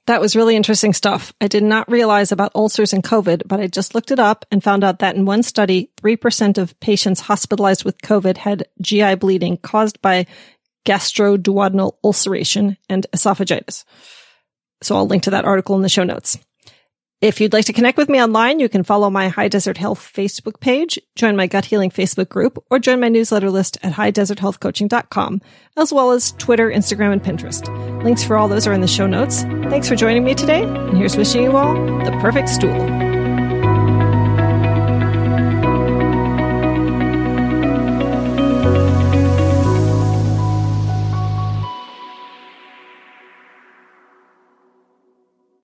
That 0.09 0.23
was 0.23 0.35
really 0.35 0.57
interesting 0.57 0.95
stuff. 0.95 1.35
I 1.39 1.49
did 1.49 1.63
not 1.63 1.91
realize 1.91 2.33
about 2.33 2.53
ulcers 2.55 2.95
and 2.95 3.05
COVID, 3.05 3.43
but 3.45 3.61
I 3.61 3.67
just 3.67 3.95
looked 3.95 4.11
it 4.11 4.19
up 4.19 4.47
and 4.51 4.65
found 4.65 4.83
out 4.83 5.01
that 5.01 5.17
in 5.17 5.27
one 5.27 5.43
study, 5.43 5.91
3% 6.01 6.57
of 6.57 6.81
patients 6.81 7.21
hospitalized 7.21 7.85
with 7.85 8.01
COVID 8.01 8.39
had 8.39 8.67
GI 8.81 9.17
bleeding 9.17 9.59
caused 9.59 10.01
by 10.01 10.25
gastroduodenal 10.87 11.97
ulceration 12.03 12.79
and 12.89 13.07
esophagitis. 13.15 13.85
So 14.83 14.97
I'll 14.97 15.07
link 15.07 15.25
to 15.25 15.31
that 15.33 15.45
article 15.45 15.77
in 15.77 15.83
the 15.83 15.91
show 15.91 16.05
notes. 16.05 16.39
If 17.21 17.41
you'd 17.41 17.53
like 17.53 17.65
to 17.65 17.73
connect 17.73 17.99
with 17.99 18.09
me 18.09 18.23
online, 18.23 18.61
you 18.61 18.69
can 18.69 18.85
follow 18.85 19.11
my 19.11 19.27
High 19.27 19.49
Desert 19.49 19.77
Health 19.77 19.99
Facebook 19.99 20.61
page, 20.61 21.01
join 21.17 21.35
my 21.35 21.49
gut 21.49 21.65
healing 21.65 21.91
Facebook 21.91 22.29
group, 22.29 22.63
or 22.71 22.79
join 22.79 23.01
my 23.01 23.09
newsletter 23.09 23.51
list 23.51 23.77
at 23.83 23.93
highdeserthealthcoaching.com, 23.93 25.43
as 25.77 25.93
well 25.93 26.13
as 26.13 26.31
Twitter, 26.39 26.71
Instagram, 26.71 27.13
and 27.13 27.23
Pinterest. 27.23 27.67
Links 28.05 28.23
for 28.23 28.37
all 28.37 28.47
those 28.47 28.69
are 28.69 28.73
in 28.73 28.83
the 28.83 28.87
show 28.87 29.09
notes. 29.09 29.43
Thanks 29.69 29.89
for 29.89 29.97
joining 29.97 30.23
me 30.23 30.37
today, 30.37 30.63
and 30.63 30.97
here's 30.97 31.17
wishing 31.17 31.43
you 31.43 31.57
all 31.57 31.75
the 32.05 32.17
perfect 32.21 32.49
stool. 32.51 33.08